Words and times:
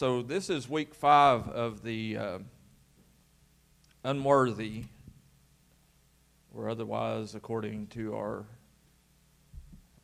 So 0.00 0.22
this 0.22 0.48
is 0.48 0.66
week 0.66 0.94
five 0.94 1.46
of 1.48 1.82
the 1.82 2.16
uh, 2.16 2.38
unworthy, 4.02 4.84
or 6.54 6.70
otherwise, 6.70 7.34
according 7.34 7.88
to 7.88 8.14
our 8.14 8.46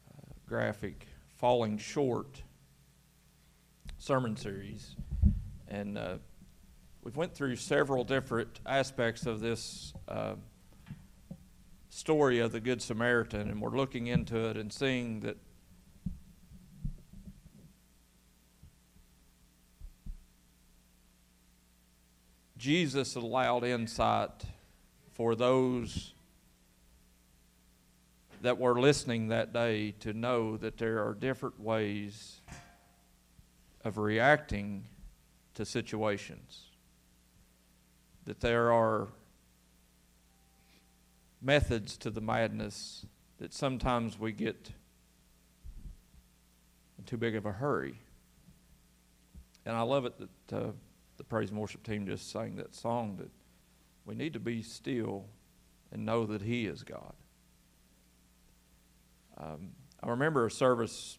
uh, 0.07 0.35
graphic, 0.47 1.07
falling 1.39 1.79
short 1.79 2.43
sermon 3.97 4.37
series, 4.37 4.97
and 5.67 5.97
uh, 5.97 6.17
we've 7.03 7.17
went 7.17 7.33
through 7.33 7.57
several 7.57 8.05
different 8.05 8.61
aspects 8.67 9.25
of 9.25 9.41
this 9.41 9.95
uh, 10.09 10.35
story 11.89 12.39
of 12.41 12.53
the 12.53 12.61
Good 12.61 12.83
Samaritan, 12.83 13.49
and 13.49 13.63
we're 13.63 13.71
looking 13.71 14.09
into 14.09 14.47
it 14.51 14.59
and 14.59 14.71
seeing 14.71 15.21
that 15.21 15.39
Jesus 22.67 23.15
allowed 23.15 23.63
insight 23.63 24.45
for 25.13 25.37
those 25.37 26.15
that 28.43 28.59
were 28.59 28.81
listening 28.81 29.29
that 29.29 29.53
day 29.53 29.93
to 30.01 30.13
know 30.13 30.57
that 30.57 30.77
there 30.77 31.07
are 31.07 31.15
different 31.15 31.61
ways 31.61 32.41
of 33.85 33.99
reacting 33.99 34.83
to 35.55 35.65
situations. 35.65 36.63
That 38.25 38.41
there 38.41 38.73
are 38.73 39.07
methods 41.41 41.97
to 41.99 42.11
the 42.11 42.21
madness 42.21 43.07
that 43.39 43.55
sometimes 43.55 44.19
we 44.19 44.33
get 44.33 44.73
in 46.99 47.05
too 47.05 47.17
big 47.17 47.37
of 47.37 47.47
a 47.47 47.53
hurry. 47.53 48.01
And 49.65 49.77
I 49.77 49.83
love 49.83 50.05
it 50.05 50.15
that 50.19 50.57
uh, 50.57 50.73
the 51.17 51.25
praise 51.25 51.51
and 51.51 51.59
worship 51.59 51.83
team 51.83 52.07
just 52.07 52.31
sang 52.31 52.57
that 52.57 52.75
song 52.75 53.17
that 53.17 53.31
we 54.05 54.15
need 54.15 54.33
to 54.33 54.41
be 54.41 54.63
still 54.63 55.27
and 55.93 56.05
know 56.05 56.27
that 56.27 56.43
He 56.43 56.67
is 56.67 56.83
God. 56.83 57.15
Um, 59.39 59.73
I 60.03 60.11
remember 60.11 60.47
a 60.47 60.51
service 60.51 61.19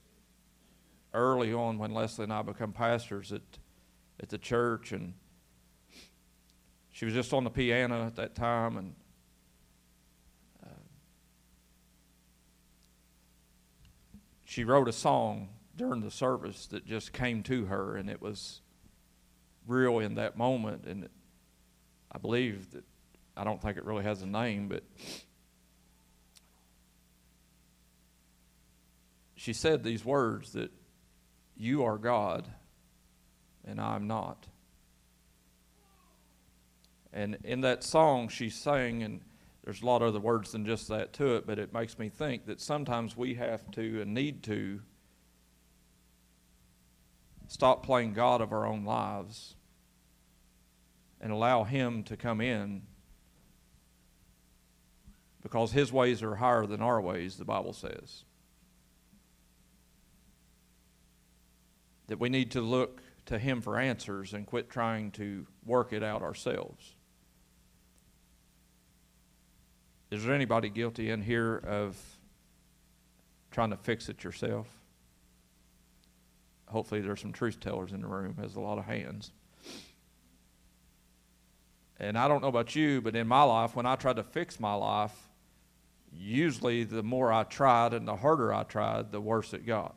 early 1.14 1.54
on 1.54 1.78
when 1.78 1.94
Leslie 1.94 2.24
and 2.24 2.34
I 2.34 2.42
become 2.42 2.74
pastors 2.74 3.32
at 3.32 3.42
at 4.20 4.30
the 4.30 4.38
church, 4.38 4.92
and 4.92 5.14
she 6.90 7.06
was 7.06 7.14
just 7.14 7.34
on 7.34 7.44
the 7.44 7.50
piano 7.50 8.06
at 8.06 8.16
that 8.16 8.36
time, 8.36 8.78
and 8.78 8.96
uh, 10.66 10.70
she 14.44 14.64
wrote 14.64 14.88
a 14.88 14.94
song 14.94 15.50
during 15.76 16.02
the 16.02 16.12
service 16.12 16.66
that 16.68 16.86
just 16.86 17.14
came 17.14 17.44
to 17.44 17.66
her, 17.66 17.96
and 17.96 18.10
it 18.10 18.22
was 18.22 18.62
real 19.68 20.00
in 20.00 20.16
that 20.16 20.38
moment. 20.38 20.86
And 20.86 21.10
I 22.12 22.18
believe 22.18 22.72
that 22.72 22.84
I 23.36 23.44
don't 23.44 23.62
think 23.62 23.78
it 23.78 23.86
really 23.86 24.04
has 24.04 24.22
a 24.22 24.26
name, 24.26 24.68
but 24.68 24.84
she 29.36 29.54
said 29.54 29.84
these 29.84 30.04
words 30.04 30.54
that 30.54 30.72
you 31.56 31.84
are 31.84 31.98
God 31.98 32.48
and 33.68 33.80
I'm 33.80 34.08
not. 34.08 34.48
And 37.14 37.38
in 37.44 37.62
that 37.62 37.84
song, 37.84 38.30
she 38.30 38.50
sang, 38.50 39.04
and 39.04 39.22
there's 39.64 39.82
a 39.82 39.86
lot 39.86 40.02
of 40.02 40.10
other 40.10 40.20
words 40.20 40.52
than 40.52 40.66
just 40.66 40.88
that 40.88 41.14
to 41.14 41.36
it, 41.36 41.46
but 41.46 41.60
it 41.60 41.74
makes 41.74 42.00
me 42.00 42.10
think 42.10 42.46
that 42.46 42.62
sometimes 42.62 43.18
we 43.18 43.36
have 43.36 43.70
to 43.72 44.02
and 44.02 44.14
need 44.14 44.44
to 44.44 44.82
stop 47.48 47.86
playing 47.86 48.14
God 48.14 48.42
of 48.42 48.52
our 48.52 48.66
own 48.66 48.86
lives 48.86 49.57
and 51.22 51.32
allow 51.32 51.64
Him 51.64 52.04
to 52.04 52.18
come 52.18 52.42
in 52.42 52.84
because 55.42 55.72
His 55.72 55.92
ways 55.92 56.22
are 56.24 56.36
higher 56.36 56.66
than 56.66 56.82
our 56.82 57.02
ways, 57.02 57.38
the 57.38 57.46
Bible 57.46 57.74
says. 57.74 58.24
That 62.08 62.20
we 62.20 62.30
need 62.30 62.52
to 62.52 62.62
look 62.62 63.02
to 63.26 63.38
Him 63.38 63.62
for 63.62 63.78
answers 63.78 64.34
and 64.34 64.46
quit 64.46 64.70
trying 64.70 65.12
to 65.12 65.46
work 65.66 65.94
it 65.94 66.04
out 66.04 66.22
ourselves. 66.22 66.96
Is 70.10 70.24
there 70.24 70.34
anybody 70.34 70.70
guilty 70.70 71.10
in 71.10 71.22
here 71.22 71.58
of 71.58 71.98
trying 73.52 73.72
to 73.72 73.78
fix 73.78 74.08
it 74.08 74.24
yourself? 74.24 74.68
Hopefully, 76.68 77.02
there's 77.02 77.22
some 77.22 77.34
truth 77.34 77.60
tellers 77.60 77.92
in 77.92 78.02
the 78.02 78.08
room. 78.08 78.36
Has 78.40 78.56
a 78.56 78.60
lot 78.60 78.78
of 78.78 78.86
hands. 78.86 79.32
And 82.00 82.18
I 82.18 82.28
don't 82.28 82.42
know 82.42 82.48
about 82.48 82.76
you, 82.76 83.02
but 83.02 83.16
in 83.16 83.28
my 83.28 83.44
life, 83.44 83.76
when 83.76 83.86
I 83.86 83.96
tried 83.96 84.18
to 84.18 84.24
fix 84.24 84.60
my 84.60 84.74
life, 84.74 85.16
usually 86.12 86.84
the 86.84 87.04
more 87.04 87.34
I 87.34 87.44
tried 87.44 87.94
and 87.94 88.08
the 88.08 88.16
harder 88.16 88.54
I 88.54 88.64
tried, 88.64 89.12
the 89.12 89.22
worse 89.22 89.54
it 89.54 89.66
got. 89.66 89.96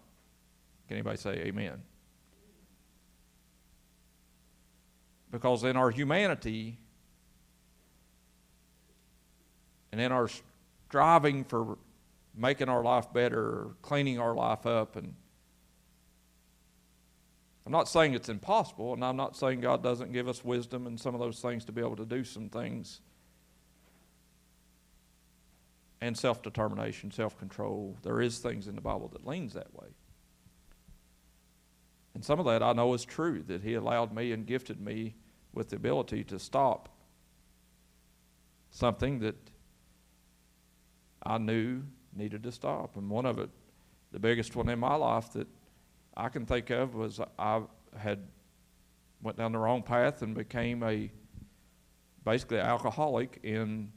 Can 0.89 0.97
anybody 0.97 1.19
say 1.19 1.35
amen? 1.35 1.83
Because 5.31 5.63
in 5.63 5.77
our 5.77 5.91
humanity 5.91 6.79
and 9.93 10.01
in 10.01 10.11
our 10.11 10.29
striving 10.89 11.45
for 11.45 11.79
making 12.35 12.69
our 12.69 12.83
life 12.83 13.13
better, 13.13 13.69
cleaning 13.83 14.19
our 14.19 14.35
life 14.35 14.67
up, 14.67 14.97
and 14.97 15.15
I'm 17.71 17.73
not 17.73 17.89
saying 17.89 18.15
it's 18.15 18.29
impossible, 18.29 18.95
and 18.95 19.05
I'm 19.05 19.17
not 19.17 19.37
saying 19.37 19.61
God 19.61 19.81
doesn't 19.81 20.13
give 20.13 20.27
us 20.27 20.45
wisdom 20.45 20.89
and 20.89 20.99
some 20.99 21.15
of 21.15 21.21
those 21.21 21.39
things 21.39 21.65
to 21.67 21.73
be 21.73 21.81
able 21.81 21.95
to 21.95 22.05
do 22.05 22.25
some 22.25 22.49
things. 22.49 23.01
And 26.01 26.19
self 26.19 26.43
determination, 26.43 27.13
self 27.13 27.39
control. 27.39 27.97
There 28.03 28.21
is 28.21 28.41
things 28.41 28.67
in 28.67 28.75
the 28.75 28.81
Bible 28.81 29.07
that 29.13 29.25
leans 29.25 29.53
that 29.53 29.73
way. 29.73 29.87
And 32.13 32.25
some 32.25 32.41
of 32.41 32.47
that 32.47 32.61
I 32.61 32.73
know 32.73 32.93
is 32.93 33.05
true, 33.05 33.45
that 33.47 33.63
He 33.63 33.75
allowed 33.75 34.13
me 34.13 34.33
and 34.33 34.45
gifted 34.45 34.81
me 34.81 35.15
with 35.53 35.69
the 35.69 35.77
ability 35.77 36.25
to 36.25 36.41
stop 36.41 36.89
something 38.73 39.21
that 39.21 39.37
I 41.23 41.39
knew 41.39 41.85
needed 42.17 42.43
to 42.43 42.51
stop. 42.51 42.97
And 42.97 43.09
one 43.09 43.27
of 43.27 43.39
it, 43.39 43.51
the 44.11 44.19
biggest 44.19 44.57
one 44.57 44.69
in 44.69 44.81
my 44.81 44.97
life 44.97 45.33
that 45.35 45.47
I 46.17 46.29
can 46.29 46.47
think 46.47 46.71
of 46.71 46.95
was 46.95 47.21
I 47.39 47.63
had 47.97 48.21
went 49.23 49.37
down 49.37 49.53
the 49.53 49.59
wrong 49.59 49.83
path 49.83 50.23
and 50.23 50.35
became 50.35 50.83
a 50.83 51.11
basically 52.25 52.59
alcoholic 52.59 53.39
in 53.43 53.93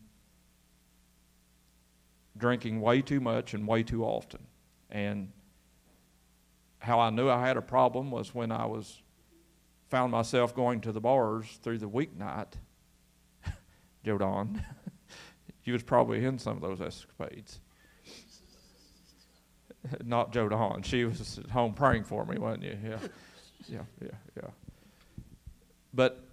drinking 2.38 2.81
way 2.81 3.01
too 3.01 3.19
much 3.19 3.53
and 3.53 3.68
way 3.68 3.84
too 3.84 4.03
often. 4.03 4.46
And 4.90 5.31
how 6.79 7.00
I 7.00 7.09
knew 7.09 7.29
I 7.29 7.46
had 7.46 7.57
a 7.57 7.62
problem 7.62 8.12
was 8.12 8.34
when 8.35 8.51
I 8.51 8.66
was 8.66 9.01
found 9.90 10.12
myself 10.12 10.56
going 10.56 10.81
to 10.81 10.91
the 10.91 11.00
bars 11.00 11.59
through 11.62 11.78
the 11.78 11.90
weeknight. 11.90 12.53
Joe 14.03 14.18
Don, 14.18 14.63
you 15.63 15.74
was 15.74 15.84
probably 15.84 16.25
in 16.25 16.38
some 16.40 16.57
of 16.57 16.62
those 16.62 16.81
escapades. 16.81 17.59
Not 20.03 20.33
Joe 20.33 20.49
Don. 20.49 20.81
She 20.83 21.05
was 21.05 21.39
at 21.39 21.49
home 21.49 21.73
praying 21.73 22.03
for 22.05 22.25
me, 22.25 22.38
wasn't 22.38 22.63
you? 22.63 22.77
Yeah, 22.83 22.97
yeah, 23.67 23.81
yeah, 24.01 24.17
yeah. 24.38 24.49
But 25.94 26.23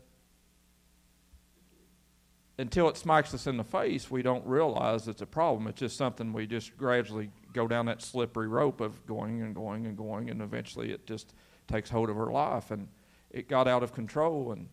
until 2.58 2.88
it 2.88 2.96
smacks 2.96 3.32
us 3.34 3.46
in 3.46 3.56
the 3.56 3.64
face, 3.64 4.10
we 4.10 4.22
don't 4.22 4.46
realize 4.46 5.08
it's 5.08 5.22
a 5.22 5.26
problem. 5.26 5.66
It's 5.66 5.80
just 5.80 5.96
something 5.96 6.32
we 6.32 6.46
just 6.46 6.76
gradually 6.76 7.30
go 7.52 7.66
down 7.66 7.86
that 7.86 8.02
slippery 8.02 8.48
rope 8.48 8.80
of 8.80 9.06
going 9.06 9.42
and 9.42 9.54
going 9.54 9.86
and 9.86 9.96
going, 9.96 10.30
and 10.30 10.42
eventually 10.42 10.92
it 10.92 11.06
just 11.06 11.32
takes 11.68 11.90
hold 11.90 12.10
of 12.10 12.16
her 12.16 12.30
life. 12.30 12.70
And 12.70 12.88
it 13.30 13.48
got 13.48 13.66
out 13.66 13.82
of 13.82 13.92
control. 13.92 14.52
And 14.52 14.68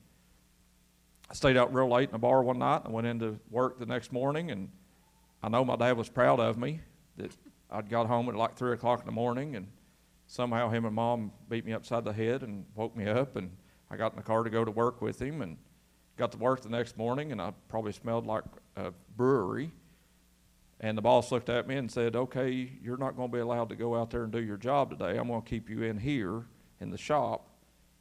I 1.29 1.33
stayed 1.33 1.57
out 1.57 1.73
real 1.73 1.89
late 1.89 2.09
in 2.09 2.15
a 2.15 2.19
bar 2.19 2.43
one 2.43 2.59
night. 2.59 2.83
and 2.85 2.93
went 2.93 3.07
into 3.07 3.39
work 3.49 3.79
the 3.79 3.85
next 3.85 4.11
morning, 4.11 4.51
and 4.51 4.69
I 5.41 5.49
know 5.49 5.63
my 5.63 5.75
dad 5.75 5.97
was 5.97 6.09
proud 6.09 6.39
of 6.39 6.57
me 6.57 6.81
that 7.17 7.31
I'd 7.69 7.89
got 7.89 8.07
home 8.07 8.29
at 8.29 8.35
like 8.35 8.55
three 8.55 8.73
o'clock 8.73 8.99
in 9.01 9.05
the 9.05 9.11
morning, 9.11 9.55
and 9.55 9.67
somehow 10.25 10.69
him 10.69 10.85
and 10.85 10.95
mom 10.95 11.31
beat 11.49 11.65
me 11.65 11.73
upside 11.73 12.05
the 12.05 12.13
head 12.13 12.43
and 12.43 12.65
woke 12.75 12.95
me 12.95 13.07
up, 13.07 13.35
and 13.35 13.51
I 13.89 13.97
got 13.97 14.13
in 14.13 14.17
the 14.17 14.23
car 14.23 14.43
to 14.43 14.49
go 14.49 14.63
to 14.63 14.71
work 14.71 15.01
with 15.01 15.21
him, 15.21 15.41
and 15.41 15.57
got 16.17 16.31
to 16.31 16.37
work 16.37 16.61
the 16.61 16.69
next 16.69 16.97
morning, 16.97 17.31
and 17.31 17.41
I 17.41 17.53
probably 17.69 17.91
smelled 17.91 18.25
like 18.25 18.43
a 18.75 18.91
brewery. 19.15 19.71
And 20.79 20.97
the 20.97 21.01
boss 21.01 21.31
looked 21.31 21.49
at 21.49 21.67
me 21.67 21.75
and 21.75 21.91
said, 21.91 22.15
"Okay, 22.15 22.71
you're 22.81 22.97
not 22.97 23.15
going 23.15 23.29
to 23.29 23.35
be 23.35 23.41
allowed 23.41 23.69
to 23.69 23.75
go 23.75 23.95
out 23.95 24.11
there 24.11 24.23
and 24.23 24.31
do 24.31 24.41
your 24.41 24.57
job 24.57 24.91
today. 24.91 25.17
I'm 25.17 25.27
going 25.27 25.41
to 25.41 25.49
keep 25.49 25.69
you 25.69 25.83
in 25.83 25.97
here 25.97 26.45
in 26.79 26.91
the 26.91 26.97
shop 26.97 27.49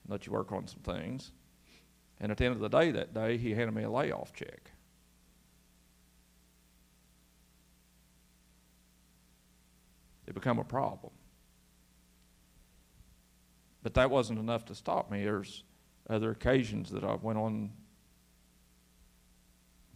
and 0.05 0.13
let 0.13 0.27
you 0.27 0.33
work 0.33 0.53
on 0.53 0.67
some 0.67 0.81
things." 0.81 1.33
And 2.21 2.33
at 2.33 2.39
the 2.39 2.45
end 2.45 2.55
of 2.55 2.61
the 2.61 2.69
day 2.69 2.91
that 2.93 3.13
day, 3.13 3.37
he 3.37 3.53
handed 3.53 3.75
me 3.75 3.83
a 3.83 3.91
layoff 3.91 4.33
check. 4.33 4.71
It 10.26 10.34
become 10.34 10.58
a 10.58 10.64
problem. 10.64 11.12
But 13.82 13.94
that 13.94 14.11
wasn't 14.11 14.38
enough 14.38 14.64
to 14.67 14.75
stop 14.75 15.11
me. 15.11 15.23
There's 15.23 15.62
other 16.11 16.31
occasions 16.32 16.90
that 16.90 17.05
I 17.05 17.14
went 17.14 17.38
on 17.38 17.70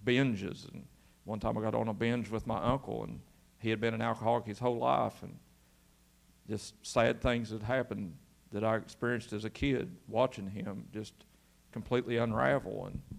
binges. 0.04 0.70
And 0.72 0.84
one 1.24 1.40
time 1.40 1.58
I 1.58 1.60
got 1.60 1.74
on 1.74 1.88
a 1.88 1.94
binge 1.94 2.30
with 2.30 2.46
my 2.46 2.62
uncle, 2.62 3.02
and 3.04 3.20
he 3.58 3.70
had 3.70 3.80
been 3.80 3.94
an 3.94 4.02
alcoholic 4.02 4.46
his 4.46 4.58
whole 4.58 4.78
life. 4.78 5.22
And 5.22 5.36
just 6.48 6.74
sad 6.86 7.20
things 7.20 7.50
had 7.50 7.62
happened 7.62 8.14
that 8.52 8.64
I 8.64 8.76
experienced 8.76 9.32
as 9.32 9.44
a 9.44 9.50
kid 9.50 9.96
watching 10.08 10.48
him 10.48 10.84
just 10.92 11.14
completely 11.72 12.16
unravel. 12.16 12.86
And 12.86 13.00
I 13.10 13.16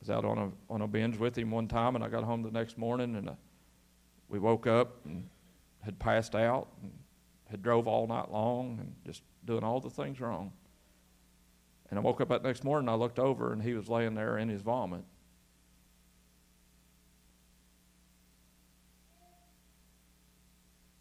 was 0.00 0.10
out 0.10 0.24
on 0.24 0.38
a, 0.38 0.50
on 0.72 0.82
a 0.82 0.88
binge 0.88 1.16
with 1.16 1.36
him 1.38 1.50
one 1.50 1.68
time, 1.68 1.94
and 1.94 2.04
I 2.04 2.08
got 2.08 2.24
home 2.24 2.42
the 2.42 2.50
next 2.50 2.76
morning, 2.76 3.14
and 3.16 3.28
uh, 3.28 3.34
we 4.32 4.38
woke 4.38 4.66
up 4.66 5.04
and 5.04 5.28
had 5.82 5.98
passed 5.98 6.34
out 6.34 6.68
and 6.82 6.90
had 7.50 7.62
drove 7.62 7.86
all 7.86 8.06
night 8.06 8.32
long 8.32 8.78
and 8.80 8.94
just 9.04 9.22
doing 9.44 9.62
all 9.62 9.78
the 9.78 9.90
things 9.90 10.20
wrong. 10.20 10.50
And 11.90 11.98
I 11.98 12.02
woke 12.02 12.22
up 12.22 12.30
that 12.30 12.42
next 12.42 12.64
morning, 12.64 12.88
I 12.88 12.94
looked 12.94 13.18
over, 13.18 13.52
and 13.52 13.62
he 13.62 13.74
was 13.74 13.90
laying 13.90 14.14
there 14.14 14.38
in 14.38 14.48
his 14.48 14.62
vomit. 14.62 15.04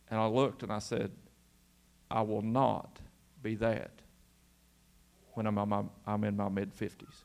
And 0.10 0.19
I 0.19 0.25
looked 0.25 0.62
and 0.62 0.74
I 0.74 0.80
said, 0.80 1.12
I 2.12 2.24
will 2.24 2.42
not 2.42 3.00
be 3.42 3.56
that 3.56 3.92
when 5.36 5.48
I'm, 5.48 5.57
I'm, 5.57 5.89
I'm 6.06 6.24
in 6.25 6.36
my 6.36 6.50
mid 6.50 6.75
50s. 6.75 7.24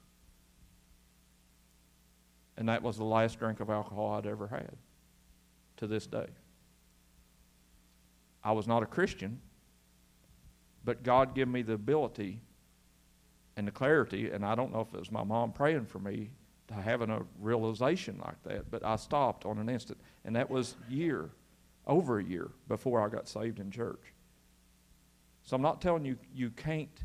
And 2.56 2.68
that 2.68 2.84
was 2.84 2.96
the 2.96 3.04
last 3.04 3.40
drink 3.40 3.58
of 3.58 3.70
alcohol 3.70 4.12
I'd 4.12 4.26
ever 4.26 4.46
had 4.46 4.76
to 5.76 5.86
this 5.86 6.06
day. 6.06 6.26
I 8.42 8.52
was 8.52 8.66
not 8.66 8.82
a 8.82 8.86
Christian, 8.86 9.40
but 10.84 11.02
God 11.02 11.34
gave 11.34 11.48
me 11.48 11.62
the 11.62 11.72
ability 11.72 12.40
and 13.56 13.66
the 13.66 13.72
clarity, 13.72 14.30
and 14.30 14.44
I 14.44 14.54
don't 14.54 14.72
know 14.72 14.80
if 14.80 14.92
it 14.94 14.98
was 14.98 15.10
my 15.10 15.24
mom 15.24 15.52
praying 15.52 15.86
for 15.86 15.98
me 15.98 16.30
to 16.68 16.74
having 16.74 17.10
a 17.10 17.22
realization 17.40 18.20
like 18.24 18.42
that, 18.44 18.70
but 18.70 18.84
I 18.84 18.96
stopped 18.96 19.46
on 19.46 19.58
an 19.58 19.68
instant. 19.68 19.98
And 20.24 20.36
that 20.36 20.50
was 20.50 20.76
year, 20.88 21.30
over 21.86 22.18
a 22.18 22.24
year 22.24 22.50
before 22.68 23.04
I 23.04 23.08
got 23.08 23.28
saved 23.28 23.60
in 23.60 23.70
church. 23.70 24.12
So 25.44 25.56
I'm 25.56 25.62
not 25.62 25.80
telling 25.80 26.04
you 26.04 26.18
you 26.34 26.50
can't 26.50 27.04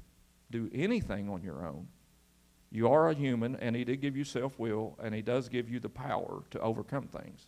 do 0.50 0.70
anything 0.74 1.30
on 1.30 1.44
your 1.44 1.66
own. 1.66 1.88
You 2.72 2.88
are 2.90 3.10
a 3.10 3.14
human, 3.14 3.56
and 3.58 3.76
He 3.76 3.84
did 3.84 4.02
give 4.02 4.18
you 4.18 4.24
self 4.24 4.58
will, 4.58 4.98
and 5.02 5.14
He 5.14 5.22
does 5.22 5.48
give 5.48 5.70
you 5.70 5.80
the 5.80 5.90
power 5.90 6.44
to 6.52 6.60
overcome 6.60 7.08
things. 7.08 7.48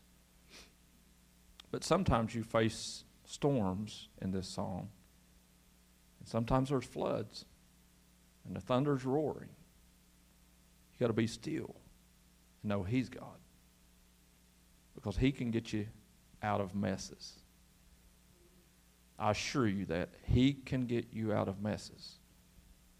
But 1.74 1.84
sometimes 1.84 2.36
you 2.36 2.44
face 2.44 3.04
storms 3.26 4.08
in 4.22 4.30
this 4.30 4.48
song, 4.48 4.90
and 6.20 6.28
sometimes 6.28 6.70
there's 6.70 6.86
floods, 6.86 7.46
and 8.46 8.56
the 8.56 8.62
thunder's 8.62 9.04
roaring. 9.04 9.50
You 10.94 11.00
got 11.00 11.08
to 11.08 11.14
be 11.14 11.26
still 11.26 11.76
and 12.62 12.70
know 12.70 12.84
He's 12.84 13.10
God 13.10 13.40
because 14.94 15.18
He 15.18 15.32
can 15.32 15.50
get 15.50 15.74
you 15.74 15.88
out 16.44 16.62
of 16.62 16.76
messes. 16.76 17.40
I 19.18 19.32
assure 19.32 19.68
you 19.68 19.86
that 19.86 20.10
He 20.28 20.54
can 20.54 20.86
get 20.86 21.08
you 21.12 21.34
out 21.34 21.48
of 21.48 21.60
messes. 21.60 22.20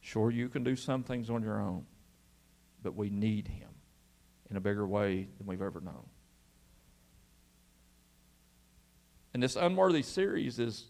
Sure, 0.02 0.32
you 0.32 0.50
can 0.50 0.64
do 0.64 0.76
some 0.76 1.04
things 1.04 1.30
on 1.30 1.44
your 1.44 1.62
own, 1.62 1.86
but 2.82 2.96
we 2.96 3.12
need 3.12 3.50
Him 3.50 3.70
in 4.50 4.58
a 4.58 4.62
bigger 4.62 4.88
way 4.88 5.28
than 5.38 5.46
we've 5.46 5.62
ever 5.62 5.80
known. 5.80 6.10
And 9.34 9.42
this 9.42 9.56
unworthy 9.56 10.04
series 10.04 10.60
is 10.60 10.86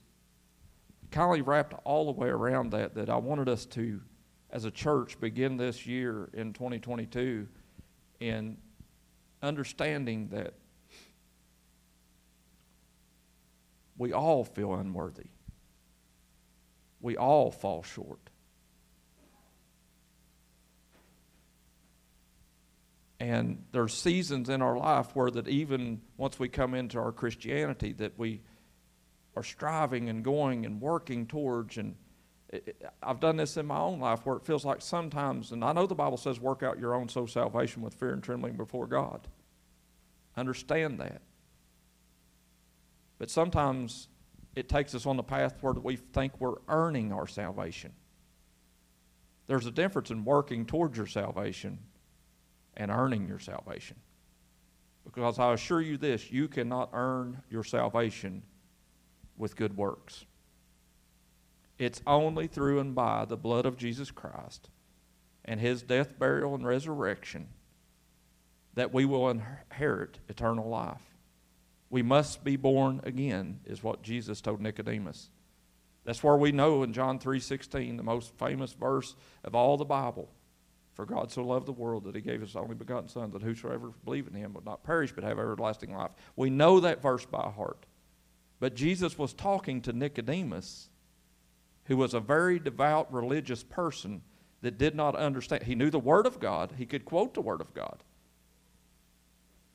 kind 1.11 1.39
of 1.39 1.47
wrapped 1.47 1.73
all 1.85 2.05
the 2.05 2.19
way 2.19 2.27
around 2.27 2.71
that, 2.71 2.95
that 2.95 3.09
I 3.09 3.15
wanted 3.15 3.47
us 3.47 3.65
to, 3.67 4.01
as 4.49 4.65
a 4.65 4.71
church, 4.71 5.19
begin 5.19 5.57
this 5.57 5.85
year 5.85 6.29
in 6.33 6.53
2022 6.53 7.47
in 8.19 8.57
understanding 9.41 10.29
that 10.29 10.53
we 13.97 14.11
all 14.11 14.43
feel 14.43 14.73
unworthy. 14.73 15.27
We 16.99 17.15
all 17.15 17.51
fall 17.51 17.83
short. 17.83 18.29
And 23.23 23.63
there's 23.71 23.93
seasons 23.93 24.49
in 24.49 24.61
our 24.61 24.75
life 24.75 25.15
where 25.15 25.31
that 25.31 25.47
even 25.47 26.01
once 26.17 26.37
we 26.37 26.49
come 26.49 26.73
into 26.73 26.99
our 26.99 27.13
Christianity 27.13 27.93
that 27.93 28.19
we 28.19 28.41
are 29.37 29.43
striving 29.43 30.09
and 30.09 30.25
going 30.25 30.65
and 30.65 30.81
working 30.81 31.25
towards 31.25 31.77
and 31.77 31.95
I've 33.01 33.21
done 33.21 33.37
this 33.37 33.55
in 33.55 33.65
my 33.65 33.79
own 33.79 34.01
life 34.01 34.25
where 34.25 34.35
it 34.35 34.45
feels 34.45 34.65
like 34.65 34.81
sometimes, 34.81 35.53
and 35.53 35.63
I 35.63 35.71
know 35.71 35.87
the 35.87 35.95
Bible 35.95 36.17
says, 36.17 36.37
work 36.37 36.63
out 36.63 36.79
your 36.79 36.93
own 36.93 37.07
soul 37.07 37.25
salvation 37.25 37.81
with 37.81 37.93
fear 37.93 38.11
and 38.11 38.21
trembling 38.21 38.57
before 38.57 38.87
God. 38.87 39.25
Understand 40.35 40.99
that. 40.99 41.21
But 43.19 43.31
sometimes 43.31 44.09
it 44.53 44.67
takes 44.67 44.93
us 44.93 45.05
on 45.05 45.15
the 45.15 45.23
path 45.23 45.55
where 45.61 45.73
we 45.73 45.95
think 45.95 46.39
we're 46.39 46.57
earning 46.67 47.13
our 47.13 47.25
salvation. 47.25 47.93
There's 49.47 49.65
a 49.65 49.71
difference 49.71 50.11
in 50.11 50.25
working 50.25 50.65
towards 50.65 50.97
your 50.97 51.07
salvation 51.07 51.79
and 52.75 52.91
earning 52.91 53.27
your 53.27 53.39
salvation. 53.39 53.97
Because 55.03 55.39
I 55.39 55.53
assure 55.53 55.81
you 55.81 55.97
this 55.97 56.31
you 56.31 56.47
cannot 56.47 56.89
earn 56.93 57.43
your 57.49 57.63
salvation 57.63 58.43
with 59.37 59.55
good 59.55 59.75
works. 59.75 60.25
It's 61.77 62.01
only 62.05 62.47
through 62.47 62.79
and 62.79 62.95
by 62.95 63.25
the 63.25 63.37
blood 63.37 63.65
of 63.65 63.77
Jesus 63.77 64.11
Christ 64.11 64.69
and 65.43 65.59
his 65.59 65.81
death, 65.81 66.17
burial, 66.17 66.55
and 66.55 66.65
resurrection 66.65 67.49
that 68.75 68.93
we 68.93 69.05
will 69.05 69.29
inherit 69.29 70.19
eternal 70.29 70.69
life. 70.69 71.01
We 71.89 72.01
must 72.01 72.43
be 72.43 72.55
born 72.55 73.01
again, 73.03 73.59
is 73.65 73.83
what 73.83 74.01
Jesus 74.01 74.41
told 74.41 74.61
Nicodemus. 74.61 75.29
That's 76.05 76.23
where 76.23 76.35
we 76.35 76.51
know 76.51 76.83
in 76.83 76.93
John 76.93 77.19
3:16, 77.19 77.97
the 77.97 78.03
most 78.03 78.33
famous 78.37 78.73
verse 78.73 79.15
of 79.43 79.55
all 79.55 79.77
the 79.77 79.85
Bible. 79.85 80.29
For 80.93 81.05
God 81.05 81.31
so 81.31 81.43
loved 81.43 81.65
the 81.65 81.71
world 81.71 82.03
that 82.03 82.15
he 82.15 82.21
gave 82.21 82.41
his 82.41 82.55
only 82.55 82.75
begotten 82.75 83.09
Son, 83.09 83.31
that 83.31 83.41
whosoever 83.41 83.91
believe 84.05 84.27
in 84.27 84.33
him 84.33 84.53
would 84.53 84.65
not 84.65 84.83
perish 84.83 85.11
but 85.11 85.23
have 85.23 85.39
everlasting 85.39 85.95
life. 85.95 86.11
We 86.35 86.49
know 86.49 86.79
that 86.79 87.01
verse 87.01 87.25
by 87.25 87.49
heart. 87.49 87.85
But 88.59 88.75
Jesus 88.75 89.17
was 89.17 89.33
talking 89.33 89.81
to 89.81 89.93
Nicodemus, 89.93 90.89
who 91.85 91.97
was 91.97 92.13
a 92.13 92.19
very 92.19 92.59
devout 92.59 93.11
religious 93.11 93.63
person 93.63 94.21
that 94.61 94.77
did 94.77 94.95
not 94.95 95.15
understand. 95.15 95.63
He 95.63 95.75
knew 95.75 95.89
the 95.89 95.99
Word 95.99 96.25
of 96.25 96.39
God, 96.39 96.73
he 96.77 96.85
could 96.85 97.05
quote 97.05 97.33
the 97.33 97.41
Word 97.41 97.59
of 97.59 97.73
God, 97.73 98.03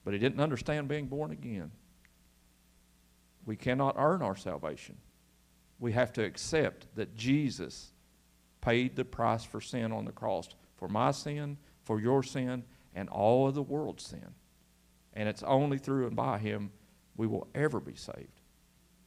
but 0.04 0.14
he 0.14 0.20
didn't 0.20 0.40
understand 0.40 0.88
being 0.88 1.06
born 1.06 1.32
again. 1.32 1.70
We 3.44 3.56
cannot 3.56 3.96
earn 3.98 4.22
our 4.22 4.36
salvation. 4.36 4.96
We 5.80 5.92
have 5.92 6.12
to 6.14 6.24
accept 6.24 6.86
that 6.96 7.14
Jesus 7.14 7.92
paid 8.60 8.96
the 8.96 9.04
price 9.04 9.44
for 9.44 9.60
sin 9.60 9.92
on 9.92 10.04
the 10.04 10.12
cross 10.12 10.48
for 10.78 10.88
my 10.88 11.10
sin, 11.10 11.58
for 11.84 12.00
your 12.00 12.22
sin, 12.22 12.64
and 12.94 13.08
all 13.08 13.46
of 13.46 13.54
the 13.54 13.62
world's 13.62 14.04
sin. 14.04 14.34
And 15.12 15.28
it's 15.28 15.42
only 15.42 15.78
through 15.78 16.06
and 16.06 16.16
by 16.16 16.38
him 16.38 16.70
we 17.16 17.26
will 17.26 17.48
ever 17.54 17.80
be 17.80 17.94
saved. 17.94 18.40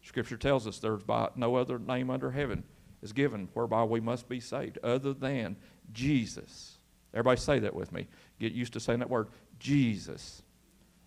Scripture 0.03 0.37
tells 0.37 0.67
us 0.67 0.79
there's 0.79 1.03
by 1.03 1.29
no 1.35 1.55
other 1.55 1.79
name 1.79 2.09
under 2.09 2.31
heaven 2.31 2.63
is 3.01 3.13
given 3.13 3.49
whereby 3.53 3.83
we 3.83 3.99
must 3.99 4.27
be 4.29 4.39
saved 4.39 4.77
other 4.83 5.13
than 5.13 5.55
Jesus. 5.93 6.77
Everybody 7.13 7.39
say 7.39 7.59
that 7.59 7.75
with 7.75 7.91
me. 7.91 8.07
Get 8.39 8.53
used 8.53 8.73
to 8.73 8.79
saying 8.79 8.99
that 8.99 9.09
word, 9.09 9.29
Jesus. 9.59 10.41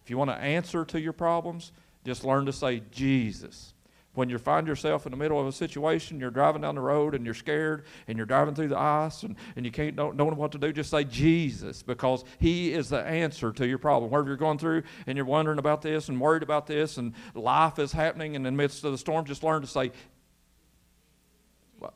If 0.03 0.11
you 0.11 0.19
want 0.19 0.31
to 0.31 0.37
answer 0.37 0.85
to 0.87 1.01
your 1.01 1.13
problems, 1.13 1.73
just 2.05 2.25
learn 2.25 2.47
to 2.47 2.53
say 2.53 2.83
Jesus 2.91 3.75
when 4.15 4.29
you 4.29 4.39
find 4.39 4.67
yourself 4.67 5.07
in 5.07 5.11
the 5.11 5.17
middle 5.17 5.41
of 5.41 5.47
a 5.47 5.53
situation, 5.53 6.21
you're 6.21 6.31
driving 6.31 6.63
down 6.63 6.77
the 6.77 6.81
road 6.81 7.15
and 7.15 7.25
you're 7.25 7.35
scared 7.35 7.85
and 8.07 8.17
you're 8.17 8.27
driving 8.27 8.55
through 8.55 8.69
the 8.69 8.79
ice 8.79 9.23
and, 9.23 9.37
and 9.57 9.65
you 9.65 9.73
can't 9.73 9.97
don't, 9.97 10.17
know 10.17 10.25
what 10.27 10.53
to 10.53 10.59
do, 10.59 10.73
just 10.73 10.91
say 10.91 11.05
Jesus 11.05 11.83
because 11.83 12.25
He 12.39 12.73
is 12.73 12.89
the 12.89 13.01
answer 13.05 13.53
to 13.53 13.67
your 13.67 13.79
problem. 13.79 14.11
Wherever 14.11 14.29
you're 14.29 14.37
going 14.37 14.59
through 14.59 14.83
and 15.07 15.17
you're 15.17 15.27
wondering 15.27 15.59
about 15.59 15.83
this 15.83 16.09
and 16.09 16.21
worried 16.21 16.43
about 16.43 16.67
this 16.67 16.97
and 16.97 17.13
life 17.35 17.79
is 17.79 17.93
happening 17.93 18.37
and 18.37 18.47
in 18.47 18.55
the 18.55 18.63
midst 18.63 18.85
of 18.85 18.93
the 18.93 18.99
storm, 18.99 19.25
just 19.25 19.43
learn 19.43 19.61
to 19.63 19.67
say 19.67 19.91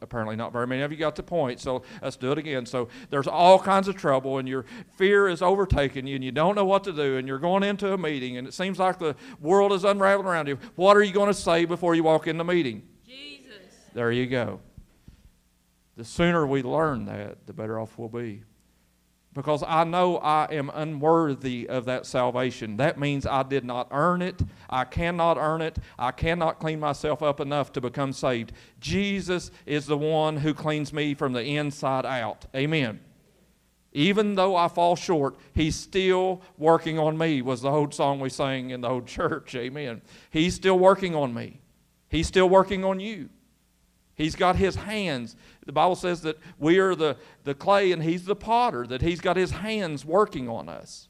apparently 0.01 0.37
not 0.37 0.53
very 0.53 0.67
many 0.67 0.83
of 0.83 0.93
you 0.93 0.99
got 0.99 1.17
the 1.17 1.23
point 1.23 1.61
so 1.61 1.83
let's 2.03 2.17
do 2.17 2.33
it 2.33 2.39
again. 2.39 2.67
So 2.67 2.89
there's 3.11 3.27
all 3.27 3.59
kinds 3.59 3.89
of 3.89 3.97
trouble 3.97 4.39
and 4.39 4.49
your 4.49 4.65
fear 4.97 5.29
is 5.29 5.43
overtaking 5.43 6.07
you 6.07 6.15
and 6.17 6.25
you 6.25 6.33
don't 6.33 6.55
know 6.55 6.65
what 6.65 6.85
to 6.85 6.93
do 6.93 7.17
and 7.17 7.27
you're 7.27 7.39
going 7.39 7.63
into 7.63 7.93
a 7.93 7.99
meeting 7.99 8.37
and 8.37 8.47
it 8.47 8.55
seems 8.55 8.79
like 8.79 8.99
the 8.99 9.17
world 9.41 9.73
is 9.73 9.85
unraveling 9.85 10.27
around 10.27 10.49
you. 10.49 10.59
What 10.77 10.97
are 10.97 11.03
you 11.03 11.13
going 11.13 11.29
to 11.29 11.35
say 11.35 11.65
before 11.65 11.95
you 11.95 12.03
walk 12.03 12.27
in 12.27 12.39
the 12.39 12.45
meeting? 12.45 12.83
Jesus. 13.07 13.57
There 13.95 14.13
you 14.13 14.27
go. 14.27 14.61
The 15.97 16.05
sooner 16.05 16.47
we 16.47 16.63
learn 16.63 17.07
that 17.07 17.47
the 17.47 17.53
better 17.53 17.79
off 17.79 17.99
we'll 17.99 18.09
be 18.09 18.45
because 19.39 19.63
I 19.69 19.85
know 19.85 20.17
I 20.17 20.49
am 20.51 20.69
unworthy 20.75 21.69
of 21.69 21.85
that 21.85 22.07
salvation. 22.07 22.77
That 22.79 22.99
means 22.99 23.25
I 23.25 23.45
did 23.45 23.65
not 23.65 23.87
earn 23.93 24.21
it. 24.21 24.43
I 24.69 24.83
cannot 24.83 25.39
earn 25.39 25.63
it. 25.63 25.79
I 25.97 26.11
cannot 26.11 26.59
clean 26.59 26.81
myself 26.81 27.23
up 27.23 27.39
enough 27.39 27.73
to 27.75 27.81
become 27.81 28.13
saved. 28.13 28.51
Jesus 28.81 29.53
is 29.65 29.87
the 29.87 29.97
one 29.97 30.39
who 30.39 30.53
cleans 30.55 30.93
me 30.93 31.15
from 31.15 31.35
the 31.35 31.45
inside 31.45 32.05
out. 32.05 32.47
Amen. 32.53 32.99
Even 33.93 34.35
though 34.35 34.57
I 34.57 34.67
fall 34.67 34.97
short, 34.97 35.37
He's 35.55 35.77
still 35.77 36.43
working 36.57 36.99
on 36.99 37.17
me, 37.17 37.41
was 37.41 37.63
the 37.63 37.71
old 37.71 37.95
song 37.95 38.19
we 38.19 38.31
sang 38.31 38.71
in 38.71 38.81
the 38.81 38.89
old 38.89 39.07
church. 39.07 39.55
Amen. 39.55 40.03
He's 40.33 40.57
still 40.57 40.81
working 40.81 41.15
on 41.15 41.33
me, 41.33 41.61
He's 42.09 42.27
still 42.27 42.49
working 42.49 42.85
on 42.85 42.99
you. 42.99 43.29
He's 44.19 44.35
got 44.35 44.57
his 44.57 44.75
hands. 44.75 45.37
The 45.69 45.73
Bible 45.73 45.97
says 45.97 46.23
that 46.23 46.39
we 46.59 46.79
are 46.79 46.95
the, 46.95 47.19
the 47.45 47.55
clay 47.55 47.93
and 47.93 48.03
he's 48.03 48.25
the 48.25 48.35
potter, 48.35 48.87
that 48.87 49.03
he's 49.03 49.21
got 49.21 49.37
his 49.37 49.51
hands 49.51 50.03
working 50.03 50.49
on 50.49 50.67
us. 50.67 51.09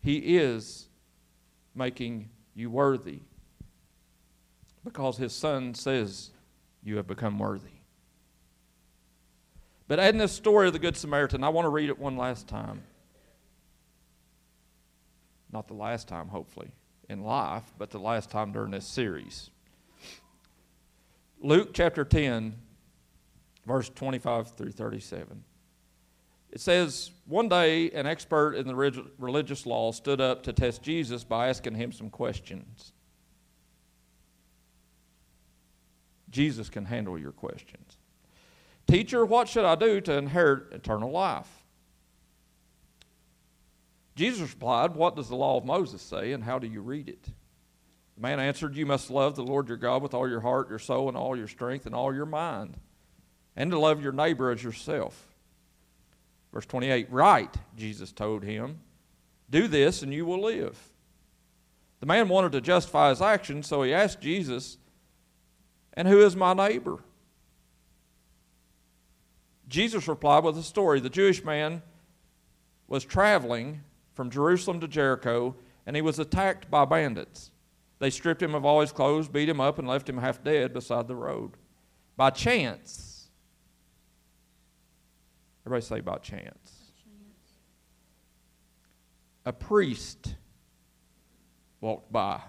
He 0.00 0.38
is 0.38 0.88
making 1.74 2.30
you 2.54 2.70
worthy 2.70 3.20
because 4.82 5.18
his 5.18 5.34
son 5.34 5.74
says 5.74 6.30
you 6.82 6.96
have 6.96 7.06
become 7.06 7.38
worthy. 7.38 7.82
But 9.88 9.98
in 9.98 10.16
this 10.16 10.32
story 10.32 10.68
of 10.68 10.72
the 10.72 10.78
Good 10.78 10.96
Samaritan, 10.96 11.44
I 11.44 11.50
want 11.50 11.66
to 11.66 11.70
read 11.70 11.90
it 11.90 11.98
one 11.98 12.16
last 12.16 12.48
time. 12.48 12.82
Not 15.52 15.68
the 15.68 15.74
last 15.74 16.08
time, 16.08 16.28
hopefully, 16.28 16.70
in 17.10 17.22
life, 17.24 17.74
but 17.76 17.90
the 17.90 18.00
last 18.00 18.30
time 18.30 18.52
during 18.52 18.70
this 18.70 18.86
series. 18.86 19.50
Luke 21.42 21.74
chapter 21.74 22.06
10, 22.06 22.54
verse 23.66 23.88
25 23.88 24.56
through 24.56 24.72
37. 24.72 25.44
It 26.50 26.60
says, 26.60 27.10
One 27.26 27.48
day 27.48 27.90
an 27.90 28.06
expert 28.06 28.54
in 28.54 28.66
the 28.66 28.74
religious 29.18 29.66
law 29.66 29.92
stood 29.92 30.20
up 30.20 30.42
to 30.44 30.52
test 30.52 30.82
Jesus 30.82 31.24
by 31.24 31.48
asking 31.48 31.74
him 31.74 31.92
some 31.92 32.10
questions. 32.10 32.92
Jesus 36.30 36.68
can 36.68 36.84
handle 36.84 37.18
your 37.18 37.32
questions. 37.32 37.96
Teacher, 38.86 39.24
what 39.24 39.48
should 39.48 39.64
I 39.64 39.74
do 39.74 40.00
to 40.00 40.12
inherit 40.16 40.72
eternal 40.72 41.10
life? 41.10 41.48
Jesus 44.16 44.50
replied, 44.52 44.94
What 44.94 45.16
does 45.16 45.28
the 45.28 45.36
law 45.36 45.56
of 45.56 45.64
Moses 45.64 46.02
say, 46.02 46.32
and 46.32 46.42
how 46.42 46.58
do 46.58 46.66
you 46.66 46.80
read 46.80 47.08
it? 47.08 47.24
The 48.16 48.20
man 48.20 48.40
answered, 48.40 48.76
You 48.76 48.86
must 48.86 49.10
love 49.10 49.36
the 49.36 49.42
Lord 49.42 49.68
your 49.68 49.76
God 49.76 50.02
with 50.02 50.14
all 50.14 50.28
your 50.28 50.40
heart, 50.40 50.68
your 50.68 50.78
soul, 50.78 51.08
and 51.08 51.16
all 51.16 51.36
your 51.36 51.48
strength, 51.48 51.86
and 51.86 51.94
all 51.94 52.14
your 52.14 52.26
mind, 52.26 52.76
and 53.60 53.70
to 53.70 53.78
love 53.78 54.02
your 54.02 54.12
neighbor 54.12 54.50
as 54.50 54.64
yourself. 54.64 55.28
Verse 56.50 56.64
28 56.64 57.12
Right, 57.12 57.54
Jesus 57.76 58.10
told 58.10 58.42
him, 58.42 58.78
Do 59.50 59.68
this 59.68 60.00
and 60.00 60.14
you 60.14 60.24
will 60.24 60.40
live. 60.40 60.78
The 62.00 62.06
man 62.06 62.30
wanted 62.30 62.52
to 62.52 62.62
justify 62.62 63.10
his 63.10 63.20
action, 63.20 63.62
so 63.62 63.82
he 63.82 63.92
asked 63.92 64.22
Jesus, 64.22 64.78
And 65.92 66.08
who 66.08 66.24
is 66.24 66.34
my 66.34 66.54
neighbor? 66.54 67.00
Jesus 69.68 70.08
replied 70.08 70.42
with 70.42 70.56
a 70.56 70.62
story. 70.62 70.98
The 70.98 71.10
Jewish 71.10 71.44
man 71.44 71.82
was 72.88 73.04
traveling 73.04 73.82
from 74.14 74.30
Jerusalem 74.30 74.80
to 74.80 74.88
Jericho, 74.88 75.54
and 75.84 75.94
he 75.94 76.00
was 76.00 76.18
attacked 76.18 76.70
by 76.70 76.86
bandits. 76.86 77.50
They 77.98 78.08
stripped 78.08 78.42
him 78.42 78.54
of 78.54 78.64
all 78.64 78.80
his 78.80 78.90
clothes, 78.90 79.28
beat 79.28 79.50
him 79.50 79.60
up, 79.60 79.78
and 79.78 79.86
left 79.86 80.08
him 80.08 80.16
half 80.16 80.42
dead 80.42 80.72
beside 80.72 81.08
the 81.08 81.14
road. 81.14 81.58
By 82.16 82.30
chance, 82.30 83.09
everybody 85.70 85.86
say 85.86 86.00
by 86.00 86.18
chance. 86.18 86.90
A 89.46 89.52
priest 89.52 90.34
walked 91.80 92.10
by. 92.10 92.40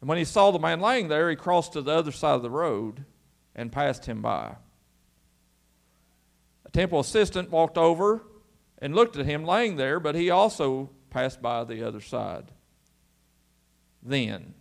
And 0.00 0.08
when 0.08 0.18
he 0.18 0.24
saw 0.24 0.50
the 0.50 0.58
man 0.58 0.80
laying 0.80 1.08
there, 1.08 1.30
he 1.30 1.36
crossed 1.36 1.72
to 1.72 1.80
the 1.80 1.92
other 1.92 2.12
side 2.12 2.34
of 2.34 2.42
the 2.42 2.50
road 2.50 3.06
and 3.56 3.72
passed 3.72 4.04
him 4.04 4.20
by. 4.20 4.56
A 6.66 6.70
temple 6.70 7.00
assistant 7.00 7.50
walked 7.50 7.78
over 7.78 8.22
and 8.78 8.94
looked 8.94 9.16
at 9.16 9.24
him 9.24 9.46
laying 9.46 9.76
there, 9.76 9.98
but 9.98 10.14
he 10.14 10.28
also 10.28 10.90
passed 11.08 11.40
by 11.40 11.64
the 11.64 11.82
other 11.82 12.02
side. 12.02 12.50
Then, 14.02 14.52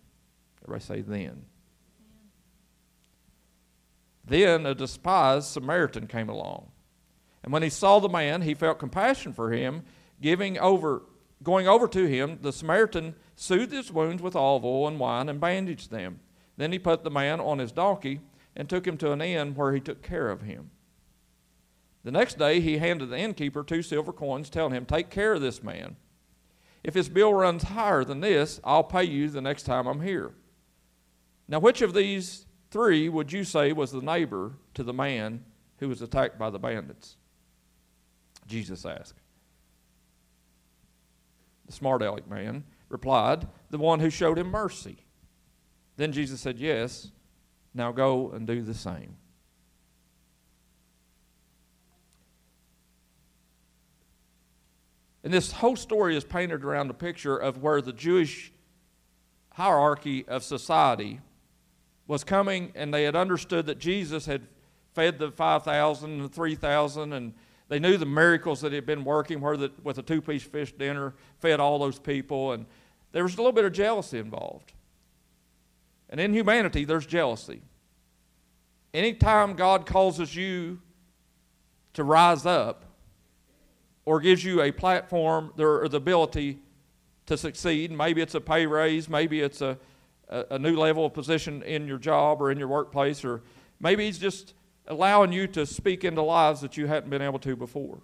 everybody 0.64 0.86
say 0.86 1.02
then. 1.02 1.44
Then 4.26 4.66
a 4.66 4.74
despised 4.74 5.48
Samaritan 5.48 6.08
came 6.08 6.30
along. 6.30 6.72
And 7.44 7.52
when 7.52 7.64
he 7.64 7.70
saw 7.70 8.00
the 8.00 8.10
man, 8.10 8.42
he 8.42 8.54
felt 8.54 8.80
compassion 8.80 9.34
for 9.34 9.52
him, 9.52 9.84
giving 10.22 10.58
over, 10.58 11.04
going 11.42 11.68
over 11.68 11.88
to 11.90 12.06
him, 12.06 12.40
the 12.42 12.54
Samaritan 12.54 13.16
soothed 13.36 13.74
his 13.74 13.92
wounds 13.92 14.22
with 14.22 14.36
olive 14.36 14.64
oil 14.64 14.88
and 14.88 15.00
wine 15.00 15.28
and 15.28 15.42
bandaged 15.42 15.92
them. 15.92 16.20
Then 16.56 16.72
he 16.72 16.80
put 16.80 17.04
the 17.04 17.12
man 17.12 17.40
on 17.40 17.60
his 17.60 17.72
donkey 17.72 18.22
and 18.56 18.70
took 18.70 18.88
him 18.88 18.98
to 18.98 19.12
an 19.12 19.22
inn 19.22 19.56
where 19.56 19.74
he 19.74 19.82
took 19.82 20.02
care 20.02 20.30
of 20.30 20.42
him. 20.42 20.70
The 22.04 22.12
next 22.12 22.38
day 22.38 22.60
he 22.60 22.78
handed 22.78 23.10
the 23.10 23.18
innkeeper 23.18 23.64
two 23.64 23.82
silver 23.82 24.14
coins, 24.14 24.50
telling 24.50 24.74
him, 24.74 24.86
Take 24.86 25.10
care 25.10 25.34
of 25.34 25.42
this 25.42 25.64
man. 25.64 25.96
If 26.84 26.94
his 26.94 27.10
bill 27.10 27.34
runs 27.34 27.64
higher 27.64 28.04
than 28.04 28.20
this, 28.20 28.60
I'll 28.64 28.84
pay 28.84 29.06
you 29.06 29.30
the 29.30 29.42
next 29.42 29.64
time 29.64 29.88
I'm 29.88 30.02
here. 30.02 30.32
Now, 31.48 31.60
which 31.60 31.82
of 31.82 31.94
these 31.94 32.46
three 32.74 33.08
would 33.08 33.32
you 33.32 33.44
say 33.44 33.72
was 33.72 33.92
the 33.92 34.02
neighbor 34.02 34.54
to 34.74 34.84
the 34.84 34.92
man 34.92 35.46
who 35.78 35.88
was 35.88 36.02
attacked 36.02 36.40
by 36.40 36.50
the 36.50 36.58
bandits? 36.58 37.16
Jesus 38.48 38.84
asked. 38.84 39.22
The 41.68 41.72
smart 41.72 42.02
aleck 42.02 42.28
man 42.28 42.64
replied, 42.90 43.48
The 43.70 43.78
one 43.78 44.00
who 44.00 44.10
showed 44.10 44.40
him 44.40 44.48
mercy. 44.48 44.98
Then 45.98 46.12
Jesus 46.12 46.42
said, 46.42 46.58
Yes, 46.58 47.12
now 47.76 47.92
go 47.92 48.32
and 48.32 48.48
do 48.48 48.64
the 48.64 48.74
same. 48.74 49.18
And 55.24 55.32
this 55.32 55.52
whole 55.52 55.76
story 55.76 56.18
is 56.18 56.24
painted 56.24 56.66
around 56.66 56.90
a 56.90 56.96
picture 56.96 57.38
of 57.38 57.62
where 57.62 57.82
the 57.82 57.94
Jewish 57.94 58.52
hierarchy 59.52 60.28
of 60.28 60.44
society 60.44 61.22
was 62.08 62.24
coming 62.24 62.72
and 62.76 62.94
they 62.94 63.04
had 63.04 63.16
understood 63.16 63.66
that 63.68 63.80
Jesus 63.80 64.26
had 64.26 64.48
fed 64.94 65.20
the 65.20 65.32
5,000 65.32 66.12
and 66.12 66.22
the 66.22 66.30
3,000 66.30 67.14
and 67.14 67.34
they 67.70 67.80
knew 67.80 67.98
the 67.98 68.06
miracles 68.06 68.62
that 68.62 68.74
had 68.74 68.86
been 68.86 69.04
working 69.04 69.42
where 69.42 69.58
the, 69.58 69.72
with 69.84 69.98
a 69.98 70.02
two-piece 70.02 70.44
fish 70.44 70.74
dinner 70.74 71.14
fed 71.40 71.60
all 71.60 71.80
those 71.80 72.00
people 72.00 72.52
and 72.52 72.66
there 73.12 73.24
was 73.24 73.34
a 73.36 73.38
little 73.38 73.52
bit 73.52 73.66
of 73.66 73.74
jealousy 73.74 74.20
involved. 74.20 74.74
And 76.10 76.20
in 76.20 76.34
humanity, 76.34 76.86
there's 76.86 77.06
jealousy. 77.06 77.62
Anytime 78.94 79.54
God 79.54 79.86
causes 79.86 80.36
you 80.36 80.80
to 81.94 82.04
rise 82.04 82.46
up, 82.46 82.86
or 84.06 84.20
gives 84.20 84.44
you 84.44 84.62
a 84.62 84.72
platform 84.72 85.54
or 85.58 85.88
the 85.88 85.98
ability 85.98 86.60
to 87.26 87.38
succeed. 87.38 87.92
Maybe 87.92 88.22
it's 88.22 88.36
a 88.36 88.42
pay 88.42 88.66
raise, 88.66 89.08
maybe 89.08 89.42
it's 89.42 89.62
a, 89.62 89.78
a, 90.34 90.56
a 90.56 90.60
new 90.60 90.76
level 90.76 91.06
of 91.06 91.14
position 91.14 91.62
in 91.64 91.88
your 91.88 92.00
job 92.00 92.42
or 92.42 92.52
in 92.52 92.58
your 92.58 92.68
workplace, 92.68 93.24
or 93.24 93.42
maybe 93.80 94.06
he's 94.06 94.18
just 94.18 94.54
allowing 94.88 95.32
you 95.32 95.48
to 95.48 95.66
speak 95.66 96.04
into 96.04 96.22
lives 96.22 96.62
that 96.62 96.76
you 96.76 96.88
hadn't 96.88 97.10
been 97.10 97.22
able 97.22 97.40
to 97.40 97.56
before. 97.56 98.00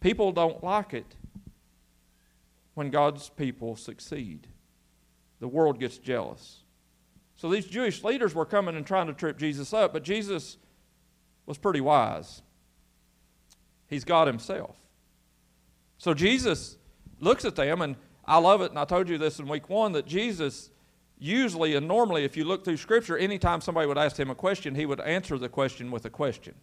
People 0.00 0.32
don't 0.32 0.62
like 0.64 0.94
it 0.94 1.16
when 2.74 2.90
God's 2.90 3.28
people 3.28 3.76
succeed. 3.76 4.46
The 5.40 5.48
world 5.48 5.78
gets 5.78 5.98
jealous. 5.98 6.60
So 7.36 7.50
these 7.50 7.66
Jewish 7.66 8.04
leaders 8.04 8.34
were 8.34 8.46
coming 8.46 8.76
and 8.76 8.86
trying 8.86 9.08
to 9.08 9.12
trip 9.12 9.38
Jesus 9.38 9.72
up, 9.74 9.92
but 9.92 10.02
Jesus 10.02 10.56
was 11.46 11.58
pretty 11.58 11.80
wise. 11.80 12.42
He's 13.88 14.04
God 14.04 14.26
Himself. 14.26 14.76
So 15.98 16.14
Jesus 16.14 16.78
looks 17.18 17.44
at 17.44 17.56
them, 17.56 17.82
and 17.82 17.96
I 18.30 18.38
love 18.38 18.60
it, 18.60 18.70
and 18.70 18.78
I 18.78 18.84
told 18.84 19.08
you 19.08 19.18
this 19.18 19.40
in 19.40 19.48
week 19.48 19.68
one 19.68 19.90
that 19.90 20.06
Jesus 20.06 20.70
usually 21.18 21.74
and 21.74 21.88
normally, 21.88 22.24
if 22.24 22.36
you 22.36 22.44
look 22.44 22.64
through 22.64 22.76
Scripture, 22.76 23.18
anytime 23.18 23.60
somebody 23.60 23.88
would 23.88 23.98
ask 23.98 24.16
him 24.16 24.30
a 24.30 24.36
question, 24.36 24.76
he 24.76 24.86
would 24.86 25.00
answer 25.00 25.36
the 25.36 25.48
question 25.48 25.90
with 25.90 26.04
a 26.04 26.10
question. 26.10 26.54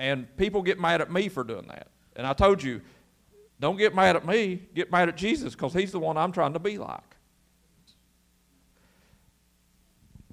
And 0.00 0.26
people 0.36 0.60
get 0.62 0.80
mad 0.80 1.00
at 1.00 1.12
me 1.12 1.28
for 1.28 1.44
doing 1.44 1.68
that. 1.68 1.86
And 2.16 2.26
I 2.26 2.32
told 2.32 2.64
you, 2.64 2.80
don't 3.60 3.76
get 3.76 3.94
mad 3.94 4.16
at 4.16 4.26
me, 4.26 4.62
get 4.74 4.90
mad 4.90 5.08
at 5.08 5.16
Jesus 5.16 5.54
because 5.54 5.72
he's 5.72 5.92
the 5.92 6.00
one 6.00 6.16
I'm 6.16 6.32
trying 6.32 6.54
to 6.54 6.58
be 6.58 6.78
like. 6.78 7.16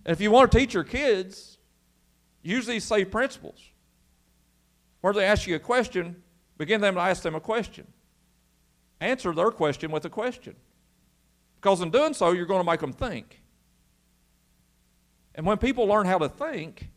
And 0.03 0.13
if 0.13 0.19
you 0.19 0.31
want 0.31 0.51
to 0.51 0.57
teach 0.57 0.73
your 0.73 0.83
kids, 0.83 1.59
use 2.41 2.65
these 2.65 2.85
safe 2.85 3.11
principles. 3.11 3.61
Where 5.01 5.13
they 5.13 5.25
ask 5.25 5.45
you 5.45 5.55
a 5.55 5.59
question, 5.59 6.23
begin 6.57 6.81
them 6.81 6.95
to 6.95 7.01
ask 7.01 7.21
them 7.21 7.35
a 7.35 7.39
question. 7.39 7.85
Answer 8.99 9.33
their 9.33 9.51
question 9.51 9.91
with 9.91 10.05
a 10.05 10.09
question. 10.09 10.55
Because 11.55 11.81
in 11.81 11.89
doing 11.89 12.13
so, 12.13 12.31
you're 12.31 12.45
going 12.45 12.63
to 12.63 12.69
make 12.69 12.79
them 12.79 12.93
think. 12.93 13.41
And 15.35 15.45
when 15.45 15.57
people 15.57 15.85
learn 15.85 16.05
how 16.05 16.17
to 16.17 16.29
think, 16.29 16.89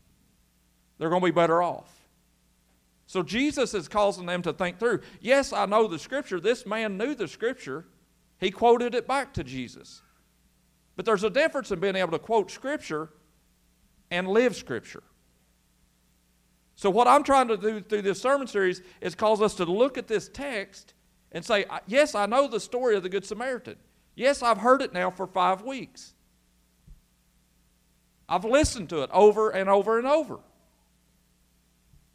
they're 0.98 1.10
going 1.10 1.20
to 1.20 1.26
be 1.26 1.30
better 1.30 1.62
off. 1.62 1.90
So 3.06 3.22
Jesus 3.22 3.74
is 3.74 3.88
causing 3.88 4.26
them 4.26 4.42
to 4.42 4.52
think 4.52 4.78
through. 4.78 5.00
Yes, 5.20 5.52
I 5.52 5.66
know 5.66 5.88
the 5.88 5.98
scripture. 5.98 6.40
This 6.40 6.64
man 6.64 6.96
knew 6.96 7.14
the 7.14 7.26
scripture. 7.26 7.86
He 8.38 8.50
quoted 8.50 8.94
it 8.94 9.08
back 9.08 9.34
to 9.34 9.44
Jesus. 9.44 10.00
But 10.96 11.04
there's 11.06 11.24
a 11.24 11.30
difference 11.30 11.70
in 11.70 11.80
being 11.80 11.96
able 11.96 12.12
to 12.12 12.18
quote 12.18 12.50
scripture 12.50 13.10
and 14.10 14.28
live 14.28 14.54
scripture. 14.54 15.02
So, 16.76 16.88
what 16.88 17.08
I'm 17.08 17.22
trying 17.22 17.48
to 17.48 17.56
do 17.56 17.80
through 17.80 18.02
this 18.02 18.20
sermon 18.22 18.46
series 18.46 18.80
is 19.00 19.14
cause 19.14 19.42
us 19.42 19.54
to 19.56 19.64
look 19.64 19.98
at 19.98 20.08
this 20.08 20.28
text 20.28 20.94
and 21.32 21.44
say, 21.44 21.64
Yes, 21.86 22.14
I 22.14 22.26
know 22.26 22.48
the 22.48 22.60
story 22.60 22.96
of 22.96 23.02
the 23.02 23.08
Good 23.08 23.24
Samaritan. 23.24 23.76
Yes, 24.14 24.42
I've 24.42 24.58
heard 24.58 24.82
it 24.82 24.92
now 24.92 25.10
for 25.10 25.26
five 25.26 25.62
weeks. 25.62 26.14
I've 28.28 28.44
listened 28.44 28.88
to 28.90 29.02
it 29.02 29.10
over 29.12 29.50
and 29.50 29.68
over 29.68 29.98
and 29.98 30.06
over. 30.06 30.38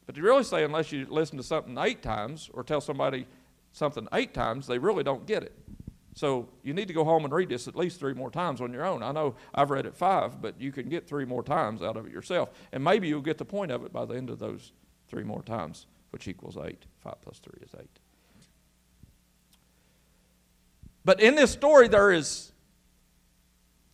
But 0.05 0.15
you 0.17 0.23
really 0.23 0.43
say, 0.43 0.63
unless 0.63 0.91
you 0.91 1.07
listen 1.09 1.37
to 1.37 1.43
something 1.43 1.77
eight 1.77 2.01
times 2.01 2.49
or 2.53 2.63
tell 2.63 2.79
somebody 2.79 3.27
something 3.71 4.07
eight 4.13 4.33
times, 4.33 4.67
they 4.67 4.77
really 4.77 5.03
don't 5.03 5.25
get 5.25 5.43
it. 5.43 5.53
So 6.13 6.47
you 6.63 6.73
need 6.73 6.87
to 6.87 6.93
go 6.93 7.03
home 7.03 7.25
and 7.25 7.33
read 7.33 7.49
this 7.49 7.67
at 7.67 7.75
least 7.75 7.99
three 7.99 8.13
more 8.13 8.31
times 8.31 8.61
on 8.61 8.71
your 8.71 8.85
own. 8.85 9.03
I 9.03 9.11
know 9.11 9.35
I've 9.53 9.69
read 9.69 9.85
it 9.85 9.95
five, 9.95 10.41
but 10.41 10.61
you 10.61 10.71
can 10.71 10.87
get 10.87 11.05
three 11.07 11.25
more 11.25 11.43
times 11.43 11.81
out 11.81 11.97
of 11.97 12.05
it 12.05 12.13
yourself. 12.13 12.51
And 12.71 12.81
maybe 12.81 13.09
you'll 13.09 13.21
get 13.21 13.37
the 13.37 13.45
point 13.45 13.71
of 13.71 13.83
it 13.83 13.91
by 13.91 14.05
the 14.05 14.15
end 14.15 14.29
of 14.29 14.39
those 14.39 14.71
three 15.09 15.23
more 15.23 15.43
times, 15.43 15.87
which 16.11 16.29
equals 16.29 16.57
eight. 16.63 16.85
Five 16.99 17.21
plus 17.21 17.39
three 17.39 17.59
is 17.61 17.75
eight. 17.77 17.99
But 21.05 21.21
in 21.21 21.35
this 21.35 21.51
story, 21.51 21.87
there 21.87 22.11
is 22.11 22.51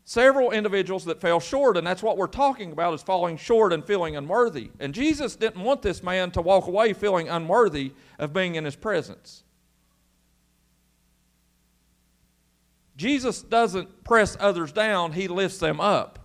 several 0.05 0.51
individuals 0.51 1.05
that 1.05 1.21
fell 1.21 1.41
short, 1.41 1.75
and 1.77 1.85
that's 1.85 2.01
what 2.01 2.17
we're 2.17 2.27
talking 2.27 2.71
about 2.71 2.93
is 2.93 3.03
falling 3.03 3.37
short 3.37 3.73
and 3.73 3.85
feeling 3.85 4.15
unworthy. 4.15 4.71
And 4.79 4.93
Jesus 4.93 5.35
didn't 5.35 5.63
want 5.63 5.81
this 5.81 6.01
man 6.01 6.31
to 6.31 6.41
walk 6.41 6.67
away 6.67 6.93
feeling 6.93 7.27
unworthy 7.29 7.93
of 8.17 8.33
being 8.33 8.55
in 8.55 8.65
his 8.65 8.77
presence. 8.77 9.43
Jesus 12.95 13.41
doesn't 13.41 14.03
press 14.03 14.37
others 14.39 14.71
down, 14.71 15.11
he 15.11 15.27
lifts 15.27 15.57
them 15.57 15.81
up. 15.81 16.19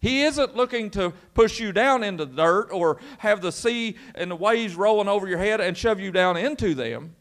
He 0.00 0.22
isn't 0.22 0.54
looking 0.54 0.90
to 0.90 1.12
push 1.32 1.60
you 1.60 1.72
down 1.72 2.02
into 2.02 2.26
the 2.26 2.36
dirt 2.36 2.68
or 2.70 2.98
have 3.18 3.40
the 3.40 3.52
sea 3.52 3.96
and 4.14 4.30
the 4.30 4.36
waves 4.36 4.74
rolling 4.74 5.08
over 5.08 5.26
your 5.26 5.38
head 5.38 5.60
and 5.60 5.76
shove 5.76 5.98
you 5.98 6.12
down 6.12 6.36
into 6.36 6.74
them. 6.74 7.14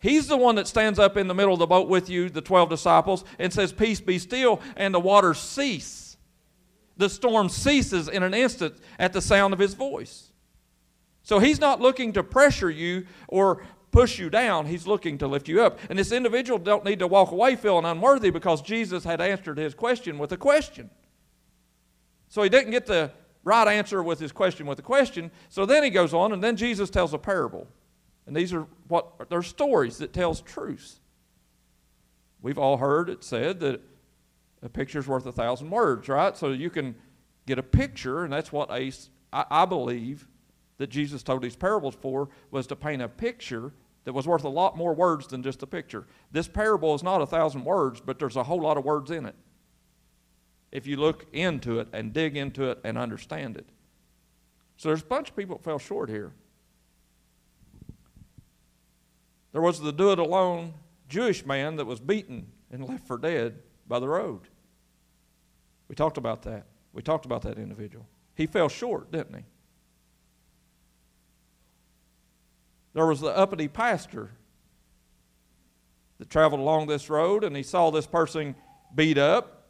He's 0.00 0.28
the 0.28 0.36
one 0.36 0.54
that 0.54 0.66
stands 0.66 0.98
up 0.98 1.16
in 1.16 1.28
the 1.28 1.34
middle 1.34 1.52
of 1.52 1.58
the 1.58 1.66
boat 1.66 1.88
with 1.88 2.08
you, 2.08 2.30
the 2.30 2.40
12 2.40 2.70
disciples, 2.70 3.24
and 3.38 3.52
says, 3.52 3.72
Peace 3.72 4.00
be 4.00 4.18
still, 4.18 4.60
and 4.74 4.94
the 4.94 5.00
waters 5.00 5.38
cease. 5.38 6.16
The 6.96 7.10
storm 7.10 7.48
ceases 7.50 8.08
in 8.08 8.22
an 8.22 8.34
instant 8.34 8.74
at 8.98 9.12
the 9.12 9.20
sound 9.20 9.52
of 9.52 9.60
his 9.60 9.74
voice. 9.74 10.32
So 11.22 11.38
he's 11.38 11.60
not 11.60 11.80
looking 11.80 12.14
to 12.14 12.22
pressure 12.22 12.70
you 12.70 13.06
or 13.28 13.62
push 13.90 14.18
you 14.18 14.30
down. 14.30 14.66
He's 14.66 14.86
looking 14.86 15.18
to 15.18 15.26
lift 15.26 15.48
you 15.48 15.62
up. 15.62 15.78
And 15.90 15.98
this 15.98 16.12
individual 16.12 16.58
don't 16.58 16.84
need 16.84 16.98
to 17.00 17.06
walk 17.06 17.30
away 17.30 17.56
feeling 17.56 17.84
unworthy 17.84 18.30
because 18.30 18.62
Jesus 18.62 19.04
had 19.04 19.20
answered 19.20 19.58
his 19.58 19.74
question 19.74 20.18
with 20.18 20.32
a 20.32 20.36
question. 20.36 20.90
So 22.28 22.42
he 22.42 22.48
didn't 22.48 22.70
get 22.70 22.86
the 22.86 23.10
right 23.44 23.68
answer 23.68 24.02
with 24.02 24.18
his 24.18 24.32
question 24.32 24.66
with 24.66 24.78
a 24.78 24.82
question. 24.82 25.30
So 25.48 25.66
then 25.66 25.82
he 25.82 25.90
goes 25.90 26.14
on, 26.14 26.32
and 26.32 26.42
then 26.42 26.56
Jesus 26.56 26.88
tells 26.88 27.12
a 27.12 27.18
parable. 27.18 27.66
And 28.30 28.36
these 28.36 28.52
are 28.52 28.68
what 28.86 29.28
they're 29.28 29.42
stories 29.42 29.98
that 29.98 30.12
tells 30.12 30.40
truths. 30.40 31.00
We've 32.40 32.58
all 32.58 32.76
heard 32.76 33.10
it 33.10 33.24
said 33.24 33.58
that 33.58 33.80
a 34.62 34.68
picture's 34.68 35.08
worth 35.08 35.26
a 35.26 35.32
thousand 35.32 35.68
words, 35.68 36.08
right? 36.08 36.36
So 36.36 36.50
you 36.52 36.70
can 36.70 36.94
get 37.48 37.58
a 37.58 37.62
picture, 37.64 38.22
and 38.22 38.32
that's 38.32 38.52
what 38.52 38.70
I, 38.70 38.92
I 39.32 39.64
believe 39.64 40.28
that 40.78 40.90
Jesus 40.90 41.24
told 41.24 41.42
these 41.42 41.56
parables 41.56 41.96
for 41.96 42.28
was 42.52 42.68
to 42.68 42.76
paint 42.76 43.02
a 43.02 43.08
picture 43.08 43.72
that 44.04 44.12
was 44.12 44.28
worth 44.28 44.44
a 44.44 44.48
lot 44.48 44.76
more 44.76 44.94
words 44.94 45.26
than 45.26 45.42
just 45.42 45.64
a 45.64 45.66
picture. 45.66 46.06
This 46.30 46.46
parable 46.46 46.94
is 46.94 47.02
not 47.02 47.20
a 47.20 47.26
thousand 47.26 47.64
words, 47.64 48.00
but 48.00 48.20
there's 48.20 48.36
a 48.36 48.44
whole 48.44 48.60
lot 48.60 48.78
of 48.78 48.84
words 48.84 49.10
in 49.10 49.26
it. 49.26 49.34
If 50.70 50.86
you 50.86 50.98
look 50.98 51.26
into 51.32 51.80
it 51.80 51.88
and 51.92 52.12
dig 52.12 52.36
into 52.36 52.70
it 52.70 52.78
and 52.84 52.96
understand 52.96 53.56
it. 53.56 53.66
So 54.76 54.90
there's 54.90 55.02
a 55.02 55.06
bunch 55.06 55.30
of 55.30 55.36
people 55.36 55.56
that 55.56 55.64
fell 55.64 55.80
short 55.80 56.08
here. 56.08 56.32
There 59.52 59.60
was 59.60 59.80
the 59.80 59.92
do 59.92 60.12
it 60.12 60.18
alone 60.18 60.74
Jewish 61.08 61.44
man 61.44 61.76
that 61.76 61.86
was 61.86 62.00
beaten 62.00 62.46
and 62.70 62.88
left 62.88 63.06
for 63.06 63.18
dead 63.18 63.58
by 63.88 63.98
the 63.98 64.08
road. 64.08 64.42
We 65.88 65.94
talked 65.96 66.16
about 66.16 66.42
that. 66.42 66.66
We 66.92 67.02
talked 67.02 67.24
about 67.24 67.42
that 67.42 67.58
individual. 67.58 68.06
He 68.34 68.46
fell 68.46 68.68
short, 68.68 69.10
didn't 69.10 69.34
he? 69.34 69.44
There 72.94 73.06
was 73.06 73.20
the 73.20 73.36
uppity 73.36 73.68
pastor 73.68 74.30
that 76.18 76.30
traveled 76.30 76.60
along 76.60 76.86
this 76.86 77.08
road 77.10 77.44
and 77.44 77.56
he 77.56 77.62
saw 77.62 77.90
this 77.90 78.06
person 78.06 78.54
beat 78.94 79.18
up. 79.18 79.68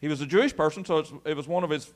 He 0.00 0.08
was 0.08 0.20
a 0.20 0.26
Jewish 0.26 0.56
person, 0.56 0.84
so 0.84 1.20
it 1.24 1.36
was 1.36 1.46
one 1.46 1.62
of 1.62 1.70
his. 1.70 1.92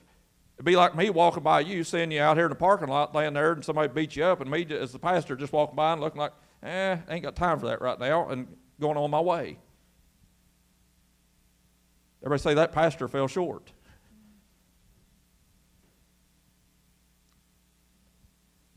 It'd 0.57 0.65
be 0.65 0.77
like 0.77 0.95
me 0.95 1.11
walking 1.11 1.43
by 1.43 1.61
you, 1.61 1.85
seeing 1.85 2.11
you 2.11 2.21
out 2.21 2.37
here 2.37 2.47
in 2.47 2.51
the 2.51 2.57
parking 2.57 2.89
lot 2.89 3.15
laying 3.15 3.33
there, 3.33 3.53
and 3.53 3.65
somebody 3.65 3.89
beat 3.89 4.15
you 4.15 4.25
up, 4.25 4.41
and 4.41 4.51
me 4.51 4.67
as 4.71 4.93
the 4.93 4.99
pastor 4.99 5.37
just 5.37 5.53
walking 5.53 5.75
by 5.75 5.93
and 5.93 6.01
looking 6.01 6.21
like, 6.21 6.33
eh, 6.65 6.99
ain't 7.09 7.23
got 7.23 7.37
time 7.37 7.59
for 7.59 7.67
that 7.67 7.81
right 7.81 7.99
now, 7.99 8.29
and 8.29 8.47
going 8.81 8.97
on 8.97 9.11
my 9.11 9.21
way. 9.21 9.59
Everybody 12.23 12.41
say 12.41 12.55
that 12.55 12.73
pastor 12.73 13.07
fell 13.07 13.29
short. 13.29 13.73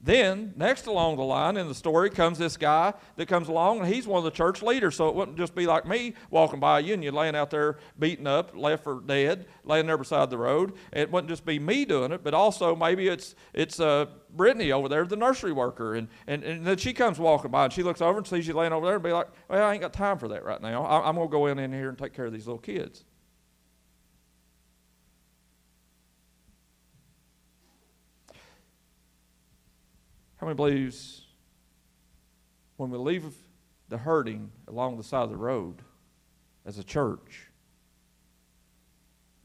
Then, 0.07 0.53
next 0.55 0.85
along 0.85 1.17
the 1.17 1.23
line 1.23 1.57
in 1.57 1.67
the 1.67 1.75
story 1.75 2.09
comes 2.09 2.37
this 2.37 2.55
guy 2.55 2.93
that 3.17 3.27
comes 3.27 3.49
along, 3.49 3.79
and 3.79 3.93
he's 3.93 4.07
one 4.07 4.19
of 4.19 4.23
the 4.23 4.31
church 4.31 4.63
leaders. 4.63 4.95
So 4.95 5.09
it 5.09 5.15
wouldn't 5.15 5.37
just 5.37 5.53
be 5.53 5.67
like 5.67 5.85
me 5.85 6.13
walking 6.29 6.61
by 6.61 6.79
you 6.79 6.93
and 6.93 7.03
you 7.03 7.11
laying 7.11 7.35
out 7.35 7.49
there 7.49 7.77
beaten 7.99 8.25
up, 8.25 8.55
left 8.55 8.85
for 8.85 9.01
dead, 9.05 9.47
laying 9.65 9.85
there 9.85 9.97
beside 9.97 10.29
the 10.29 10.37
road. 10.37 10.75
It 10.93 11.11
wouldn't 11.11 11.27
just 11.27 11.45
be 11.45 11.59
me 11.59 11.83
doing 11.83 12.13
it, 12.13 12.23
but 12.23 12.33
also 12.33 12.73
maybe 12.73 13.09
it's 13.09 13.35
it's 13.53 13.81
uh, 13.81 14.05
Brittany 14.33 14.71
over 14.71 14.87
there, 14.87 15.03
the 15.03 15.17
nursery 15.17 15.51
worker, 15.51 15.95
and, 15.95 16.07
and 16.25 16.41
and 16.41 16.65
then 16.65 16.77
she 16.77 16.93
comes 16.93 17.19
walking 17.19 17.51
by 17.51 17.65
and 17.65 17.73
she 17.73 17.83
looks 17.83 17.99
over 17.99 18.17
and 18.17 18.25
sees 18.25 18.47
you 18.47 18.53
laying 18.53 18.71
over 18.71 18.85
there 18.85 18.95
and 18.95 19.03
be 19.03 19.11
like, 19.11 19.27
"Well, 19.49 19.61
I 19.61 19.73
ain't 19.73 19.81
got 19.81 19.91
time 19.91 20.19
for 20.19 20.29
that 20.29 20.45
right 20.45 20.61
now. 20.61 20.85
I, 20.85 21.09
I'm 21.09 21.15
gonna 21.15 21.27
go 21.27 21.47
in 21.47 21.59
in 21.59 21.73
here 21.73 21.89
and 21.89 21.97
take 21.97 22.13
care 22.13 22.27
of 22.27 22.31
these 22.31 22.47
little 22.47 22.61
kids." 22.61 23.03
How 30.37 30.45
many 30.45 30.55
believes 30.55 31.25
when 32.77 32.89
we 32.91 32.97
leave 32.97 33.33
the 33.89 33.97
hurting 33.97 34.51
along 34.67 34.97
the 34.97 35.03
side 35.03 35.23
of 35.23 35.29
the 35.31 35.37
road 35.37 35.81
as 36.65 36.77
a 36.77 36.83
church, 36.83 37.47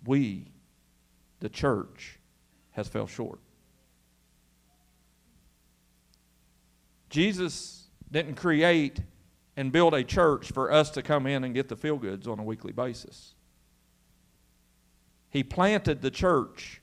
we, 0.05 0.53
the 1.41 1.49
church, 1.49 2.19
has 2.73 2.89
fell 2.89 3.07
short? 3.07 3.41
Jesus 7.09 7.89
didn't 8.11 8.35
create 8.35 9.01
and 9.57 9.73
build 9.73 9.95
a 9.95 10.05
church 10.05 10.53
for 10.53 10.71
us 10.71 10.91
to 10.91 11.03
come 11.03 11.27
in 11.27 11.45
and 11.45 11.55
get 11.55 11.69
the 11.69 11.77
feel 11.77 11.97
goods 11.97 12.27
on 12.27 12.39
a 12.39 12.43
weekly 12.43 12.73
basis. 12.73 13.35
He 15.31 15.43
planted 15.43 16.03
the 16.03 16.11
church 16.11 16.82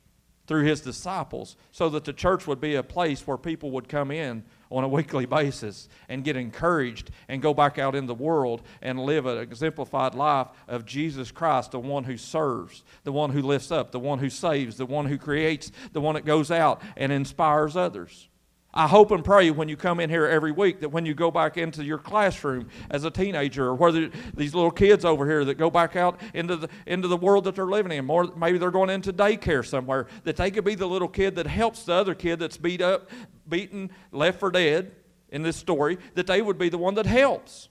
through 0.50 0.64
his 0.64 0.82
disciples 0.82 1.56
so 1.72 1.90
that 1.90 2.06
the 2.06 2.12
church 2.12 2.48
would 2.48 2.60
be 2.60 2.74
a 2.74 2.82
place 2.82 3.28
where 3.28 3.38
people 3.38 3.70
would 3.70 3.88
come 3.88 4.10
in 4.10 4.44
on 4.72 4.84
a 4.84 4.88
weekly 4.88 5.28
basis 5.28 5.88
and 6.10 6.24
get 6.24 6.36
encouraged 6.36 7.12
and 7.28 7.40
go 7.40 7.54
back 7.54 7.78
out 7.78 7.96
in 7.96 8.08
the 8.08 8.16
world 8.16 8.64
and 8.82 9.00
live 9.00 9.28
an 9.28 9.38
exemplified 9.38 10.16
life 10.16 10.48
of 10.68 10.88
Jesus 10.88 11.30
Christ, 11.30 11.70
the 11.70 11.80
one 11.80 12.04
who 12.04 12.18
serves, 12.18 12.84
the 13.04 13.12
one 13.12 13.30
who 13.30 13.44
lifts 13.44 13.72
up, 13.72 13.92
the 13.92 14.00
one 14.00 14.18
who 14.18 14.30
saves, 14.32 14.76
the 14.78 14.88
one 14.88 15.06
who 15.06 15.20
creates, 15.20 15.72
the 15.94 16.02
one 16.02 16.16
that 16.16 16.26
goes 16.26 16.50
out 16.50 16.82
and 16.98 17.12
inspires 17.12 17.78
others. 17.78 18.29
I 18.72 18.88
hope 18.88 19.10
and 19.10 19.26
pray 19.26 19.50
when 19.50 19.68
you 19.68 19.76
come 19.76 20.00
in 20.00 20.12
here 20.12 20.28
every 20.28 20.52
week 20.52 20.82
that 20.82 20.90
when 20.90 21.04
you 21.04 21.16
go 21.16 21.32
back 21.32 21.58
into 21.58 21.84
your 21.84 21.98
classroom 21.98 22.70
as 22.92 23.04
a 23.04 23.10
teenager, 23.10 23.66
or 23.66 23.74
whether 23.74 24.12
these 24.36 24.54
little 24.54 24.70
kids 24.70 25.04
over 25.04 25.26
here 25.26 25.44
that 25.46 25.56
go 25.56 25.72
back 25.72 25.96
out 25.96 26.22
into 26.36 26.56
the 26.56 26.70
into 26.86 27.08
the 27.08 27.18
world 27.18 27.46
that 27.46 27.56
they're 27.56 27.66
living 27.66 27.92
in, 27.92 28.06
more 28.06 28.26
maybe 28.36 28.60
they're 28.60 28.70
going 28.70 28.92
into 28.92 29.12
daycare 29.12 29.66
somewhere, 29.66 30.06
that 30.24 30.36
they 30.36 30.52
could 30.52 30.66
be 30.66 30.76
the 30.76 30.86
little 30.86 31.08
kid 31.08 31.36
that 31.36 31.48
helps 31.48 31.84
the 31.84 31.94
other 31.94 32.14
kid 32.14 32.38
that's 32.38 32.58
beat 32.58 32.82
up, 32.82 33.10
beaten, 33.48 33.90
left 34.12 34.40
for 34.40 34.52
dead 34.52 34.92
in 35.30 35.42
this 35.42 35.58
story, 35.58 35.98
that 36.14 36.28
they 36.28 36.42
would 36.42 36.60
be 36.60 36.70
the 36.70 36.78
one 36.78 36.94
that 36.94 37.08
helps. 37.08 37.70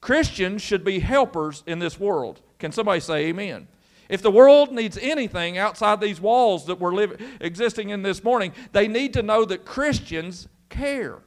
Christians 0.00 0.62
should 0.62 0.84
be 0.84 0.98
helpers 0.98 1.62
in 1.66 1.78
this 1.78 2.00
world. 2.00 2.40
Can 2.58 2.72
somebody 2.72 3.00
say 3.00 3.26
amen? 3.26 3.68
If 4.08 4.22
the 4.22 4.30
world 4.30 4.72
needs 4.72 4.98
anything 4.98 5.58
outside 5.58 6.00
these 6.00 6.20
walls 6.20 6.66
that 6.66 6.78
we're 6.78 6.94
living, 6.94 7.18
existing 7.40 7.90
in 7.90 8.02
this 8.02 8.22
morning, 8.22 8.52
they 8.72 8.88
need 8.88 9.12
to 9.14 9.22
know 9.22 9.44
that 9.44 9.64
Christians 9.64 10.48
care. 10.68 11.22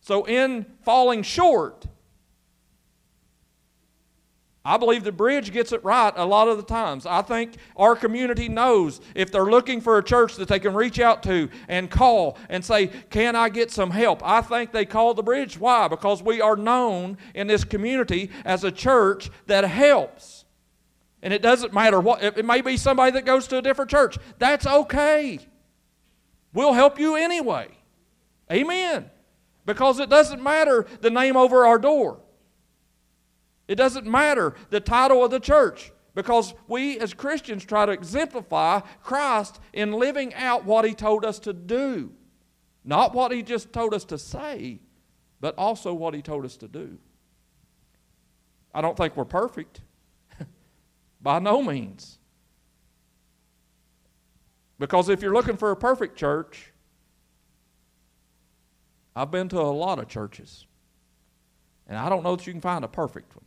So, 0.00 0.24
in 0.24 0.66
falling 0.84 1.22
short, 1.22 1.86
I 4.64 4.76
believe 4.76 5.02
the 5.02 5.10
bridge 5.10 5.52
gets 5.52 5.72
it 5.72 5.82
right 5.82 6.12
a 6.14 6.24
lot 6.24 6.46
of 6.46 6.56
the 6.56 6.62
times. 6.62 7.04
I 7.04 7.22
think 7.22 7.56
our 7.76 7.96
community 7.96 8.48
knows 8.48 9.00
if 9.14 9.32
they're 9.32 9.44
looking 9.44 9.80
for 9.80 9.98
a 9.98 10.04
church 10.04 10.36
that 10.36 10.46
they 10.46 10.60
can 10.60 10.72
reach 10.72 11.00
out 11.00 11.24
to 11.24 11.48
and 11.66 11.90
call 11.90 12.38
and 12.48 12.64
say, 12.64 12.88
Can 13.10 13.34
I 13.34 13.48
get 13.48 13.72
some 13.72 13.90
help? 13.90 14.22
I 14.24 14.40
think 14.40 14.70
they 14.70 14.84
call 14.84 15.14
the 15.14 15.22
bridge. 15.22 15.58
Why? 15.58 15.88
Because 15.88 16.22
we 16.22 16.40
are 16.40 16.54
known 16.54 17.18
in 17.34 17.48
this 17.48 17.64
community 17.64 18.30
as 18.44 18.62
a 18.62 18.70
church 18.70 19.30
that 19.46 19.64
helps. 19.64 20.44
And 21.22 21.32
it 21.34 21.42
doesn't 21.42 21.72
matter 21.72 22.00
what, 22.00 22.22
it 22.22 22.44
may 22.44 22.60
be 22.60 22.76
somebody 22.76 23.12
that 23.12 23.24
goes 23.24 23.48
to 23.48 23.58
a 23.58 23.62
different 23.62 23.90
church. 23.90 24.16
That's 24.38 24.66
okay. 24.66 25.40
We'll 26.52 26.72
help 26.72 27.00
you 27.00 27.16
anyway. 27.16 27.68
Amen. 28.50 29.10
Because 29.66 29.98
it 29.98 30.08
doesn't 30.08 30.42
matter 30.42 30.86
the 31.00 31.10
name 31.10 31.36
over 31.36 31.66
our 31.66 31.78
door. 31.78 32.21
It 33.72 33.76
doesn't 33.76 34.06
matter 34.06 34.52
the 34.68 34.80
title 34.80 35.24
of 35.24 35.30
the 35.30 35.40
church 35.40 35.92
because 36.14 36.52
we 36.68 36.98
as 36.98 37.14
Christians 37.14 37.64
try 37.64 37.86
to 37.86 37.92
exemplify 37.92 38.80
Christ 39.02 39.60
in 39.72 39.92
living 39.92 40.34
out 40.34 40.66
what 40.66 40.84
He 40.84 40.92
told 40.92 41.24
us 41.24 41.38
to 41.38 41.54
do. 41.54 42.12
Not 42.84 43.14
what 43.14 43.32
He 43.32 43.42
just 43.42 43.72
told 43.72 43.94
us 43.94 44.04
to 44.04 44.18
say, 44.18 44.80
but 45.40 45.56
also 45.56 45.94
what 45.94 46.12
He 46.12 46.20
told 46.20 46.44
us 46.44 46.58
to 46.58 46.68
do. 46.68 46.98
I 48.74 48.82
don't 48.82 48.94
think 48.94 49.16
we're 49.16 49.24
perfect. 49.24 49.80
By 51.22 51.38
no 51.38 51.62
means. 51.62 52.18
Because 54.78 55.08
if 55.08 55.22
you're 55.22 55.32
looking 55.32 55.56
for 55.56 55.70
a 55.70 55.76
perfect 55.76 56.18
church, 56.18 56.74
I've 59.16 59.30
been 59.30 59.48
to 59.48 59.60
a 59.60 59.72
lot 59.72 59.98
of 59.98 60.08
churches. 60.08 60.66
And 61.86 61.96
I 61.96 62.10
don't 62.10 62.22
know 62.22 62.36
that 62.36 62.46
you 62.46 62.52
can 62.52 62.60
find 62.60 62.84
a 62.84 62.88
perfect 62.88 63.34
one. 63.34 63.46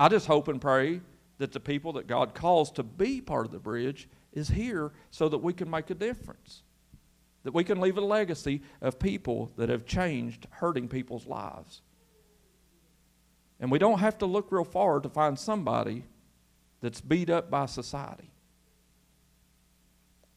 I 0.00 0.08
just 0.08 0.26
hope 0.26 0.48
and 0.48 0.58
pray 0.58 1.02
that 1.36 1.52
the 1.52 1.60
people 1.60 1.92
that 1.92 2.06
God 2.06 2.32
calls 2.32 2.70
to 2.72 2.82
be 2.82 3.20
part 3.20 3.44
of 3.44 3.52
the 3.52 3.58
bridge 3.58 4.08
is 4.32 4.48
here 4.48 4.92
so 5.10 5.28
that 5.28 5.36
we 5.36 5.52
can 5.52 5.68
make 5.68 5.90
a 5.90 5.94
difference. 5.94 6.62
That 7.42 7.52
we 7.52 7.64
can 7.64 7.82
leave 7.82 7.98
a 7.98 8.00
legacy 8.00 8.62
of 8.80 8.98
people 8.98 9.52
that 9.58 9.68
have 9.68 9.84
changed 9.84 10.46
hurting 10.52 10.88
people's 10.88 11.26
lives. 11.26 11.82
And 13.60 13.70
we 13.70 13.78
don't 13.78 13.98
have 13.98 14.16
to 14.18 14.26
look 14.26 14.50
real 14.50 14.64
far 14.64 15.00
to 15.00 15.08
find 15.10 15.38
somebody 15.38 16.04
that's 16.80 17.02
beat 17.02 17.28
up 17.28 17.50
by 17.50 17.66
society. 17.66 18.30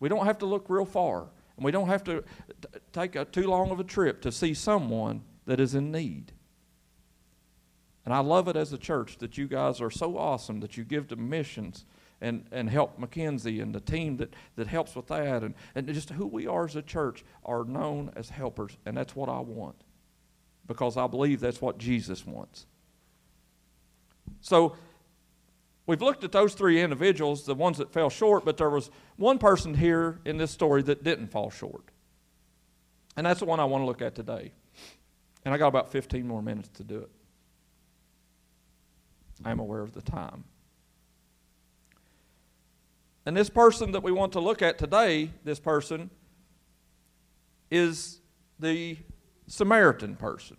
We 0.01 0.09
don't 0.09 0.25
have 0.25 0.39
to 0.39 0.45
look 0.45 0.65
real 0.67 0.83
far. 0.83 1.29
And 1.55 1.63
we 1.63 1.71
don't 1.71 1.87
have 1.87 2.03
to 2.03 2.21
t- 2.21 2.79
take 2.91 3.15
a, 3.15 3.23
too 3.23 3.47
long 3.47 3.71
of 3.71 3.79
a 3.79 3.85
trip 3.85 4.21
to 4.23 4.31
see 4.33 4.53
someone 4.53 5.23
that 5.45 5.61
is 5.61 5.73
in 5.73 5.89
need. 5.89 6.33
And 8.05 8.13
I 8.13 8.19
love 8.19 8.47
it 8.47 8.55
as 8.55 8.73
a 8.73 8.77
church 8.77 9.17
that 9.19 9.37
you 9.37 9.47
guys 9.47 9.79
are 9.79 9.91
so 9.91 10.17
awesome 10.17 10.59
that 10.59 10.75
you 10.75 10.83
give 10.83 11.07
to 11.07 11.15
missions 11.15 11.85
and, 12.19 12.45
and 12.51 12.69
help 12.69 12.99
McKenzie 12.99 13.61
and 13.61 13.73
the 13.73 13.79
team 13.79 14.17
that, 14.17 14.33
that 14.55 14.67
helps 14.67 14.95
with 14.95 15.07
that. 15.07 15.43
And, 15.43 15.53
and 15.75 15.87
just 15.93 16.09
who 16.09 16.25
we 16.25 16.47
are 16.47 16.65
as 16.65 16.75
a 16.75 16.81
church 16.81 17.23
are 17.45 17.63
known 17.63 18.11
as 18.15 18.29
helpers. 18.29 18.77
And 18.85 18.97
that's 18.97 19.15
what 19.15 19.29
I 19.29 19.39
want 19.39 19.75
because 20.67 20.97
I 20.97 21.07
believe 21.07 21.39
that's 21.39 21.61
what 21.61 21.77
Jesus 21.77 22.25
wants. 22.25 22.65
So 24.41 24.75
we've 25.85 26.01
looked 26.01 26.23
at 26.23 26.31
those 26.31 26.53
three 26.53 26.81
individuals, 26.81 27.45
the 27.45 27.55
ones 27.55 27.77
that 27.77 27.91
fell 27.91 28.09
short, 28.09 28.45
but 28.45 28.57
there 28.57 28.69
was 28.69 28.89
one 29.17 29.37
person 29.37 29.73
here 29.73 30.19
in 30.25 30.37
this 30.37 30.51
story 30.51 30.81
that 30.83 31.03
didn't 31.03 31.27
fall 31.27 31.49
short. 31.49 31.83
And 33.15 33.25
that's 33.25 33.39
the 33.39 33.45
one 33.45 33.59
I 33.59 33.65
want 33.65 33.81
to 33.81 33.85
look 33.85 34.01
at 34.01 34.15
today. 34.15 34.53
And 35.45 35.53
I 35.53 35.57
got 35.57 35.67
about 35.67 35.91
15 35.91 36.25
more 36.25 36.41
minutes 36.41 36.69
to 36.75 36.83
do 36.83 36.99
it. 36.99 37.11
I 39.45 39.51
am 39.51 39.59
aware 39.59 39.81
of 39.81 39.93
the 39.93 40.01
time. 40.01 40.43
And 43.25 43.37
this 43.37 43.49
person 43.49 43.93
that 43.93 44.03
we 44.03 44.11
want 44.11 44.33
to 44.33 44.39
look 44.39 44.61
at 44.61 44.77
today, 44.77 45.31
this 45.43 45.59
person, 45.59 46.09
is 47.71 48.19
the 48.59 48.97
Samaritan 49.47 50.15
person. 50.15 50.57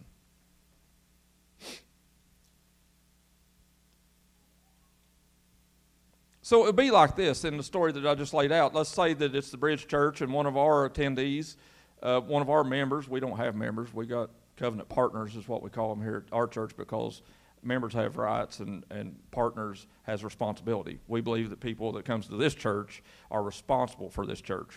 So 6.45 6.63
it 6.63 6.67
would 6.67 6.77
be 6.77 6.91
like 6.91 7.17
this 7.17 7.45
in 7.45 7.57
the 7.57 7.63
story 7.63 7.91
that 7.93 8.07
I 8.07 8.15
just 8.15 8.35
laid 8.35 8.53
out. 8.53 8.75
Let's 8.75 8.91
say 8.91 9.15
that 9.15 9.35
it's 9.35 9.51
the 9.51 9.57
Bridge 9.57 9.87
Church 9.87 10.21
and 10.21 10.31
one 10.31 10.45
of 10.45 10.59
our 10.59 10.89
attendees, 10.89 11.57
uh, 12.03 12.21
one 12.21 12.43
of 12.43 12.51
our 12.51 12.63
members, 12.63 13.09
we 13.09 13.19
don't 13.19 13.39
have 13.39 13.55
members, 13.55 13.95
we 13.95 14.05
got 14.05 14.29
covenant 14.59 14.91
partners, 14.91 15.37
is 15.37 15.49
what 15.49 15.63
we 15.63 15.71
call 15.71 15.95
them 15.95 16.05
here 16.05 16.23
at 16.27 16.33
our 16.35 16.47
church 16.47 16.77
because 16.77 17.23
members 17.65 17.93
have 17.95 18.17
rights 18.17 18.61
and, 18.61 18.85
and 18.91 19.17
partners 19.31 19.87
has 20.03 20.25
responsibility. 20.25 21.01
We 21.09 21.21
believe 21.21 21.51
that 21.51 21.61
people 21.61 21.93
that 21.93 22.05
comes 22.05 22.27
to 22.29 22.37
this 22.37 22.55
church 22.55 23.03
are 23.31 23.43
responsible 23.43 24.11
for 24.11 24.27
this 24.27 24.41
church. 24.41 24.75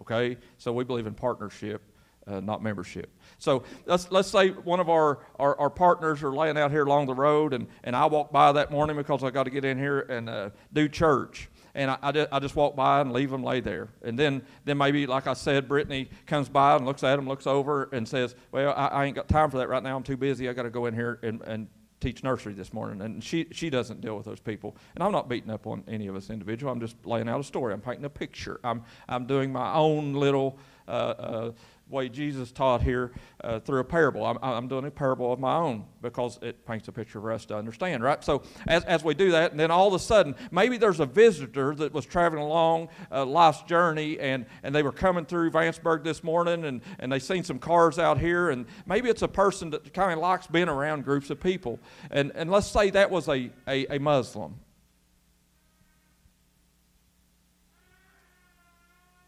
Okay? 0.00 0.36
So 0.58 0.72
we 0.72 0.84
believe 0.84 1.06
in 1.06 1.14
partnership, 1.14 1.82
uh, 2.26 2.40
not 2.40 2.62
membership. 2.62 3.10
So 3.38 3.64
let's, 3.86 4.10
let's 4.10 4.28
say 4.28 4.50
one 4.50 4.80
of 4.80 4.88
our, 4.88 5.20
our, 5.38 5.58
our, 5.58 5.70
partners 5.70 6.22
are 6.22 6.32
laying 6.32 6.56
out 6.56 6.70
here 6.70 6.84
along 6.84 7.06
the 7.06 7.14
road, 7.14 7.52
and, 7.52 7.66
and 7.84 7.94
I 7.94 8.06
walk 8.06 8.32
by 8.32 8.52
that 8.52 8.70
morning 8.70 8.96
because 8.96 9.22
I 9.22 9.30
got 9.30 9.44
to 9.44 9.50
get 9.50 9.64
in 9.64 9.78
here 9.78 10.00
and 10.00 10.28
uh, 10.28 10.50
do 10.72 10.88
church. 10.88 11.50
And 11.76 11.90
I, 11.90 11.98
I, 12.02 12.12
just, 12.12 12.28
I 12.32 12.38
just 12.38 12.56
walk 12.56 12.76
by 12.76 13.00
and 13.00 13.12
leave 13.12 13.30
them 13.30 13.42
lay 13.42 13.60
there. 13.60 13.88
And 14.02 14.16
then, 14.18 14.42
then 14.64 14.78
maybe, 14.78 15.06
like 15.06 15.26
I 15.26 15.34
said, 15.34 15.68
Brittany 15.68 16.08
comes 16.24 16.48
by 16.48 16.76
and 16.76 16.86
looks 16.86 17.02
at 17.02 17.16
them, 17.16 17.26
looks 17.26 17.48
over, 17.48 17.88
and 17.92 18.08
says, 18.08 18.36
Well, 18.52 18.72
I, 18.76 18.86
I 18.86 19.04
ain't 19.06 19.16
got 19.16 19.28
time 19.28 19.50
for 19.50 19.58
that 19.58 19.68
right 19.68 19.82
now. 19.82 19.96
I'm 19.96 20.04
too 20.04 20.16
busy. 20.16 20.48
I 20.48 20.52
got 20.52 20.62
to 20.62 20.70
go 20.70 20.86
in 20.86 20.94
here 20.94 21.18
and, 21.22 21.42
and 21.42 21.66
teach 22.04 22.22
nursery 22.22 22.52
this 22.52 22.72
morning, 22.72 23.00
and 23.00 23.24
she, 23.24 23.46
she 23.50 23.70
doesn't 23.70 24.02
deal 24.02 24.16
with 24.16 24.26
those 24.26 24.40
people. 24.40 24.76
And 24.94 25.02
I'm 25.02 25.10
not 25.10 25.26
beating 25.28 25.50
up 25.50 25.66
on 25.66 25.82
any 25.88 26.06
of 26.06 26.14
us 26.14 26.28
individual. 26.28 26.70
I'm 26.70 26.80
just 26.80 26.96
laying 27.06 27.28
out 27.28 27.40
a 27.40 27.44
story. 27.44 27.72
I'm 27.72 27.80
painting 27.80 28.04
a 28.04 28.10
picture. 28.10 28.60
I'm, 28.62 28.82
I'm 29.08 29.26
doing 29.26 29.50
my 29.50 29.72
own 29.72 30.12
little 30.12 30.58
uh, 30.86 30.90
uh, 30.90 31.52
way 31.88 32.08
Jesus 32.08 32.50
taught 32.50 32.82
here 32.82 33.12
uh, 33.42 33.60
through 33.60 33.80
a 33.80 33.84
parable. 33.84 34.24
I'm, 34.24 34.38
I'm, 34.42 34.68
doing 34.68 34.86
a 34.86 34.90
parable 34.90 35.32
of 35.32 35.38
my 35.38 35.54
own 35.56 35.84
because 36.00 36.38
it 36.40 36.64
paints 36.66 36.88
a 36.88 36.92
picture 36.92 37.20
for 37.20 37.30
us 37.30 37.44
to 37.46 37.56
understand, 37.56 38.02
right? 38.02 38.24
So 38.24 38.42
as, 38.66 38.84
as 38.84 39.04
we 39.04 39.12
do 39.14 39.32
that, 39.32 39.50
and 39.50 39.60
then 39.60 39.70
all 39.70 39.88
of 39.88 39.94
a 39.94 39.98
sudden, 39.98 40.34
maybe 40.50 40.78
there's 40.78 41.00
a 41.00 41.06
visitor 41.06 41.74
that 41.74 41.92
was 41.92 42.06
traveling 42.06 42.42
along 42.42 42.88
uh, 43.12 43.26
life's 43.26 43.62
journey 43.62 44.18
and, 44.18 44.46
and 44.62 44.74
they 44.74 44.82
were 44.82 44.92
coming 44.92 45.26
through 45.26 45.50
Vanceburg 45.50 46.04
this 46.04 46.24
morning 46.24 46.64
and, 46.64 46.80
and 46.98 47.12
they 47.12 47.18
seen 47.18 47.44
some 47.44 47.58
cars 47.58 47.98
out 47.98 48.18
here, 48.18 48.50
and 48.50 48.66
maybe 48.86 49.10
it's 49.10 49.22
a 49.22 49.28
person 49.28 49.70
that 49.70 49.92
kind 49.92 50.12
of 50.12 50.18
likes 50.18 50.46
being 50.46 50.68
around 50.68 51.04
groups 51.04 51.28
of 51.28 51.38
people. 51.38 51.78
And, 52.10 52.32
and 52.34 52.50
let's 52.50 52.66
say 52.66 52.90
that 52.90 53.10
was 53.10 53.28
a, 53.28 53.50
a, 53.68 53.96
a 53.96 53.98
Muslim. 53.98 54.54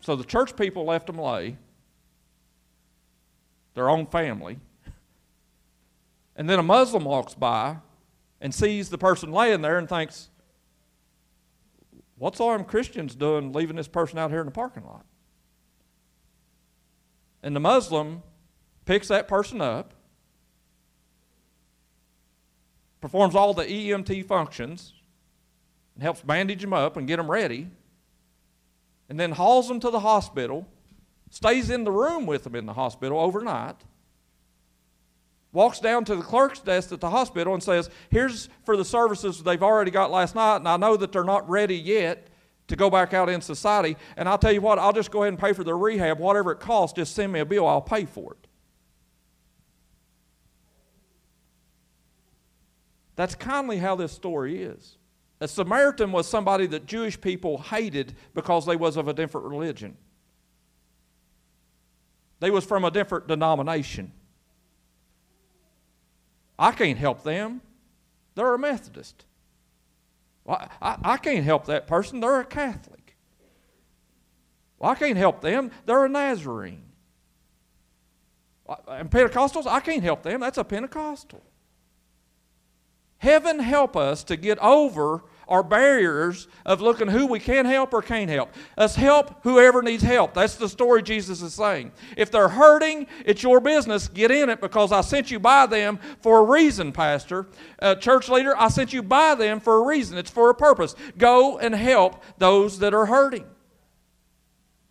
So 0.01 0.17
the 0.17 0.25
church 0.25 0.57
people 0.57 0.85
left 0.85 1.09
them 1.09 1.19
lay 1.19 1.59
their 3.77 3.89
own 3.89 4.07
family. 4.07 4.59
And 6.35 6.51
then 6.51 6.59
a 6.59 6.63
Muslim 6.63 7.05
walks 7.05 7.35
by 7.35 7.77
and 8.41 8.53
sees 8.53 8.89
the 8.89 8.99
person 8.99 9.31
laying 9.31 9.63
there 9.63 9.79
and 9.79 9.89
thinks, 9.89 10.31
What's 12.19 12.41
all 12.41 12.53
them 12.53 12.65
Christians 12.65 13.15
doing 13.15 13.53
leaving 13.53 13.77
this 13.77 13.89
person 13.89 14.19
out 14.19 14.31
here 14.31 14.41
in 14.41 14.47
the 14.47 14.53
parking 14.53 14.85
lot? 14.85 15.05
And 17.43 17.55
the 17.55 17.61
Muslim 17.61 18.23
picks 18.87 19.09
that 19.09 19.29
person 19.29 19.61
up, 19.61 19.93
performs 23.03 23.35
all 23.35 23.53
the 23.53 23.65
EMT 23.65 24.25
functions, 24.25 24.95
and 25.95 26.03
helps 26.03 26.23
bandage 26.23 26.63
them 26.63 26.73
up 26.73 26.97
and 26.97 27.07
get 27.07 27.19
them 27.19 27.31
ready, 27.31 27.69
and 29.11 29.21
then 29.21 29.33
hauls 29.33 29.69
them 29.69 29.79
to 29.81 29.91
the 29.91 30.01
hospital 30.01 30.67
stays 31.31 31.71
in 31.71 31.85
the 31.85 31.91
room 31.91 32.27
with 32.27 32.45
them 32.45 32.55
in 32.55 32.67
the 32.67 32.73
hospital 32.73 33.19
overnight, 33.19 33.77
walks 35.53 35.81
down 35.81 36.05
to 36.05 36.15
the 36.15 36.23
clerk's 36.23 36.61
desk 36.61 36.93
at 36.93 37.01
the 37.01 37.11
hospital 37.11 37.55
and 37.55 37.63
says, 37.63 37.91
Here's 38.11 38.49
for 38.65 38.77
the 38.77 38.85
services 38.85 39.43
they've 39.43 39.63
already 39.63 39.91
got 39.91 40.11
last 40.11 40.35
night, 40.35 40.57
and 40.57 40.69
I 40.69 40.77
know 40.77 40.97
that 40.97 41.13
they're 41.13 41.25
not 41.25 41.49
ready 41.49 41.77
yet 41.77 42.29
to 42.69 42.77
go 42.77 42.91
back 42.91 43.15
out 43.15 43.29
in 43.29 43.41
society. 43.41 43.97
And 44.17 44.29
I'll 44.29 44.39
tell 44.39 44.53
you 44.53 44.61
what, 44.61 44.79
I'll 44.79 44.93
just 44.93 45.11
go 45.11 45.23
ahead 45.23 45.33
and 45.33 45.39
pay 45.39 45.53
for 45.53 45.65
their 45.65 45.79
rehab. 45.79 46.19
Whatever 46.19 46.53
it 46.53 46.61
costs, 46.61 46.97
just 46.97 47.15
send 47.15 47.33
me 47.33 47.41
a 47.41 47.45
bill, 47.45 47.67
I'll 47.67 47.81
pay 47.81 48.05
for 48.05 48.33
it. 48.33 48.47
That's 53.15 53.35
kindly 53.35 53.79
how 53.79 53.97
this 53.97 54.13
story 54.13 54.63
is. 54.63 54.99
A 55.41 55.49
Samaritan 55.49 56.13
was 56.13 56.29
somebody 56.29 56.67
that 56.67 56.87
Jewish 56.87 57.21
people 57.21 57.59
hated 57.59 58.15
because 58.35 58.67
they 58.67 58.77
was 58.77 58.97
of 58.97 59.09
a 59.09 59.15
different 59.15 59.47
religion. 59.47 59.97
They 62.41 62.51
was 62.51 62.65
from 62.65 62.85
a 62.85 62.91
different 62.91 63.27
denomination. 63.29 64.13
I 66.59 66.73
can't 66.73 66.99
help 66.99 67.23
them. 67.23 67.61
They're 68.35 68.55
a 68.55 68.59
Methodist. 68.59 69.25
Well, 70.45 70.69
I, 70.81 70.97
I 71.03 71.17
can't 71.17 71.45
help 71.45 71.67
that 71.67 71.87
person. 71.87 72.21
They're 72.21 72.41
a 72.41 72.45
Catholic. 72.45 73.17
Well, 74.79 74.91
I 74.91 74.95
can't 74.95 75.17
help 75.17 75.41
them. 75.41 75.71
They're 75.87 76.05
a 76.05 76.09
Nazarene. 76.09 76.83
And 78.89 79.11
Pentecostals, 79.11 79.67
I 79.67 79.81
can't 79.81 80.03
help 80.03 80.23
them. 80.23 80.41
That's 80.41 80.59
a 80.59 80.65
Pentecostal. 80.65 81.43
Heaven 83.19 83.61
help 83.61 83.97
us 83.97 84.25
to 84.25 84.37
get 84.37 84.59
over 84.59 85.25
our 85.49 85.63
barriers 85.63 86.49
of 86.65 86.81
looking 86.81 87.09
who 87.09 87.27
we 87.27 87.39
can 87.39 87.65
help 87.65 87.95
or 87.95 88.03
can't 88.03 88.31
help. 88.31 88.53
Us 88.77 88.97
help 88.97 89.43
whoever 89.43 89.83
needs 89.83 90.03
help. 90.03 90.35
That's 90.35 90.57
the 90.57 90.69
story 90.69 91.03
Jesus 91.03 91.41
is 91.43 91.55
saying. 91.55 91.93
If 92.17 92.31
they're 92.31 92.49
hurting, 92.49 93.07
it's 93.25 93.43
your 93.43 93.61
business. 93.61 94.09
Get 94.09 94.31
in 94.31 94.51
it 94.51 94.61
because 94.61 94.93
I 94.93 95.03
sent 95.03 95.31
you 95.31 95.39
by 95.39 95.67
them 95.67 95.99
for 96.21 96.41
a 96.41 96.43
reason, 96.43 96.93
Pastor. 96.93 97.47
Uh, 97.81 97.95
church 97.95 98.29
leader, 98.29 98.57
I 98.57 98.69
sent 98.69 98.93
you 98.93 99.03
by 99.03 99.35
them 99.35 99.61
for 99.61 99.83
a 99.83 99.87
reason. 99.87 100.19
It's 100.19 100.31
for 100.31 100.51
a 100.51 100.55
purpose. 100.55 100.95
Go 101.17 101.59
and 101.59 101.75
help 101.75 102.23
those 102.39 102.81
that 102.81 102.95
are 102.95 103.07
hurting. 103.07 103.47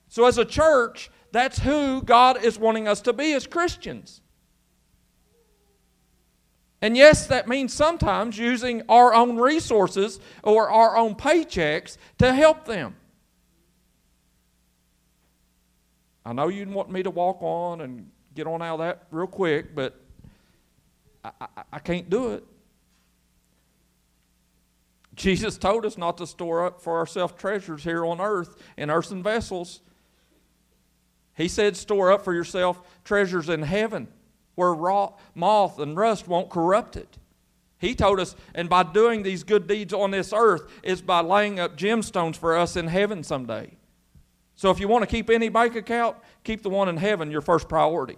So, 0.07 0.25
as 0.25 0.37
a 0.37 0.45
church, 0.45 1.11
that's 1.33 1.59
who 1.59 2.01
God 2.01 2.41
is 2.43 2.57
wanting 2.57 2.87
us 2.87 3.01
to 3.01 3.11
be 3.11 3.33
as 3.33 3.45
Christians. 3.45 4.21
And 6.81 6.97
yes, 6.97 7.27
that 7.27 7.47
means 7.47 7.73
sometimes 7.73 8.37
using 8.37 8.83
our 8.89 9.13
own 9.13 9.37
resources 9.37 10.19
or 10.43 10.69
our 10.69 10.97
own 10.97 11.15
paychecks 11.15 11.97
to 12.17 12.33
help 12.33 12.65
them. 12.65 12.95
I 16.25 16.33
know 16.33 16.47
you 16.47 16.67
want 16.67 16.91
me 16.91 17.03
to 17.03 17.11
walk 17.11 17.37
on 17.41 17.81
and 17.81 18.09
get 18.33 18.47
on 18.47 18.61
out 18.61 18.75
of 18.75 18.79
that 18.79 19.07
real 19.11 19.27
quick, 19.27 19.75
but 19.75 19.99
I, 21.23 21.31
I, 21.39 21.47
I 21.73 21.79
can't 21.79 22.09
do 22.09 22.33
it. 22.33 22.43
Jesus 25.15 25.57
told 25.57 25.85
us 25.85 25.97
not 25.97 26.17
to 26.17 26.27
store 26.27 26.65
up 26.65 26.81
for 26.81 26.97
ourselves 26.97 27.35
treasures 27.37 27.83
here 27.83 28.05
on 28.05 28.19
earth 28.19 28.61
in 28.75 28.89
earthen 28.89 29.23
vessels. 29.23 29.79
He 31.35 31.47
said, 31.47 31.77
store 31.77 32.11
up 32.11 32.25
for 32.25 32.33
yourself 32.33 32.81
treasures 33.03 33.47
in 33.47 33.61
heaven 33.61 34.07
where 34.55 34.75
moth 35.35 35.79
and 35.79 35.97
rust 35.97 36.27
won't 36.27 36.49
corrupt 36.49 36.95
it. 36.95 37.17
He 37.77 37.93
told 37.93 38.19
us, 38.19 38.35
and 38.53 38.69
by 38.69 38.83
doing 38.83 39.23
these 39.23 39.43
good 39.43 39.67
deeds 39.67 39.93
on 39.93 40.11
this 40.11 40.33
earth 40.33 40.63
is 40.81 41.01
by 41.01 41.21
laying 41.21 41.59
up 41.59 41.77
gemstones 41.77 42.35
for 42.35 42.57
us 42.57 42.75
in 42.75 42.87
heaven 42.87 43.23
someday. 43.23 43.71
So 44.55 44.71
if 44.71 44.79
you 44.79 44.87
want 44.87 45.03
to 45.03 45.07
keep 45.07 45.29
any 45.29 45.49
bank 45.49 45.75
account, 45.75 46.15
keep 46.43 46.63
the 46.63 46.69
one 46.69 46.87
in 46.87 46.97
heaven 46.97 47.29
your 47.29 47.41
first 47.41 47.67
priority. 47.67 48.17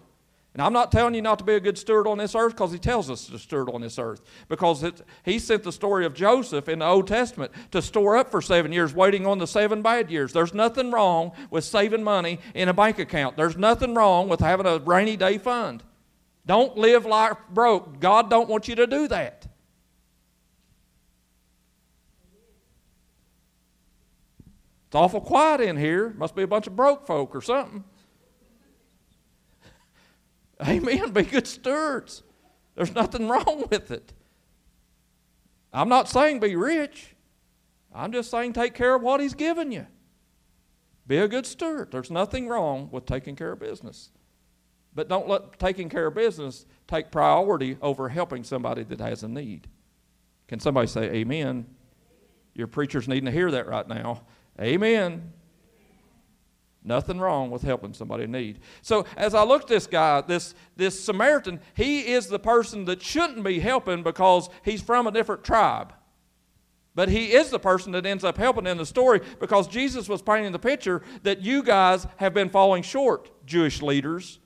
And 0.54 0.62
I'm 0.64 0.74
not 0.74 0.92
telling 0.92 1.14
you 1.14 1.22
not 1.22 1.38
to 1.38 1.46
be 1.46 1.54
a 1.54 1.60
good 1.60 1.78
steward 1.78 2.08
on 2.08 2.18
this 2.18 2.34
earth 2.34 2.54
because 2.54 2.72
he 2.72 2.80
tells 2.80 3.12
us 3.12 3.28
to 3.28 3.38
steward 3.38 3.70
on 3.70 3.82
this 3.82 4.00
earth. 4.00 4.22
Because 4.48 4.82
it, 4.82 5.02
he 5.24 5.38
sent 5.38 5.64
the 5.64 5.72
story 5.72 6.04
of 6.04 6.16
Joseph 6.16 6.68
in 6.68 6.80
the 6.80 6.86
Old 6.86 7.06
Testament 7.08 7.52
to 7.72 7.82
store 7.82 8.18
up 8.18 8.32
for 8.32 8.42
seven 8.42 8.72
years, 8.72 8.92
waiting 8.92 9.28
on 9.28 9.38
the 9.38 9.46
seven 9.46 9.84
bad 9.84 10.10
years. 10.10 10.34
There's 10.34 10.56
nothing 10.56 10.90
wrong 10.90 11.32
with 11.52 11.64
saving 11.64 12.04
money 12.04 12.40
in 12.56 12.70
a 12.70 12.74
bank 12.74 12.98
account. 12.98 13.38
There's 13.38 13.56
nothing 13.56 13.94
wrong 13.94 14.30
with 14.30 14.40
having 14.40 14.66
a 14.66 14.80
rainy 14.80 15.16
day 15.16 15.38
fund. 15.38 15.84
Don't 16.48 16.78
live 16.78 17.06
like 17.06 17.50
broke. 17.50 18.00
God 18.00 18.30
don't 18.30 18.48
want 18.50 18.70
you 18.70 18.76
to 18.76 18.88
do 18.88 19.10
that. 19.10 19.46
It's 24.88 24.96
awful 24.96 25.20
quiet 25.20 25.60
in 25.60 25.76
here. 25.76 26.16
Must 26.18 26.34
be 26.34 26.44
a 26.44 26.48
bunch 26.48 26.66
of 26.66 26.76
broke 26.76 27.06
folk 27.06 27.36
or 27.36 27.42
something. 27.42 27.84
Amen. 30.66 31.12
Be 31.12 31.24
good 31.24 31.46
stewards. 31.46 32.24
There's 32.76 32.96
nothing 32.96 33.28
wrong 33.30 33.66
with 33.70 33.92
it. 33.92 34.14
I'm 35.74 35.90
not 35.90 36.08
saying 36.08 36.40
be 36.40 36.56
rich. 36.56 37.14
I'm 37.94 38.14
just 38.14 38.32
saying 38.32 38.54
take 38.54 38.74
care 38.74 38.96
of 38.96 39.02
what 39.02 39.20
He's 39.20 39.34
given 39.34 39.74
you. 39.74 39.86
Be 41.06 41.18
a 41.18 41.28
good 41.28 41.46
steward. 41.46 41.92
There's 41.92 42.10
nothing 42.10 42.48
wrong 42.48 42.88
with 42.90 43.06
taking 43.06 43.36
care 43.36 43.52
of 43.52 43.60
business. 43.60 44.12
But 44.98 45.10
don't 45.10 45.30
let 45.30 45.60
taking 45.60 45.90
care 45.90 46.08
of 46.08 46.16
business 46.16 46.66
take 46.88 47.12
priority 47.12 47.78
over 47.84 48.10
helping 48.10 48.44
somebody 48.44 48.82
that 48.86 49.00
has 49.00 49.22
a 49.22 49.28
need. 49.28 49.68
Can 50.48 50.60
somebody 50.60 50.88
say 50.88 51.04
amen? 51.04 51.68
Your 52.56 52.66
preacher's 52.66 53.08
needing 53.08 53.26
to 53.26 53.32
hear 53.32 53.52
that 53.52 53.68
right 53.68 53.88
now. 53.88 54.24
Amen. 54.60 55.34
Nothing 56.84 57.20
wrong 57.20 57.52
with 57.52 57.62
helping 57.62 57.94
somebody 57.94 58.24
in 58.24 58.32
need. 58.32 58.58
So 58.82 59.06
as 59.16 59.36
I 59.36 59.44
look 59.44 59.62
at 59.62 59.68
this 59.68 59.86
guy, 59.86 60.22
this, 60.22 60.56
this 60.76 61.00
Samaritan, 61.00 61.60
he 61.76 62.12
is 62.14 62.26
the 62.26 62.40
person 62.40 62.86
that 62.86 63.04
shouldn't 63.04 63.44
be 63.44 63.60
helping 63.60 64.02
because 64.02 64.50
he's 64.66 64.82
from 64.82 65.06
a 65.06 65.12
different 65.12 65.44
tribe. 65.44 65.94
But 66.96 67.10
he 67.10 67.34
is 67.34 67.52
the 67.52 67.60
person 67.60 67.92
that 67.92 68.08
ends 68.08 68.24
up 68.24 68.36
helping 68.36 68.66
in 68.66 68.78
the 68.78 68.86
story 68.88 69.22
because 69.40 69.68
Jesus 69.68 70.10
was 70.10 70.24
painting 70.24 70.54
the 70.54 70.58
picture 70.58 71.04
that 71.22 71.42
you 71.42 71.62
guys 71.62 72.08
have 72.16 72.34
been 72.34 72.50
falling 72.50 72.82
short, 72.82 73.46
Jewish 73.46 73.84
leaders. 73.84 74.40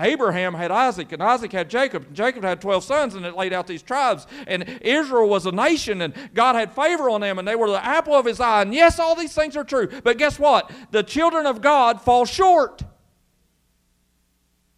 Abraham 0.00 0.54
had 0.54 0.70
Isaac, 0.70 1.12
and 1.12 1.22
Isaac 1.22 1.52
had 1.52 1.68
Jacob, 1.68 2.06
and 2.06 2.16
Jacob 2.16 2.42
had 2.42 2.60
12 2.60 2.84
sons, 2.84 3.14
and 3.14 3.26
it 3.26 3.36
laid 3.36 3.52
out 3.52 3.66
these 3.66 3.82
tribes. 3.82 4.26
And 4.46 4.68
Israel 4.80 5.28
was 5.28 5.46
a 5.46 5.52
nation, 5.52 6.00
and 6.00 6.14
God 6.34 6.54
had 6.54 6.72
favor 6.72 7.10
on 7.10 7.20
them, 7.20 7.38
and 7.38 7.46
they 7.46 7.56
were 7.56 7.70
the 7.70 7.84
apple 7.84 8.14
of 8.14 8.24
his 8.24 8.40
eye. 8.40 8.62
And 8.62 8.72
yes, 8.72 8.98
all 8.98 9.14
these 9.14 9.34
things 9.34 9.56
are 9.56 9.64
true. 9.64 9.88
But 10.02 10.18
guess 10.18 10.38
what? 10.38 10.70
The 10.90 11.02
children 11.02 11.46
of 11.46 11.60
God 11.60 12.00
fall 12.00 12.24
short. 12.24 12.82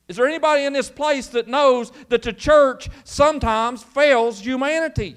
Is 0.08 0.16
there 0.16 0.26
anybody 0.26 0.64
in 0.64 0.72
this 0.72 0.90
place 0.90 1.28
that 1.28 1.48
knows 1.48 1.92
that 2.08 2.22
the 2.22 2.32
church 2.32 2.90
sometimes 3.04 3.82
fails 3.82 4.40
humanity? 4.40 5.16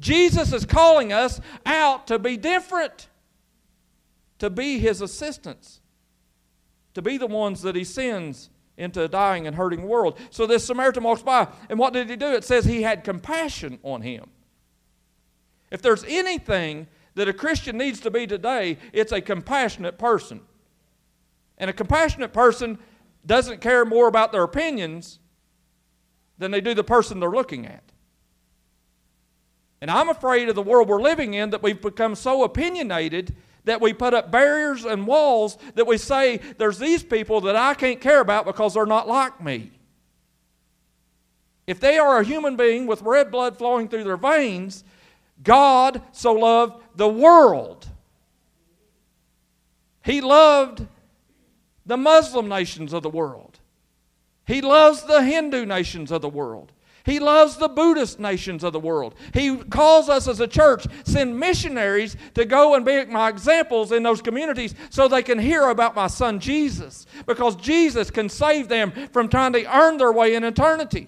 Jesus 0.00 0.52
is 0.52 0.64
calling 0.64 1.12
us 1.12 1.40
out 1.64 2.06
to 2.06 2.18
be 2.18 2.36
different, 2.36 3.08
to 4.38 4.50
be 4.50 4.78
his 4.78 5.00
assistants, 5.00 5.80
to 6.94 7.02
be 7.02 7.16
the 7.18 7.26
ones 7.26 7.62
that 7.62 7.76
he 7.76 7.84
sends 7.84 8.50
into 8.76 9.02
a 9.02 9.08
dying 9.08 9.46
and 9.46 9.56
hurting 9.56 9.82
world. 9.82 10.18
So 10.30 10.46
this 10.46 10.64
Samaritan 10.64 11.02
walks 11.02 11.22
by, 11.22 11.48
and 11.68 11.78
what 11.78 11.92
did 11.92 12.10
he 12.10 12.16
do? 12.16 12.32
It 12.32 12.44
says 12.44 12.64
he 12.64 12.82
had 12.82 13.04
compassion 13.04 13.78
on 13.82 14.02
him. 14.02 14.28
If 15.70 15.82
there's 15.82 16.04
anything 16.04 16.86
that 17.14 17.28
a 17.28 17.32
Christian 17.32 17.78
needs 17.78 18.00
to 18.00 18.10
be 18.10 18.26
today, 18.26 18.78
it's 18.92 19.12
a 19.12 19.20
compassionate 19.20 19.98
person. 19.98 20.40
And 21.58 21.70
a 21.70 21.72
compassionate 21.72 22.32
person 22.32 22.78
doesn't 23.24 23.60
care 23.60 23.84
more 23.84 24.08
about 24.08 24.32
their 24.32 24.42
opinions 24.42 25.18
than 26.38 26.50
they 26.50 26.60
do 26.60 26.74
the 26.74 26.84
person 26.84 27.18
they're 27.18 27.30
looking 27.30 27.66
at. 27.66 27.82
And 29.80 29.90
I'm 29.90 30.08
afraid 30.08 30.48
of 30.48 30.54
the 30.54 30.62
world 30.62 30.88
we're 30.88 31.00
living 31.00 31.34
in 31.34 31.50
that 31.50 31.62
we've 31.62 31.80
become 31.80 32.14
so 32.14 32.44
opinionated 32.44 33.34
that 33.66 33.80
we 33.80 33.92
put 33.92 34.14
up 34.14 34.30
barriers 34.30 34.84
and 34.84 35.06
walls 35.06 35.58
that 35.74 35.86
we 35.86 35.98
say 35.98 36.38
there's 36.56 36.78
these 36.78 37.02
people 37.02 37.42
that 37.42 37.56
I 37.56 37.74
can't 37.74 38.00
care 38.00 38.20
about 38.20 38.46
because 38.46 38.74
they're 38.74 38.86
not 38.86 39.06
like 39.06 39.42
me. 39.42 39.70
If 41.66 41.80
they 41.80 41.98
are 41.98 42.20
a 42.20 42.24
human 42.24 42.56
being 42.56 42.86
with 42.86 43.02
red 43.02 43.30
blood 43.30 43.58
flowing 43.58 43.88
through 43.88 44.04
their 44.04 44.16
veins, 44.16 44.84
God 45.42 46.00
so 46.12 46.32
loved 46.32 46.82
the 46.94 47.08
world. 47.08 47.88
He 50.04 50.20
loved 50.20 50.86
the 51.84 51.96
Muslim 51.96 52.48
nations 52.48 52.92
of 52.92 53.02
the 53.02 53.10
world. 53.10 53.58
He 54.46 54.60
loves 54.60 55.02
the 55.02 55.22
Hindu 55.22 55.66
nations 55.66 56.12
of 56.12 56.22
the 56.22 56.28
world. 56.28 56.70
He 57.06 57.20
loves 57.20 57.56
the 57.56 57.68
Buddhist 57.68 58.18
nations 58.18 58.64
of 58.64 58.72
the 58.72 58.80
world. 58.80 59.14
He 59.32 59.56
calls 59.56 60.08
us 60.08 60.26
as 60.26 60.40
a 60.40 60.48
church, 60.48 60.86
send 61.04 61.38
missionaries 61.38 62.16
to 62.34 62.44
go 62.44 62.74
and 62.74 62.84
be 62.84 63.04
my 63.04 63.28
examples 63.28 63.92
in 63.92 64.02
those 64.02 64.20
communities 64.20 64.74
so 64.90 65.06
they 65.06 65.22
can 65.22 65.38
hear 65.38 65.68
about 65.68 65.94
my 65.94 66.08
son 66.08 66.40
Jesus. 66.40 67.06
Because 67.24 67.54
Jesus 67.54 68.10
can 68.10 68.28
save 68.28 68.66
them 68.66 68.90
from 69.12 69.28
trying 69.28 69.52
to 69.52 69.64
earn 69.72 69.98
their 69.98 70.10
way 70.10 70.34
in 70.34 70.42
eternity. 70.42 71.06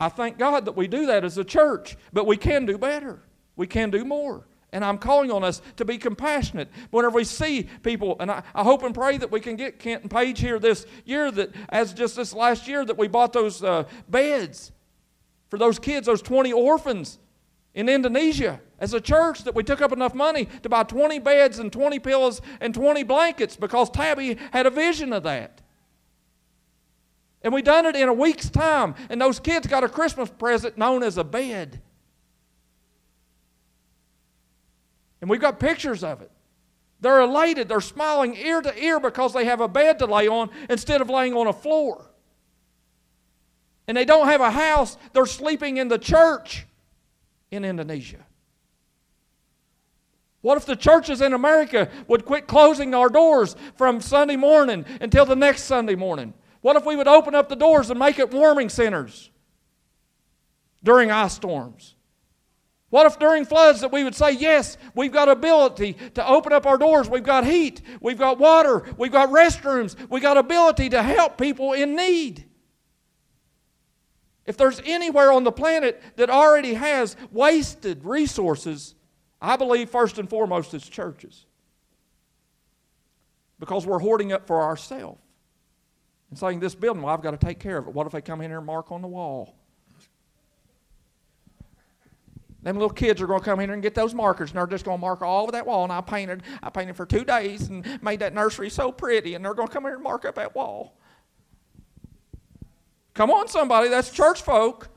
I 0.00 0.08
thank 0.08 0.36
God 0.36 0.64
that 0.64 0.76
we 0.76 0.88
do 0.88 1.06
that 1.06 1.24
as 1.24 1.38
a 1.38 1.44
church, 1.44 1.96
but 2.12 2.26
we 2.26 2.36
can 2.36 2.66
do 2.66 2.76
better. 2.76 3.22
We 3.54 3.68
can 3.68 3.90
do 3.90 4.04
more. 4.04 4.44
And 4.72 4.84
I'm 4.84 4.98
calling 4.98 5.30
on 5.30 5.42
us 5.42 5.60
to 5.76 5.84
be 5.84 5.98
compassionate. 5.98 6.68
Whenever 6.90 7.16
we 7.16 7.24
see 7.24 7.68
people, 7.82 8.16
and 8.20 8.30
I, 8.30 8.42
I, 8.54 8.62
hope 8.62 8.84
and 8.84 8.94
pray 8.94 9.18
that 9.18 9.30
we 9.30 9.40
can 9.40 9.56
get 9.56 9.78
Kent 9.80 10.02
and 10.02 10.10
Page 10.10 10.38
here 10.38 10.58
this 10.58 10.86
year, 11.04 11.30
that 11.32 11.50
as 11.70 11.92
just 11.92 12.16
this 12.16 12.32
last 12.32 12.68
year, 12.68 12.84
that 12.84 12.96
we 12.96 13.08
bought 13.08 13.32
those 13.32 13.64
uh, 13.64 13.84
beds 14.08 14.70
for 15.48 15.58
those 15.58 15.78
kids, 15.78 16.06
those 16.06 16.22
20 16.22 16.52
orphans 16.52 17.18
in 17.74 17.88
Indonesia. 17.88 18.60
As 18.78 18.94
a 18.94 19.00
church, 19.00 19.44
that 19.44 19.54
we 19.54 19.62
took 19.62 19.82
up 19.82 19.92
enough 19.92 20.14
money 20.14 20.48
to 20.62 20.68
buy 20.68 20.84
20 20.84 21.18
beds 21.18 21.58
and 21.58 21.72
20 21.72 21.98
pillows 21.98 22.40
and 22.60 22.72
20 22.72 23.02
blankets 23.02 23.56
because 23.56 23.90
Tabby 23.90 24.38
had 24.52 24.66
a 24.66 24.70
vision 24.70 25.12
of 25.12 25.24
that. 25.24 25.60
And 27.42 27.52
we 27.52 27.62
done 27.62 27.86
it 27.86 27.96
in 27.96 28.08
a 28.08 28.12
week's 28.12 28.50
time, 28.50 28.94
and 29.08 29.20
those 29.20 29.40
kids 29.40 29.66
got 29.66 29.82
a 29.82 29.88
Christmas 29.88 30.30
present 30.30 30.78
known 30.78 31.02
as 31.02 31.18
a 31.18 31.24
bed. 31.24 31.80
And 35.20 35.28
we've 35.28 35.40
got 35.40 35.60
pictures 35.60 36.02
of 36.02 36.22
it. 36.22 36.30
They're 37.00 37.20
elated. 37.20 37.68
They're 37.68 37.80
smiling 37.80 38.34
ear 38.36 38.60
to 38.60 38.82
ear 38.82 39.00
because 39.00 39.32
they 39.32 39.44
have 39.46 39.60
a 39.60 39.68
bed 39.68 39.98
to 40.00 40.06
lay 40.06 40.28
on 40.28 40.50
instead 40.68 41.00
of 41.00 41.08
laying 41.08 41.34
on 41.34 41.46
a 41.46 41.52
floor. 41.52 42.10
And 43.88 43.96
they 43.96 44.04
don't 44.04 44.28
have 44.28 44.40
a 44.40 44.50
house. 44.50 44.96
They're 45.12 45.26
sleeping 45.26 45.78
in 45.78 45.88
the 45.88 45.98
church 45.98 46.66
in 47.50 47.64
Indonesia. 47.64 48.24
What 50.42 50.56
if 50.56 50.64
the 50.64 50.76
churches 50.76 51.20
in 51.20 51.32
America 51.32 51.90
would 52.08 52.24
quit 52.24 52.46
closing 52.46 52.94
our 52.94 53.08
doors 53.08 53.56
from 53.76 54.00
Sunday 54.00 54.36
morning 54.36 54.86
until 55.00 55.26
the 55.26 55.36
next 55.36 55.64
Sunday 55.64 55.96
morning? 55.96 56.32
What 56.62 56.76
if 56.76 56.86
we 56.86 56.96
would 56.96 57.08
open 57.08 57.34
up 57.34 57.48
the 57.48 57.56
doors 57.56 57.90
and 57.90 57.98
make 57.98 58.18
it 58.18 58.30
warming 58.30 58.68
centers 58.68 59.30
during 60.82 61.10
ice 61.10 61.34
storms? 61.34 61.94
What 62.90 63.06
if 63.06 63.20
during 63.20 63.44
floods 63.44 63.80
that 63.80 63.92
we 63.92 64.02
would 64.02 64.16
say, 64.16 64.32
yes, 64.32 64.76
we've 64.96 65.12
got 65.12 65.28
ability 65.28 65.96
to 66.14 66.26
open 66.26 66.52
up 66.52 66.66
our 66.66 66.76
doors. 66.76 67.08
We've 67.08 67.22
got 67.22 67.46
heat, 67.46 67.82
we've 68.00 68.18
got 68.18 68.38
water, 68.38 68.84
we've 68.96 69.12
got 69.12 69.30
restrooms, 69.30 69.94
we've 70.10 70.22
got 70.22 70.36
ability 70.36 70.90
to 70.90 71.02
help 71.02 71.38
people 71.38 71.72
in 71.72 71.94
need. 71.94 72.46
If 74.44 74.56
there's 74.56 74.80
anywhere 74.84 75.30
on 75.30 75.44
the 75.44 75.52
planet 75.52 76.02
that 76.16 76.30
already 76.30 76.74
has 76.74 77.14
wasted 77.30 78.04
resources, 78.04 78.96
I 79.40 79.54
believe 79.54 79.88
first 79.88 80.18
and 80.18 80.28
foremost 80.28 80.74
it's 80.74 80.88
churches. 80.88 81.46
Because 83.60 83.86
we're 83.86 84.00
hoarding 84.00 84.32
up 84.32 84.48
for 84.48 84.62
ourselves. 84.62 85.20
And 86.30 86.38
saying, 86.38 86.58
this 86.58 86.74
building, 86.74 87.02
well, 87.02 87.14
I've 87.14 87.22
got 87.22 87.32
to 87.32 87.46
take 87.46 87.60
care 87.60 87.78
of 87.78 87.86
it. 87.86 87.94
What 87.94 88.06
if 88.06 88.12
they 88.12 88.20
come 88.20 88.40
in 88.40 88.50
here 88.50 88.58
and 88.58 88.66
mark 88.66 88.90
on 88.90 89.02
the 89.02 89.08
wall? 89.08 89.59
Them 92.62 92.76
little 92.76 92.90
kids 92.90 93.22
are 93.22 93.26
going 93.26 93.40
to 93.40 93.44
come 93.44 93.60
in 93.60 93.68
here 93.68 93.74
and 93.74 93.82
get 93.82 93.94
those 93.94 94.14
markers, 94.14 94.50
and 94.50 94.58
they're 94.58 94.66
just 94.66 94.84
going 94.84 94.98
to 94.98 95.00
mark 95.00 95.22
all 95.22 95.44
over 95.44 95.52
that 95.52 95.66
wall. 95.66 95.84
And 95.84 95.92
I 95.92 96.00
painted, 96.00 96.42
I 96.62 96.68
painted 96.68 96.96
for 96.96 97.06
two 97.06 97.24
days 97.24 97.68
and 97.68 98.02
made 98.02 98.20
that 98.20 98.34
nursery 98.34 98.68
so 98.68 98.92
pretty, 98.92 99.34
and 99.34 99.44
they're 99.44 99.54
going 99.54 99.68
to 99.68 99.72
come 99.72 99.84
here 99.84 99.94
and 99.94 100.02
mark 100.02 100.24
up 100.24 100.34
that 100.34 100.54
wall. 100.54 100.98
Come 103.14 103.30
on, 103.30 103.48
somebody, 103.48 103.88
that's 103.88 104.10
church 104.10 104.42
folk. 104.42 104.88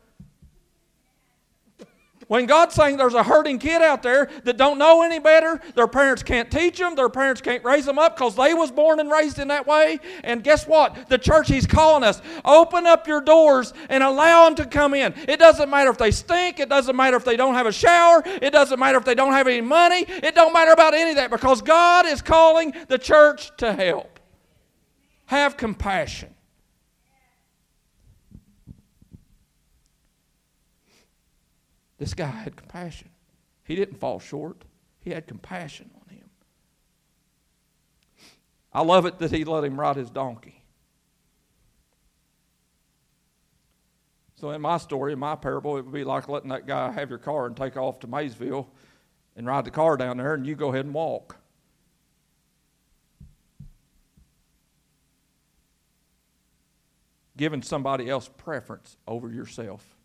When 2.28 2.46
God's 2.46 2.76
saying 2.76 2.98
there's 2.98 3.14
a 3.14 3.24
hurting 3.24 3.60
kid 3.60 3.82
out 3.82 4.04
there 4.04 4.30
that 4.44 4.58
don't 4.58 4.78
know 4.78 5.02
any 5.02 5.20
better, 5.20 5.60
their 5.76 5.88
parents 5.88 6.24
can't 6.24 6.50
teach 6.50 6.78
them, 6.78 6.96
their 6.96 7.10
parents 7.10 7.42
can't 7.42 7.64
raise 7.64 7.86
them 7.86 8.00
up 8.00 8.16
because 8.16 8.36
they 8.36 8.54
was 8.54 8.72
born 8.72 9.00
and 9.00 9.12
raised 9.12 9.40
in 9.40 9.48
that 9.50 9.68
way. 9.68 10.00
And 10.24 10.44
guess 10.44 10.68
what? 10.68 11.10
The 11.10 11.18
church 11.18 11.48
He's 11.48 11.68
calling 11.68 12.04
us. 12.04 12.22
Open 12.46 12.86
up 12.86 13.08
your 13.08 13.22
doors 13.22 13.74
and 13.90 14.04
allow 14.04 14.46
them 14.46 14.56
to 14.56 14.66
come 14.66 14.94
in. 14.94 15.14
It 15.28 15.40
doesn't 15.40 15.70
matter 15.70 15.90
if 15.90 15.98
they 15.98 16.12
stink. 16.12 16.60
It 16.60 16.70
doesn't 16.70 16.96
matter 16.96 17.18
if 17.18 17.26
they 17.26 17.36
don't 17.36 17.54
have 17.54 17.68
a 17.68 17.72
shower. 17.72 18.24
It 18.26 18.52
doesn't 18.52 18.80
matter 18.80 18.98
if 18.98 19.06
they 19.06 19.16
don't 19.16 19.34
have 19.34 19.48
any 19.48 19.62
money. 19.62 20.06
It 20.08 20.36
don't 20.36 20.54
matter 20.54 20.72
about 20.72 20.94
any 20.94 21.12
of 21.12 21.16
that 21.18 21.30
because 21.30 21.62
God 21.62 22.06
is 22.06 22.22
calling 22.22 22.74
the 22.88 22.98
church 22.98 23.52
to 23.58 23.74
help. 23.74 24.20
Have 25.26 25.58
compassion. 25.58 26.34
This 32.04 32.14
guy 32.14 32.26
had 32.26 32.58
compassion. 32.58 33.08
He 33.64 33.76
didn't 33.76 33.96
fall 33.96 34.20
short, 34.20 34.66
he 35.00 35.12
had 35.12 35.26
compassion 35.26 35.90
on 35.96 36.14
him. 36.14 36.30
I 38.74 38.82
love 38.82 39.06
it 39.06 39.20
that 39.20 39.32
he 39.32 39.46
let 39.46 39.64
him 39.64 39.80
ride 39.80 39.96
his 39.96 40.10
donkey. 40.10 40.66
So, 44.36 44.52
in 44.52 44.60
my 44.60 44.80
story, 44.80 45.14
in 45.14 45.20
my 45.20 45.38
parable, 45.38 45.78
it 45.78 45.86
would 45.86 45.94
be 45.94 46.04
like 46.04 46.28
letting 46.28 46.50
that 46.50 46.68
guy 46.68 46.92
have 46.92 47.10
your 47.10 47.20
car 47.20 47.46
and 47.46 47.56
take 47.56 47.78
off 47.78 48.02
to 48.02 48.08
Maysville 48.08 48.68
and 49.38 49.48
ride 49.48 49.64
the 49.64 49.72
car 49.72 49.96
down 49.96 50.18
there, 50.18 50.34
and 50.34 50.46
you 50.46 50.56
go 50.56 50.74
ahead 50.74 50.84
and 50.84 50.94
walk. 50.94 51.38
Giving 57.38 57.62
somebody 57.62 58.10
else 58.10 58.28
preference 58.28 58.98
over 59.08 59.32
yourself. 59.32 59.96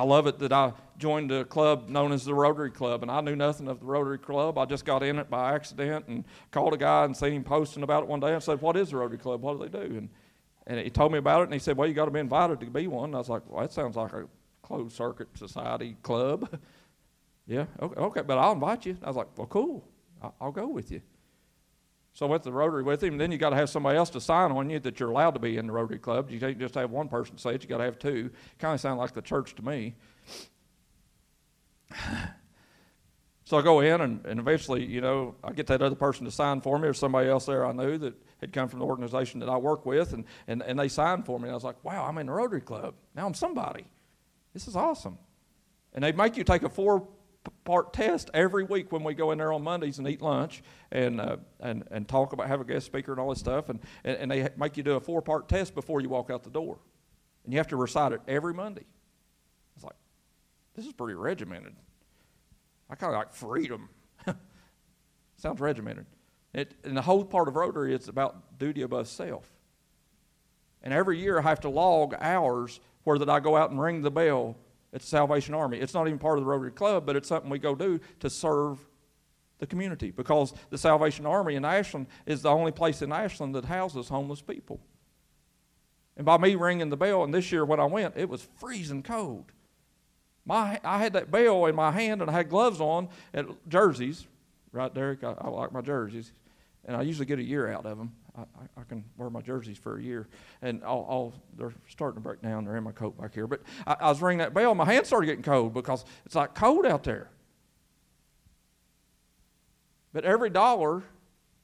I 0.00 0.02
love 0.02 0.26
it 0.26 0.38
that 0.38 0.50
I 0.50 0.72
joined 0.96 1.30
a 1.30 1.44
club 1.44 1.90
known 1.90 2.10
as 2.10 2.24
the 2.24 2.32
Rotary 2.32 2.70
Club, 2.70 3.02
and 3.02 3.10
I 3.10 3.20
knew 3.20 3.36
nothing 3.36 3.68
of 3.68 3.80
the 3.80 3.84
Rotary 3.84 4.16
Club. 4.16 4.56
I 4.56 4.64
just 4.64 4.86
got 4.86 5.02
in 5.02 5.18
it 5.18 5.28
by 5.28 5.54
accident 5.54 6.06
and 6.08 6.24
called 6.50 6.72
a 6.72 6.78
guy 6.78 7.04
and 7.04 7.14
seen 7.14 7.34
him 7.34 7.44
posting 7.44 7.82
about 7.82 8.04
it 8.04 8.08
one 8.08 8.18
day. 8.18 8.34
I 8.34 8.38
said, 8.38 8.62
"What 8.62 8.78
is 8.78 8.92
the 8.92 8.96
Rotary 8.96 9.18
Club? 9.18 9.42
What 9.42 9.60
do 9.60 9.68
they 9.68 9.86
do?" 9.86 9.98
And 9.98 10.08
and 10.66 10.80
he 10.80 10.88
told 10.88 11.12
me 11.12 11.18
about 11.18 11.42
it, 11.42 11.44
and 11.44 11.52
he 11.52 11.58
said, 11.58 11.76
"Well, 11.76 11.86
you 11.86 11.92
got 11.92 12.06
to 12.06 12.10
be 12.10 12.18
invited 12.18 12.60
to 12.60 12.66
be 12.70 12.86
one." 12.86 13.10
And 13.10 13.14
I 13.14 13.18
was 13.18 13.28
like, 13.28 13.42
"Well, 13.46 13.60
that 13.60 13.74
sounds 13.74 13.94
like 13.94 14.14
a 14.14 14.26
closed 14.62 14.96
circuit 14.96 15.28
society 15.36 15.98
club." 16.02 16.48
yeah, 17.46 17.66
okay, 17.82 18.00
okay, 18.00 18.22
but 18.22 18.38
I'll 18.38 18.52
invite 18.52 18.86
you. 18.86 18.96
I 19.02 19.08
was 19.08 19.16
like, 19.16 19.36
"Well, 19.36 19.48
cool. 19.48 19.84
I'll, 20.22 20.34
I'll 20.40 20.52
go 20.52 20.66
with 20.66 20.90
you." 20.90 21.02
So 22.12 22.26
with 22.26 22.42
the 22.42 22.52
Rotary 22.52 22.82
with 22.82 23.02
him. 23.02 23.18
Then 23.18 23.30
you 23.30 23.38
got 23.38 23.50
to 23.50 23.56
have 23.56 23.70
somebody 23.70 23.96
else 23.96 24.10
to 24.10 24.20
sign 24.20 24.50
on 24.52 24.68
you 24.68 24.80
that 24.80 24.98
you're 24.98 25.10
allowed 25.10 25.32
to 25.32 25.40
be 25.40 25.56
in 25.56 25.66
the 25.66 25.72
Rotary 25.72 25.98
Club. 25.98 26.30
You 26.30 26.40
can't 26.40 26.58
just 26.58 26.74
have 26.74 26.90
one 26.90 27.08
person 27.08 27.38
say 27.38 27.54
it. 27.54 27.62
You 27.62 27.68
got 27.68 27.78
to 27.78 27.84
have 27.84 27.98
two. 27.98 28.30
Kind 28.58 28.74
of 28.74 28.80
sound 28.80 28.98
like 28.98 29.14
the 29.14 29.22
church 29.22 29.54
to 29.56 29.64
me. 29.64 29.94
So 33.46 33.58
I 33.58 33.62
go 33.62 33.80
in, 33.80 34.00
and, 34.00 34.24
and 34.26 34.38
eventually, 34.38 34.84
you 34.84 35.00
know, 35.00 35.34
I 35.42 35.50
get 35.50 35.66
that 35.66 35.82
other 35.82 35.96
person 35.96 36.24
to 36.24 36.30
sign 36.30 36.60
for 36.60 36.78
me, 36.78 36.86
or 36.86 36.94
somebody 36.94 37.28
else 37.28 37.46
there 37.46 37.66
I 37.66 37.72
knew 37.72 37.98
that 37.98 38.14
had 38.40 38.52
come 38.52 38.68
from 38.68 38.78
the 38.78 38.84
organization 38.84 39.40
that 39.40 39.48
I 39.48 39.56
work 39.56 39.84
with, 39.84 40.12
and, 40.12 40.24
and, 40.46 40.62
and 40.62 40.78
they 40.78 40.86
signed 40.86 41.26
for 41.26 41.36
me. 41.36 41.46
And 41.46 41.50
I 41.50 41.54
was 41.54 41.64
like, 41.64 41.82
wow, 41.82 42.06
I'm 42.06 42.16
in 42.18 42.26
the 42.26 42.32
Rotary 42.32 42.60
Club. 42.60 42.94
Now 43.16 43.26
I'm 43.26 43.34
somebody. 43.34 43.86
This 44.54 44.68
is 44.68 44.76
awesome. 44.76 45.18
And 45.92 46.04
they 46.04 46.12
make 46.12 46.36
you 46.36 46.44
take 46.44 46.62
a 46.62 46.68
four 46.68 47.08
part 47.64 47.92
test 47.92 48.30
every 48.34 48.64
week 48.64 48.92
when 48.92 49.04
we 49.04 49.14
go 49.14 49.30
in 49.30 49.38
there 49.38 49.52
on 49.52 49.62
Mondays 49.62 49.98
and 49.98 50.08
eat 50.08 50.22
lunch 50.22 50.62
and, 50.90 51.20
uh, 51.20 51.36
and, 51.60 51.84
and 51.90 52.08
talk 52.08 52.32
about, 52.32 52.48
have 52.48 52.60
a 52.60 52.64
guest 52.64 52.86
speaker 52.86 53.12
and 53.12 53.20
all 53.20 53.30
this 53.30 53.38
stuff. 53.38 53.68
And, 53.68 53.80
and, 54.04 54.16
and 54.16 54.30
they 54.30 54.48
make 54.56 54.76
you 54.76 54.82
do 54.82 54.94
a 54.94 55.00
four 55.00 55.22
part 55.22 55.48
test 55.48 55.74
before 55.74 56.00
you 56.00 56.08
walk 56.08 56.30
out 56.30 56.42
the 56.42 56.50
door. 56.50 56.78
And 57.44 57.52
you 57.52 57.58
have 57.58 57.68
to 57.68 57.76
recite 57.76 58.12
it 58.12 58.20
every 58.28 58.54
Monday. 58.54 58.84
It's 59.74 59.84
like, 59.84 59.96
this 60.74 60.86
is 60.86 60.92
pretty 60.92 61.14
regimented. 61.14 61.74
I 62.88 62.94
kind 62.96 63.14
of 63.14 63.18
like 63.18 63.32
freedom. 63.32 63.88
Sounds 65.36 65.60
regimented. 65.60 66.06
It, 66.52 66.74
and 66.84 66.96
the 66.96 67.02
whole 67.02 67.24
part 67.24 67.48
of 67.48 67.56
Rotary 67.56 67.94
is 67.94 68.08
about 68.08 68.58
duty 68.58 68.82
above 68.82 69.08
self. 69.08 69.50
And 70.82 70.92
every 70.92 71.18
year 71.18 71.38
I 71.38 71.42
have 71.42 71.60
to 71.60 71.68
log 71.68 72.14
hours 72.18 72.80
where 73.04 73.18
that 73.18 73.28
I 73.28 73.40
go 73.40 73.56
out 73.56 73.70
and 73.70 73.80
ring 73.80 74.02
the 74.02 74.10
bell 74.10 74.56
it's 74.92 75.08
Salvation 75.08 75.54
Army. 75.54 75.78
It's 75.78 75.94
not 75.94 76.06
even 76.06 76.18
part 76.18 76.38
of 76.38 76.44
the 76.44 76.50
Rotary 76.50 76.72
Club, 76.72 77.06
but 77.06 77.16
it's 77.16 77.28
something 77.28 77.50
we 77.50 77.58
go 77.58 77.74
do 77.74 78.00
to 78.20 78.30
serve 78.30 78.78
the 79.58 79.66
community 79.66 80.10
because 80.10 80.52
the 80.70 80.78
Salvation 80.78 81.26
Army 81.26 81.54
in 81.54 81.64
Ashland 81.64 82.06
is 82.26 82.42
the 82.42 82.50
only 82.50 82.72
place 82.72 83.02
in 83.02 83.12
Ashland 83.12 83.54
that 83.54 83.66
houses 83.66 84.08
homeless 84.08 84.40
people. 84.40 84.80
And 86.16 86.26
by 86.26 86.38
me 86.38 86.54
ringing 86.54 86.90
the 86.90 86.96
bell, 86.96 87.22
and 87.22 87.32
this 87.32 87.52
year 87.52 87.64
when 87.64 87.78
I 87.78 87.84
went, 87.84 88.16
it 88.16 88.28
was 88.28 88.46
freezing 88.58 89.02
cold. 89.02 89.52
My, 90.44 90.80
I 90.82 90.98
had 90.98 91.12
that 91.12 91.30
bell 91.30 91.66
in 91.66 91.74
my 91.74 91.92
hand 91.92 92.20
and 92.20 92.30
I 92.30 92.34
had 92.34 92.48
gloves 92.48 92.80
on 92.80 93.08
and 93.32 93.54
jerseys, 93.68 94.26
right, 94.72 94.92
Derek? 94.92 95.22
I, 95.22 95.34
I 95.38 95.48
like 95.48 95.72
my 95.72 95.82
jerseys. 95.82 96.32
And 96.84 96.96
I 96.96 97.02
usually 97.02 97.26
get 97.26 97.38
a 97.38 97.44
year 97.44 97.70
out 97.70 97.86
of 97.86 97.98
them. 97.98 98.12
I, 98.36 98.42
I, 98.80 98.84
can 98.84 99.04
wear 99.16 99.30
my 99.30 99.40
jerseys 99.40 99.78
for 99.78 99.98
a 99.98 100.02
year, 100.02 100.28
and 100.62 100.82
I'll, 100.84 101.06
I'll, 101.08 101.32
they're 101.56 101.74
starting 101.88 102.16
to 102.16 102.20
break 102.20 102.42
down. 102.42 102.64
They're 102.64 102.76
in 102.76 102.84
my 102.84 102.92
coat 102.92 103.20
back 103.20 103.34
here. 103.34 103.46
But 103.46 103.62
I, 103.86 103.96
I 104.00 104.08
was 104.08 104.22
ringing 104.22 104.38
that 104.38 104.54
bell, 104.54 104.74
my 104.74 104.84
hands 104.84 105.08
started 105.08 105.26
getting 105.26 105.42
cold 105.42 105.74
because 105.74 106.04
it's 106.24 106.34
like 106.34 106.54
cold 106.54 106.86
out 106.86 107.04
there. 107.04 107.30
But 110.12 110.24
every 110.24 110.50
dollar 110.50 111.02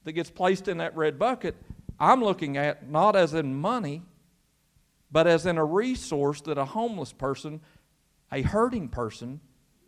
that 0.05 0.13
gets 0.13 0.31
placed 0.31 0.69
in 0.69 0.79
that 0.79 0.97
red 0.97 1.19
bucket, 1.19 1.57
I'm 1.99 2.23
looking 2.23 2.57
at 2.57 2.89
not 2.89 3.17
as 3.17 3.35
in 3.35 3.55
money, 3.55 4.03
but 5.11 5.27
as 5.27 5.47
in 5.47 5.59
a 5.59 5.65
resource 5.65 6.41
that 6.43 6.59
a 6.59 6.65
homeless 6.65 7.13
person, 7.13 7.61
a 8.31 8.43
hurting 8.43 8.89
person, 8.89 9.41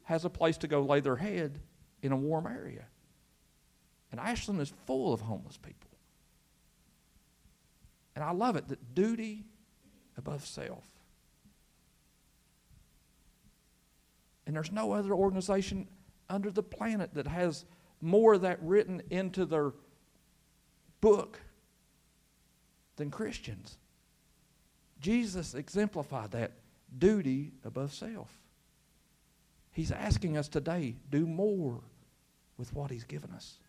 has 0.05 0.25
a 0.25 0.31
place 0.31 0.57
to 0.59 0.69
go 0.69 0.83
lay 0.83 1.01
their 1.01 1.17
head 1.17 1.61
in 2.03 2.13
a 2.13 2.17
warm 2.17 2.47
area. 2.47 2.87
And 4.11 4.21
Ashland 4.21 4.61
is 4.61 4.73
full 4.87 5.13
of 5.13 5.21
homeless 5.21 5.57
people. 5.57 5.88
And 8.19 8.25
I 8.25 8.33
love 8.33 8.57
it 8.57 8.67
that 8.67 8.97
duty 8.97 9.45
above 10.17 10.45
self. 10.45 10.83
And 14.45 14.57
there's 14.57 14.73
no 14.73 14.91
other 14.91 15.13
organization 15.13 15.87
under 16.29 16.51
the 16.51 16.65
planet 16.65 17.15
that 17.15 17.29
has 17.29 17.65
more 18.01 18.35
of 18.35 18.41
that 18.41 18.59
written 18.61 19.03
into 19.11 19.47
their 19.47 19.71
book 21.01 21.39
than 22.97 23.13
Christians. 23.13 23.79
Jesus 25.01 25.55
exemplified 25.55 26.33
that 26.33 26.55
duty 26.99 27.53
above 27.65 27.95
self. 27.95 28.37
He's 29.71 29.93
asking 29.93 30.37
us 30.37 30.49
today 30.49 30.97
do 31.09 31.25
more 31.25 31.83
with 32.57 32.75
what 32.75 32.91
He's 32.91 33.05
given 33.05 33.31
us. 33.31 33.61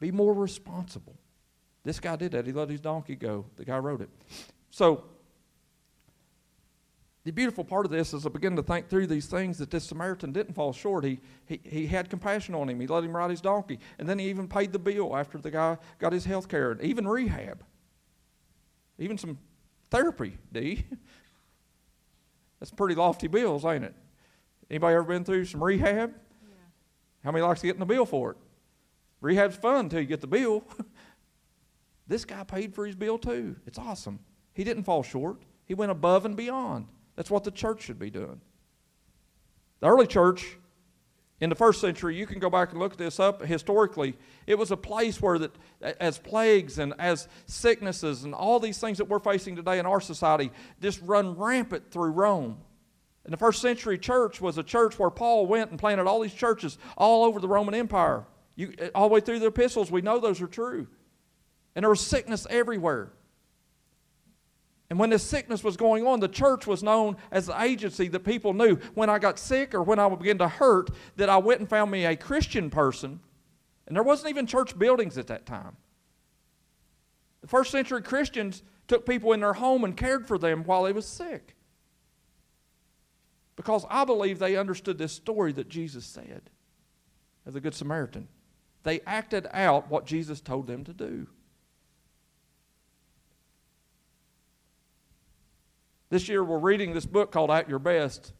Be 0.00 0.10
more 0.10 0.32
responsible. 0.32 1.18
This 1.84 1.98
guy 1.98 2.16
did 2.16 2.32
that. 2.32 2.46
He 2.46 2.52
let 2.52 2.68
his 2.68 2.80
donkey 2.80 3.16
go. 3.16 3.44
The 3.56 3.64
guy 3.64 3.78
wrote 3.78 4.00
it. 4.00 4.10
So, 4.70 5.04
the 7.24 7.30
beautiful 7.30 7.64
part 7.64 7.84
of 7.86 7.92
this 7.92 8.12
is 8.12 8.26
I 8.26 8.30
begin 8.30 8.56
to 8.56 8.62
think 8.62 8.88
through 8.88 9.06
these 9.06 9.26
things 9.26 9.58
that 9.58 9.70
this 9.70 9.84
Samaritan 9.84 10.32
didn't 10.32 10.54
fall 10.54 10.72
short. 10.72 11.04
He, 11.04 11.20
he, 11.46 11.60
he 11.62 11.86
had 11.86 12.10
compassion 12.10 12.54
on 12.54 12.68
him. 12.68 12.80
He 12.80 12.86
let 12.86 13.04
him 13.04 13.16
ride 13.16 13.30
his 13.30 13.40
donkey. 13.40 13.78
And 13.98 14.08
then 14.08 14.18
he 14.18 14.28
even 14.28 14.48
paid 14.48 14.72
the 14.72 14.78
bill 14.78 15.16
after 15.16 15.38
the 15.38 15.50
guy 15.50 15.78
got 15.98 16.12
his 16.12 16.24
health 16.24 16.48
care, 16.48 16.72
and 16.72 16.80
even 16.82 17.06
rehab. 17.06 17.64
Even 18.98 19.18
some 19.18 19.38
therapy, 19.90 20.36
D. 20.52 20.84
That's 22.58 22.70
pretty 22.70 22.94
lofty 22.94 23.28
bills, 23.28 23.64
ain't 23.64 23.84
it? 23.84 23.94
Anybody 24.70 24.94
ever 24.94 25.04
been 25.04 25.24
through 25.24 25.44
some 25.44 25.62
rehab? 25.62 26.12
Yeah. 26.14 26.54
How 27.24 27.32
many 27.32 27.44
likes 27.44 27.62
getting 27.62 27.80
the 27.80 27.86
bill 27.86 28.06
for 28.06 28.32
it? 28.32 28.36
Rehab's 29.20 29.56
fun 29.56 29.86
until 29.86 30.00
you 30.00 30.06
get 30.06 30.20
the 30.20 30.26
bill. 30.26 30.64
This 32.12 32.26
guy 32.26 32.44
paid 32.44 32.74
for 32.74 32.84
his 32.84 32.94
bill 32.94 33.16
too. 33.16 33.56
It's 33.66 33.78
awesome. 33.78 34.18
He 34.52 34.64
didn't 34.64 34.82
fall 34.82 35.02
short, 35.02 35.38
he 35.64 35.72
went 35.72 35.90
above 35.90 36.26
and 36.26 36.36
beyond. 36.36 36.88
That's 37.16 37.30
what 37.30 37.42
the 37.42 37.50
church 37.50 37.80
should 37.80 37.98
be 37.98 38.10
doing. 38.10 38.38
The 39.80 39.86
early 39.86 40.06
church 40.06 40.58
in 41.40 41.48
the 41.48 41.56
first 41.56 41.80
century, 41.80 42.14
you 42.14 42.26
can 42.26 42.38
go 42.38 42.50
back 42.50 42.72
and 42.72 42.78
look 42.78 42.98
this 42.98 43.18
up 43.18 43.42
historically. 43.42 44.14
It 44.46 44.58
was 44.58 44.70
a 44.70 44.76
place 44.76 45.22
where 45.22 45.38
that, 45.38 45.56
as 45.80 46.18
plagues 46.18 46.78
and 46.78 46.92
as 46.98 47.28
sicknesses 47.46 48.24
and 48.24 48.34
all 48.34 48.60
these 48.60 48.78
things 48.78 48.98
that 48.98 49.06
we're 49.06 49.18
facing 49.18 49.56
today 49.56 49.78
in 49.78 49.86
our 49.86 50.00
society 50.00 50.52
just 50.82 51.00
run 51.00 51.38
rampant 51.38 51.90
through 51.90 52.10
Rome. 52.10 52.58
And 53.24 53.32
the 53.32 53.38
first 53.38 53.62
century 53.62 53.96
church 53.96 54.38
was 54.38 54.58
a 54.58 54.62
church 54.62 54.98
where 54.98 55.08
Paul 55.08 55.46
went 55.46 55.70
and 55.70 55.78
planted 55.78 56.06
all 56.06 56.20
these 56.20 56.34
churches 56.34 56.76
all 56.94 57.24
over 57.24 57.40
the 57.40 57.48
Roman 57.48 57.74
Empire. 57.74 58.26
You, 58.54 58.74
all 58.94 59.08
the 59.08 59.14
way 59.14 59.20
through 59.20 59.38
the 59.38 59.46
epistles, 59.46 59.90
we 59.90 60.02
know 60.02 60.20
those 60.20 60.42
are 60.42 60.46
true. 60.46 60.88
And 61.74 61.82
there 61.82 61.90
was 61.90 62.00
sickness 62.00 62.46
everywhere. 62.50 63.12
And 64.90 64.98
when 64.98 65.08
this 65.08 65.22
sickness 65.22 65.64
was 65.64 65.78
going 65.78 66.06
on, 66.06 66.20
the 66.20 66.28
church 66.28 66.66
was 66.66 66.82
known 66.82 67.16
as 67.30 67.46
the 67.46 67.58
agency 67.62 68.08
that 68.08 68.24
people 68.24 68.52
knew 68.52 68.76
when 68.92 69.08
I 69.08 69.18
got 69.18 69.38
sick 69.38 69.74
or 69.74 69.82
when 69.82 69.98
I 69.98 70.06
would 70.06 70.18
begin 70.18 70.36
to 70.38 70.48
hurt 70.48 70.90
that 71.16 71.30
I 71.30 71.38
went 71.38 71.60
and 71.60 71.68
found 71.68 71.90
me 71.90 72.04
a 72.04 72.14
Christian 72.14 72.68
person. 72.68 73.20
And 73.86 73.96
there 73.96 74.02
wasn't 74.02 74.30
even 74.30 74.46
church 74.46 74.78
buildings 74.78 75.16
at 75.16 75.28
that 75.28 75.46
time. 75.46 75.76
The 77.40 77.48
first 77.48 77.70
century 77.70 78.02
Christians 78.02 78.62
took 78.86 79.06
people 79.06 79.32
in 79.32 79.40
their 79.40 79.54
home 79.54 79.84
and 79.84 79.96
cared 79.96 80.26
for 80.26 80.36
them 80.36 80.62
while 80.64 80.82
they 80.82 80.92
was 80.92 81.06
sick. 81.06 81.56
Because 83.56 83.86
I 83.88 84.04
believe 84.04 84.38
they 84.38 84.56
understood 84.56 84.98
this 84.98 85.12
story 85.12 85.52
that 85.52 85.68
Jesus 85.68 86.04
said 86.04 86.50
of 87.46 87.54
the 87.54 87.60
Good 87.60 87.74
Samaritan. 87.74 88.28
They 88.82 89.00
acted 89.06 89.46
out 89.52 89.90
what 89.90 90.04
Jesus 90.04 90.42
told 90.42 90.66
them 90.66 90.84
to 90.84 90.92
do. 90.92 91.28
This 96.12 96.28
year, 96.28 96.44
we're 96.44 96.58
reading 96.58 96.92
this 96.92 97.06
book 97.06 97.32
called 97.32 97.50
At 97.50 97.70
Your 97.70 97.78
Best 97.78 98.34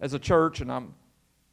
as 0.00 0.14
a 0.14 0.18
church, 0.18 0.62
and 0.62 0.72
I'm 0.72 0.94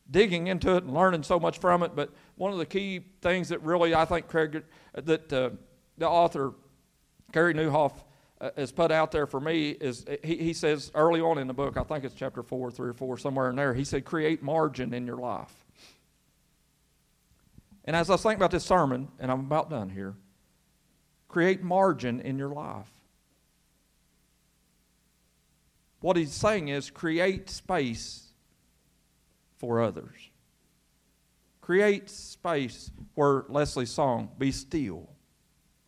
digging 0.09 0.47
into 0.47 0.77
it 0.77 0.85
and 0.85 0.93
learning 0.93 1.23
so 1.23 1.37
much 1.37 1.57
from 1.57 1.83
it. 1.83 1.97
But 1.97 2.11
one 2.35 2.53
of 2.53 2.59
the 2.59 2.65
key 2.65 3.03
things 3.19 3.49
that 3.49 3.61
really 3.61 3.93
I 3.93 4.05
think 4.05 4.29
Craig, 4.29 4.63
that 4.93 5.33
uh, 5.33 5.49
the 5.97 6.07
author, 6.07 6.53
Carey 7.33 7.53
Nieuwhof, 7.53 7.91
uh, 8.39 8.51
has 8.55 8.71
put 8.71 8.89
out 8.89 9.11
there 9.11 9.27
for 9.27 9.41
me 9.41 9.71
is 9.71 10.05
he, 10.23 10.37
he 10.37 10.53
says 10.53 10.93
early 10.95 11.19
on 11.19 11.37
in 11.37 11.47
the 11.47 11.53
book, 11.53 11.75
I 11.75 11.83
think 11.83 12.05
it's 12.05 12.15
chapter 12.15 12.41
four, 12.41 12.71
three 12.71 12.91
or 12.91 12.93
four, 12.93 13.17
somewhere 13.17 13.49
in 13.49 13.57
there, 13.57 13.73
he 13.73 13.83
said, 13.83 14.05
create 14.05 14.41
margin 14.41 14.93
in 14.93 15.05
your 15.05 15.17
life. 15.17 15.53
And 17.83 17.97
as 17.97 18.09
I 18.09 18.15
think 18.15 18.37
about 18.37 18.51
this 18.51 18.63
sermon, 18.63 19.09
and 19.19 19.29
I'm 19.29 19.41
about 19.41 19.69
done 19.69 19.89
here, 19.89 20.15
create 21.27 21.61
margin 21.61 22.21
in 22.21 22.37
your 22.37 22.51
life. 22.53 22.87
What 26.03 26.17
he's 26.17 26.33
saying 26.33 26.67
is 26.67 26.89
create 26.89 27.49
space 27.49 28.27
for 29.55 29.81
others. 29.81 30.31
Create 31.61 32.09
space 32.09 32.91
where 33.15 33.45
Leslie's 33.47 33.89
song, 33.89 34.27
Be 34.37 34.51
Still 34.51 35.07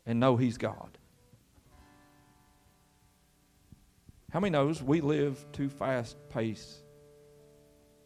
and 0.05 0.18
Know 0.18 0.38
He's 0.38 0.57
God. 0.57 0.97
How 4.32 4.39
many 4.39 4.51
knows 4.51 4.82
we 4.82 5.01
live 5.01 5.45
too 5.51 5.68
fast 5.68 6.16
pace 6.30 6.78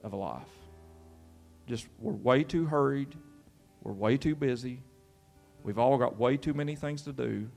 of 0.04 0.14
a 0.14 0.16
life? 0.16 0.42
Just 1.68 1.88
we're 2.00 2.14
way 2.14 2.44
too 2.44 2.66
hurried, 2.66 3.16
we're 3.84 3.94
way 3.94 4.18
too 4.18 4.34
busy, 4.34 4.82
we've 5.62 5.78
all 5.78 6.00
got 6.00 6.18
way 6.18 6.38
too 6.38 6.56
many 6.56 6.76
things 6.76 7.04
to 7.04 7.14
do, 7.14 7.52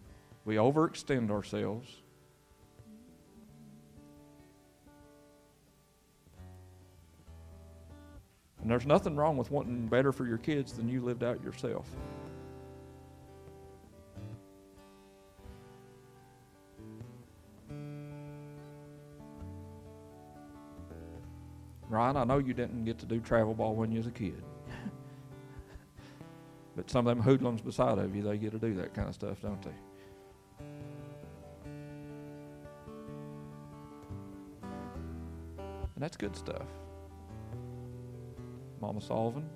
we 0.45 0.57
overextend 0.57 1.31
ourselves. 1.31 2.02
And 8.63 8.71
there's 8.71 8.87
nothing 8.87 9.17
wrong 9.17 9.37
with 9.37 9.51
wanting 9.51 9.89
better 9.89 10.13
for 10.13 10.25
your 10.25 10.39
kids 10.39 10.73
than 10.73 10.89
you 10.89 11.01
lived 11.01 11.25
out 11.25 11.43
yourself. 11.43 11.89
Ryan, 21.89 22.17
I 22.17 22.25
know 22.25 22.39
you 22.39 22.55
didn't 22.55 22.85
get 22.85 22.99
to 23.01 23.07
do 23.07 23.21
travel 23.21 23.53
ball 23.53 23.75
when 23.75 23.91
you 23.91 23.99
was 23.99 24.07
a 24.07 24.13
kid. 24.13 24.43
but 26.77 26.89
some 26.89 27.07
of 27.07 27.17
them 27.17 27.23
hoodlums 27.23 27.61
beside 27.61 27.99
of 27.99 28.17
you, 28.17 28.23
they 28.23 28.39
get 28.39 28.53
to 28.53 28.59
do 28.59 28.75
that 28.77 28.95
kind 28.95 29.09
of 29.09 29.15
stuff, 29.15 29.43
don't 29.43 29.61
they? 29.61 29.75
And 35.95 35.99
that's 35.99 36.17
good 36.17 36.35
stuff. 36.35 36.67
Mama 38.83 39.01
Sullivan. 39.01 39.49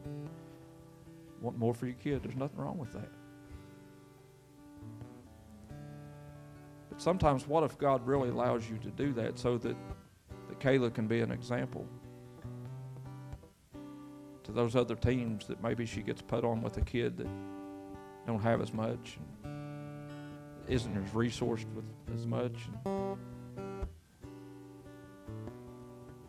Want 1.42 1.58
more 1.58 1.74
for 1.74 1.86
your 1.86 1.96
kid. 1.96 2.22
There's 2.22 2.36
nothing 2.36 2.58
wrong 2.58 2.78
with 2.78 2.92
that. 2.92 3.10
But 6.88 7.02
sometimes, 7.02 7.46
what 7.46 7.64
if 7.64 7.76
God 7.76 8.06
really 8.06 8.28
allows 8.28 8.70
you 8.70 8.78
to 8.78 8.90
do 8.90 9.12
that 9.14 9.38
so 9.38 9.58
that, 9.58 9.76
that 10.48 10.60
Kayla 10.60 10.94
can 10.94 11.08
be 11.08 11.20
an 11.20 11.32
example 11.32 11.86
to 14.44 14.52
those 14.52 14.76
other 14.76 14.94
teams 14.94 15.48
that 15.48 15.60
maybe 15.60 15.84
she 15.84 16.02
gets 16.02 16.22
put 16.22 16.44
on 16.44 16.62
with 16.62 16.76
a 16.76 16.82
kid 16.82 17.16
that 17.16 17.26
don't 18.28 18.40
have 18.40 18.60
as 18.62 18.72
much 18.72 19.18
and 19.42 20.06
isn't 20.68 20.96
as 20.96 21.10
resourced 21.10 21.66
with 21.74 21.84
as 22.14 22.26
much. 22.26 22.54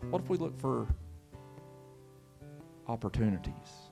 What 0.09 0.23
if 0.23 0.29
we 0.29 0.37
look 0.37 0.59
for 0.59 0.87
opportunities 2.87 3.91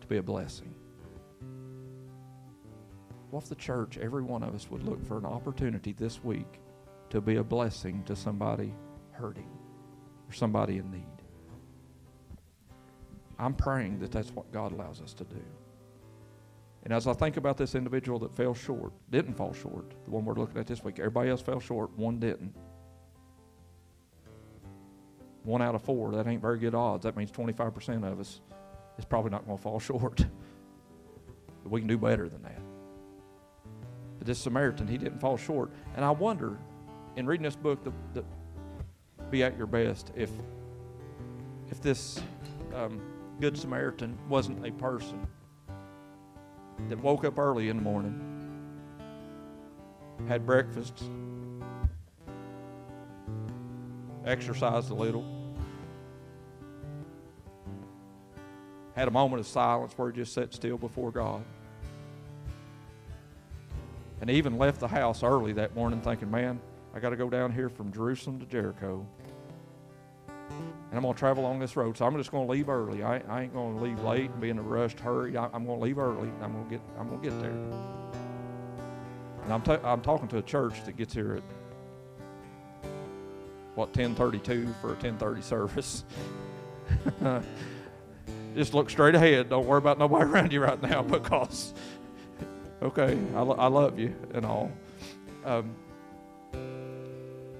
to 0.00 0.06
be 0.06 0.18
a 0.18 0.22
blessing. 0.22 0.74
What 3.30 3.42
if 3.42 3.48
the 3.48 3.56
church, 3.56 3.98
every 3.98 4.22
one 4.22 4.42
of 4.42 4.54
us, 4.54 4.70
would 4.70 4.82
look 4.82 5.04
for 5.06 5.18
an 5.18 5.26
opportunity 5.26 5.92
this 5.92 6.24
week 6.24 6.60
to 7.10 7.20
be 7.20 7.36
a 7.36 7.44
blessing 7.44 8.02
to 8.04 8.16
somebody 8.16 8.74
hurting 9.12 9.50
or 10.28 10.32
somebody 10.32 10.78
in 10.78 10.90
need? 10.90 11.04
I'm 13.38 13.54
praying 13.54 14.00
that 14.00 14.10
that's 14.10 14.30
what 14.30 14.50
God 14.50 14.72
allows 14.72 15.00
us 15.00 15.12
to 15.14 15.24
do. 15.24 15.42
And 16.84 16.92
as 16.92 17.06
I 17.06 17.12
think 17.12 17.36
about 17.36 17.56
this 17.56 17.74
individual 17.74 18.18
that 18.20 18.34
fell 18.34 18.54
short, 18.54 18.92
didn't 19.10 19.34
fall 19.34 19.52
short, 19.52 19.90
the 20.04 20.10
one 20.10 20.24
we're 20.24 20.34
looking 20.34 20.58
at 20.58 20.66
this 20.66 20.82
week, 20.82 20.98
everybody 20.98 21.28
else 21.28 21.42
fell 21.42 21.60
short, 21.60 21.90
one 21.98 22.18
didn't 22.18 22.54
one 25.48 25.62
out 25.62 25.74
of 25.74 25.82
four, 25.82 26.12
that 26.12 26.26
ain't 26.26 26.42
very 26.42 26.58
good 26.58 26.74
odds. 26.74 27.04
That 27.04 27.16
means 27.16 27.32
25% 27.32 28.10
of 28.10 28.20
us 28.20 28.40
is 28.98 29.04
probably 29.04 29.30
not 29.30 29.46
going 29.46 29.56
to 29.56 29.62
fall 29.62 29.80
short. 29.80 30.24
but 31.62 31.72
we 31.72 31.80
can 31.80 31.88
do 31.88 31.98
better 31.98 32.28
than 32.28 32.42
that. 32.42 32.60
But 34.18 34.26
this 34.26 34.38
Samaritan, 34.38 34.86
he 34.86 34.98
didn't 34.98 35.20
fall 35.20 35.36
short. 35.36 35.70
And 35.96 36.04
I 36.04 36.10
wonder, 36.10 36.58
in 37.16 37.26
reading 37.26 37.44
this 37.44 37.56
book, 37.56 37.82
the, 37.82 37.92
the 38.14 38.24
Be 39.30 39.42
At 39.42 39.56
Your 39.56 39.66
Best, 39.66 40.12
if, 40.14 40.30
if 41.70 41.80
this 41.80 42.20
um, 42.74 43.00
Good 43.40 43.56
Samaritan 43.56 44.18
wasn't 44.28 44.66
a 44.66 44.72
person 44.72 45.26
that 46.88 46.98
woke 46.98 47.24
up 47.24 47.38
early 47.38 47.70
in 47.70 47.76
the 47.76 47.82
morning, 47.82 48.20
had 50.26 50.44
breakfast, 50.44 51.04
exercised 54.24 54.90
a 54.90 54.94
little, 54.94 55.37
had 58.98 59.06
a 59.06 59.12
moment 59.12 59.38
of 59.38 59.46
silence 59.46 59.92
where 59.96 60.10
he 60.10 60.16
just 60.16 60.32
sat 60.32 60.52
still 60.52 60.76
before 60.76 61.12
God. 61.12 61.44
And 64.20 64.28
even 64.28 64.58
left 64.58 64.80
the 64.80 64.88
house 64.88 65.22
early 65.22 65.52
that 65.52 65.76
morning 65.76 66.00
thinking, 66.00 66.28
man, 66.28 66.60
I 66.92 66.98
got 66.98 67.10
to 67.10 67.16
go 67.16 67.30
down 67.30 67.52
here 67.52 67.68
from 67.68 67.92
Jerusalem 67.92 68.40
to 68.40 68.46
Jericho. 68.46 69.06
And 70.38 70.96
I'm 70.96 71.02
going 71.02 71.14
to 71.14 71.18
travel 71.18 71.44
along 71.44 71.60
this 71.60 71.76
road. 71.76 71.96
So 71.96 72.06
I'm 72.06 72.16
just 72.16 72.32
going 72.32 72.48
to 72.48 72.50
leave 72.50 72.68
early. 72.68 73.04
I, 73.04 73.18
I 73.28 73.42
ain't 73.42 73.52
going 73.52 73.76
to 73.76 73.82
leave 73.82 74.00
late 74.00 74.30
and 74.30 74.40
be 74.40 74.50
in 74.50 74.58
a 74.58 74.62
rushed 74.62 74.98
hurry. 74.98 75.36
I, 75.36 75.44
am 75.44 75.64
going 75.64 75.78
to 75.78 75.84
leave 75.84 75.98
early. 75.98 76.30
I'm 76.42 76.52
going 76.52 76.64
to 76.64 76.70
get, 76.70 76.80
I'm 76.98 77.08
going 77.08 77.20
to 77.20 77.30
get 77.30 77.40
there. 77.40 77.52
And 79.44 79.52
I'm, 79.52 79.62
ta- 79.62 79.80
I'm 79.84 80.00
talking 80.00 80.26
to 80.28 80.38
a 80.38 80.42
church 80.42 80.84
that 80.86 80.96
gets 80.96 81.14
here 81.14 81.36
at, 81.36 81.42
what, 83.76 83.96
1032 83.96 84.74
for 84.80 84.88
a 84.88 84.94
1030 84.94 85.42
service. 85.42 86.04
just 88.54 88.74
look 88.74 88.90
straight 88.90 89.14
ahead. 89.14 89.50
Don't 89.50 89.66
worry 89.66 89.78
about 89.78 89.98
nobody 89.98 90.24
around 90.30 90.52
you 90.52 90.60
right 90.60 90.80
now 90.80 91.02
because, 91.02 91.74
okay, 92.82 93.18
I, 93.34 93.40
lo- 93.40 93.56
I 93.58 93.66
love 93.68 93.98
you 93.98 94.14
and 94.34 94.44
all. 94.44 94.70
Um, 95.44 95.74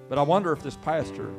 but 0.09 0.17
I 0.17 0.21
wonder 0.21 0.51
if 0.51 0.61
this 0.61 0.75
pastor 0.75 1.31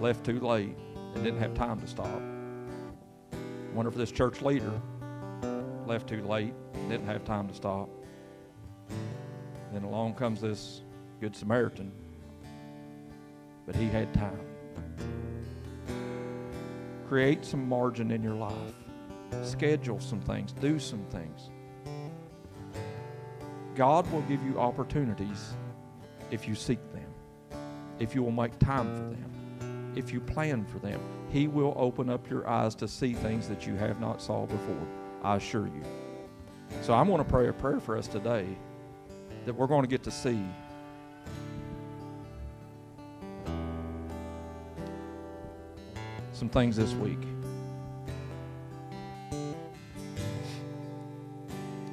left 0.00 0.24
too 0.24 0.40
late 0.40 0.76
and 1.14 1.24
didn't 1.24 1.40
have 1.40 1.54
time 1.54 1.80
to 1.80 1.86
stop. 1.86 2.20
I 3.32 3.74
wonder 3.74 3.90
if 3.90 3.96
this 3.96 4.10
church 4.10 4.42
leader 4.42 4.72
left 5.86 6.08
too 6.08 6.22
late, 6.22 6.52
and 6.74 6.90
didn't 6.90 7.06
have 7.06 7.24
time 7.24 7.48
to 7.48 7.54
stop. 7.54 7.88
Then 9.72 9.84
along 9.84 10.14
comes 10.14 10.40
this 10.40 10.82
Good 11.20 11.36
Samaritan, 11.36 11.92
but 13.66 13.76
he 13.76 13.86
had 13.86 14.12
time. 14.14 14.55
Create 17.08 17.44
some 17.44 17.68
margin 17.68 18.10
in 18.10 18.22
your 18.22 18.34
life. 18.34 18.74
Schedule 19.42 20.00
some 20.00 20.20
things. 20.20 20.52
Do 20.52 20.78
some 20.78 21.04
things. 21.06 21.50
God 23.74 24.10
will 24.10 24.22
give 24.22 24.42
you 24.42 24.58
opportunities 24.58 25.54
if 26.30 26.48
you 26.48 26.54
seek 26.54 26.80
them, 26.92 27.60
if 27.98 28.14
you 28.14 28.22
will 28.22 28.32
make 28.32 28.58
time 28.58 28.86
for 28.96 29.02
them, 29.02 29.92
if 29.94 30.12
you 30.12 30.20
plan 30.20 30.64
for 30.64 30.78
them. 30.78 30.98
He 31.30 31.46
will 31.46 31.74
open 31.76 32.08
up 32.08 32.28
your 32.30 32.48
eyes 32.48 32.74
to 32.76 32.88
see 32.88 33.12
things 33.12 33.48
that 33.48 33.66
you 33.66 33.74
have 33.74 34.00
not 34.00 34.22
saw 34.22 34.46
before. 34.46 34.86
I 35.22 35.36
assure 35.36 35.66
you. 35.66 35.82
So 36.82 36.94
I'm 36.94 37.06
going 37.06 37.18
to 37.18 37.24
pray 37.24 37.48
a 37.48 37.52
prayer 37.52 37.80
for 37.80 37.96
us 37.96 38.08
today 38.08 38.46
that 39.44 39.54
we're 39.54 39.66
going 39.66 39.82
to 39.82 39.88
get 39.88 40.02
to 40.04 40.10
see 40.10 40.42
some 46.36 46.50
things 46.50 46.76
this 46.76 46.92
week. 46.92 47.18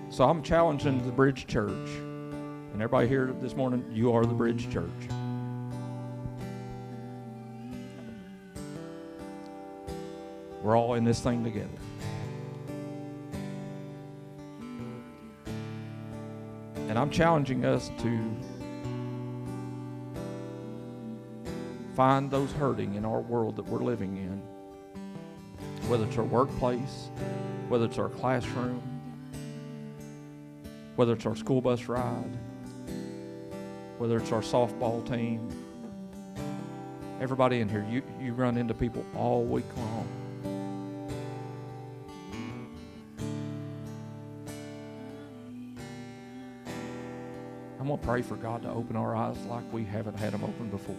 So 0.09 0.25
I'm 0.25 0.43
challenging 0.43 1.01
the 1.05 1.13
Bridge 1.13 1.47
Church. 1.47 1.89
And 1.89 2.73
everybody 2.73 3.07
here 3.07 3.33
this 3.41 3.55
morning, 3.55 3.85
you 3.89 4.11
are 4.11 4.25
the 4.25 4.33
Bridge 4.33 4.69
Church. 4.69 4.89
We're 10.61 10.77
all 10.77 10.95
in 10.95 11.05
this 11.05 11.21
thing 11.21 11.43
together. 11.45 11.69
And 16.89 16.99
I'm 16.99 17.09
challenging 17.09 17.63
us 17.63 17.89
to 17.99 18.35
find 21.95 22.31
those 22.31 22.51
hurting 22.53 22.95
in 22.95 23.05
our 23.05 23.21
world 23.21 23.55
that 23.55 23.65
we're 23.67 23.83
living 23.83 24.17
in, 24.17 24.41
whether 25.89 26.05
it's 26.05 26.17
our 26.17 26.23
workplace, 26.23 27.09
whether 27.69 27.85
it's 27.85 27.99
our 27.99 28.09
classroom, 28.09 28.81
whether 30.95 31.13
it's 31.13 31.25
our 31.25 31.35
school 31.35 31.61
bus 31.61 31.85
ride, 31.85 32.37
whether 33.99 34.17
it's 34.17 34.31
our 34.31 34.41
softball 34.41 35.07
team. 35.07 35.47
Everybody 37.21 37.61
in 37.61 37.69
here, 37.69 37.85
you, 37.89 38.01
you 38.19 38.33
run 38.33 38.57
into 38.57 38.73
people 38.73 39.05
all 39.15 39.43
week 39.43 39.65
long. 39.77 40.07
I'm 47.79 47.87
going 47.87 47.99
to 47.99 48.05
pray 48.05 48.21
for 48.21 48.35
God 48.37 48.63
to 48.63 48.69
open 48.69 48.95
our 48.95 49.15
eyes 49.15 49.37
like 49.45 49.63
we 49.71 49.83
haven't 49.83 50.17
had 50.17 50.31
them 50.31 50.43
open 50.43 50.69
before 50.69 50.95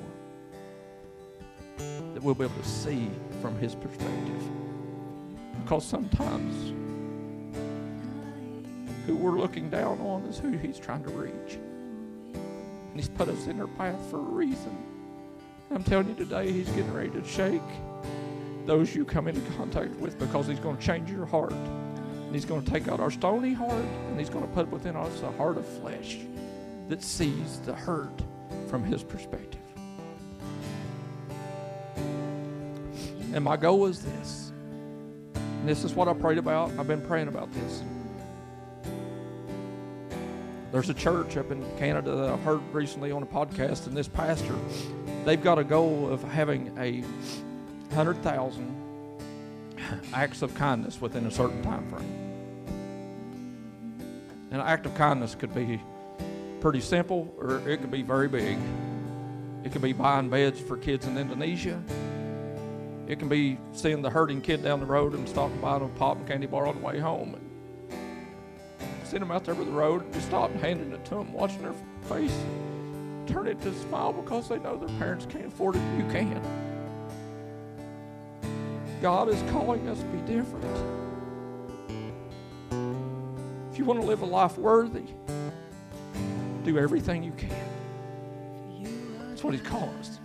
that 2.15 2.23
we'll 2.23 2.35
be 2.35 2.45
able 2.45 2.55
to 2.55 2.69
see 2.69 3.11
from 3.43 3.59
His 3.59 3.75
perspective. 3.75 4.43
Because 5.63 5.85
sometimes 5.85 6.73
who 9.07 9.17
we're 9.17 9.39
looking 9.39 9.69
down 9.69 10.01
on 10.01 10.23
is 10.25 10.39
who 10.39 10.53
He's 10.57 10.79
trying 10.79 11.03
to 11.05 11.11
reach. 11.11 11.55
And 11.55 12.95
He's 12.95 13.09
put 13.09 13.29
us 13.29 13.47
in 13.47 13.61
our 13.61 13.67
path 13.67 14.01
for 14.11 14.19
a 14.19 14.23
reason. 14.23 14.77
I'm 15.71 15.83
telling 15.83 16.09
you 16.09 16.15
today, 16.15 16.51
He's 16.51 16.69
getting 16.71 16.93
ready 16.93 17.11
to 17.11 17.25
shake 17.25 17.61
those 18.65 18.95
you 18.95 19.05
come 19.05 19.29
into 19.29 19.41
contact 19.53 19.95
with 19.97 20.19
because 20.19 20.47
He's 20.47 20.61
going 20.61 20.77
to 20.77 20.83
change 20.83 21.11
your 21.11 21.27
heart. 21.27 21.53
And 21.53 22.35
He's 22.35 22.45
going 22.45 22.65
to 22.65 22.71
take 22.71 22.89
out 22.89 23.01
our 23.01 23.11
stony 23.11 23.53
heart 23.53 23.73
and 24.09 24.19
He's 24.19 24.31
going 24.31 24.47
to 24.47 24.53
put 24.53 24.71
within 24.71 24.97
us 24.97 25.23
a 25.23 25.33
heart 25.33 25.57
of 25.57 25.67
flesh 25.67 26.19
that 26.89 27.03
sees 27.03 27.61
the 27.61 27.75
hurt 27.75 28.23
from 28.69 28.85
His 28.85 29.03
perspective. 29.03 29.61
And 33.35 33.43
my 33.43 33.57
goal 33.57 33.87
is 33.87 33.99
this. 34.01 34.53
And 35.35 35.69
this 35.69 35.83
is 35.83 35.93
what 35.93 36.07
I 36.07 36.15
prayed 36.15 36.39
about. 36.39 36.71
I've 36.79 36.87
been 36.87 37.05
praying 37.05 37.27
about 37.27 37.53
this. 37.53 37.83
There's 40.71 40.89
a 40.89 40.95
church 40.95 41.37
up 41.37 41.51
in 41.51 41.65
Canada 41.77 42.15
that 42.15 42.31
I've 42.31 42.43
heard 42.43 42.61
recently 42.73 43.11
on 43.11 43.25
a 43.25 43.27
podcast, 43.27 43.89
and 43.89 43.97
this 43.97 44.07
pastor, 44.07 44.55
they've 45.25 45.43
got 45.43 45.59
a 45.59 45.65
goal 45.65 46.09
of 46.09 46.23
having 46.23 46.77
a 46.79 47.03
hundred 47.95 48.23
thousand 48.23 48.73
acts 50.13 50.43
of 50.43 50.55
kindness 50.55 51.01
within 51.01 51.27
a 51.27 51.31
certain 51.31 51.61
time 51.63 51.89
frame. 51.91 52.21
An 54.53 54.61
act 54.61 54.87
of 54.87 54.95
kindness 54.95 55.35
could 55.35 55.55
be 55.55 55.81
pretty 56.61 56.81
simple, 56.81 57.35
or 57.39 57.69
it 57.69 57.81
could 57.81 57.91
be 57.91 58.03
very 58.03 58.29
big. 58.29 58.59
It 59.65 59.73
could 59.73 59.83
be 59.83 59.93
buying 59.93 60.29
beds 60.29 60.61
for 60.61 60.77
kids 60.77 61.07
in 61.07 61.19
Indonesia. 61.19 61.83
It 63.07 63.19
can 63.19 63.29
be 63.29 63.59
seeing 63.73 64.01
the 64.01 64.09
hurting 64.09 64.41
kid 64.41 64.63
down 64.63 64.81
the 64.81 64.87
road 64.87 65.15
and 65.15 65.29
stopping 65.29 65.61
by 65.61 65.79
them, 65.79 65.91
popping 65.97 66.27
candy 66.27 66.47
bar 66.47 66.67
on 66.67 66.77
the 66.77 66.81
way 66.81 66.99
home. 66.99 67.35
And 67.35 68.91
seeing 69.05 69.21
them 69.21 69.31
out 69.31 69.45
there 69.45 69.55
with 69.55 69.67
the 69.67 69.73
road, 69.73 70.11
just 70.13 70.27
stopping, 70.27 70.59
handing 70.59 70.91
it 70.93 71.05
to 71.07 71.17
them, 71.17 71.33
watching 71.33 71.63
their 71.63 71.75
face 72.09 72.35
turn 73.27 73.47
into 73.47 73.69
a 73.69 73.75
smile 73.75 74.13
because 74.13 74.49
they 74.49 74.59
know 74.59 74.77
their 74.77 74.97
parents 74.99 75.27
can't 75.27 75.47
afford 75.47 75.77
it. 75.77 75.83
You 75.99 76.05
can. 76.11 76.41
God 79.03 79.29
is 79.29 79.43
calling 79.51 79.87
us 79.89 79.99
to 79.99 80.07
be 80.07 80.19
different. 80.21 80.65
If 83.71 83.79
you 83.79 83.85
want 83.85 84.01
to 84.01 84.07
live 84.07 84.23
a 84.23 84.27
life 84.27 84.57
worthy, 84.57 85.05
do 86.65 86.79
everything 86.79 87.23
you 87.23 87.33
can. 87.33 87.51
That's 89.29 89.45
what 89.45 89.53
He's 89.53 89.63
calling 89.63 89.95
us 89.97 90.21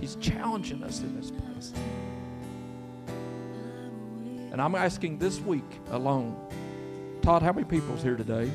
He's 0.00 0.16
challenging 0.16 0.82
us 0.82 1.00
in 1.00 1.14
this 1.14 1.30
place. 1.30 1.72
And 4.50 4.60
I'm 4.60 4.74
asking 4.74 5.18
this 5.18 5.38
week 5.40 5.78
alone, 5.90 6.36
Todd, 7.22 7.42
how 7.42 7.52
many 7.52 7.66
people's 7.66 8.02
here 8.02 8.16
today? 8.16 8.50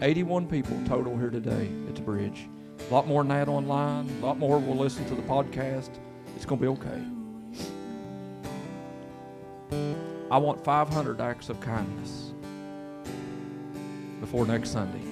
81 0.00 0.48
people 0.48 0.80
total 0.86 1.16
here 1.16 1.30
today 1.30 1.68
at 1.88 1.94
the 1.94 2.00
bridge. 2.00 2.48
A 2.90 2.92
lot 2.92 3.06
more 3.06 3.22
than 3.22 3.28
that 3.28 3.48
online. 3.48 4.08
A 4.22 4.26
lot 4.26 4.38
more 4.38 4.58
will 4.58 4.76
listen 4.76 5.04
to 5.06 5.14
the 5.14 5.22
podcast. 5.22 5.90
It's 6.36 6.46
going 6.46 6.60
to 6.60 6.62
be 6.62 6.68
okay. 6.68 7.02
I 10.30 10.38
want 10.38 10.64
500 10.64 11.20
acts 11.20 11.48
of 11.48 11.60
kindness 11.60 12.32
before 14.20 14.46
next 14.46 14.70
Sunday 14.70 15.03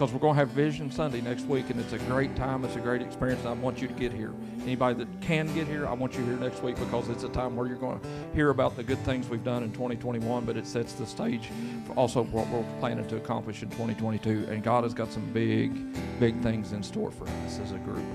because 0.00 0.14
we're 0.14 0.20
going 0.20 0.32
to 0.32 0.38
have 0.38 0.48
Vision 0.48 0.90
Sunday 0.90 1.20
next 1.20 1.44
week, 1.44 1.68
and 1.68 1.78
it's 1.78 1.92
a 1.92 1.98
great 1.98 2.34
time. 2.34 2.64
It's 2.64 2.74
a 2.74 2.80
great 2.80 3.02
experience. 3.02 3.44
I 3.44 3.52
want 3.52 3.82
you 3.82 3.86
to 3.86 3.92
get 3.92 4.14
here. 4.14 4.32
Anybody 4.62 4.94
that 5.04 5.20
can 5.20 5.52
get 5.54 5.66
here, 5.66 5.86
I 5.86 5.92
want 5.92 6.14
you 6.14 6.24
here 6.24 6.36
next 6.36 6.62
week 6.62 6.76
because 6.76 7.10
it's 7.10 7.22
a 7.22 7.28
time 7.28 7.54
where 7.54 7.66
you're 7.66 7.76
going 7.76 8.00
to 8.00 8.08
hear 8.34 8.48
about 8.48 8.76
the 8.76 8.82
good 8.82 8.96
things 9.00 9.28
we've 9.28 9.44
done 9.44 9.62
in 9.62 9.72
2021, 9.72 10.46
but 10.46 10.56
it 10.56 10.66
sets 10.66 10.94
the 10.94 11.04
stage 11.04 11.50
for 11.86 11.92
also 11.96 12.22
what 12.24 12.48
we're 12.48 12.64
planning 12.80 13.06
to 13.08 13.18
accomplish 13.18 13.62
in 13.62 13.68
2022. 13.68 14.46
And 14.48 14.62
God 14.62 14.84
has 14.84 14.94
got 14.94 15.12
some 15.12 15.30
big, 15.34 15.70
big 16.18 16.40
things 16.40 16.72
in 16.72 16.82
store 16.82 17.10
for 17.10 17.28
us 17.28 17.58
as 17.58 17.72
a 17.72 17.78
group. 17.80 18.06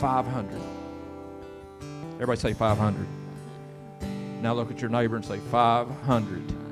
500. 0.00 0.60
Everybody 2.14 2.40
say 2.40 2.52
500. 2.52 3.06
Now 4.42 4.54
look 4.54 4.72
at 4.72 4.80
your 4.80 4.90
neighbor 4.90 5.14
and 5.14 5.24
say 5.24 5.38
500. 5.38 6.67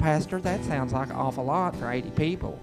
Pastor, 0.00 0.40
that 0.40 0.64
sounds 0.64 0.94
like 0.94 1.10
an 1.10 1.16
awful 1.16 1.44
lot 1.44 1.76
for 1.76 1.90
80 1.90 2.10
people. 2.12 2.58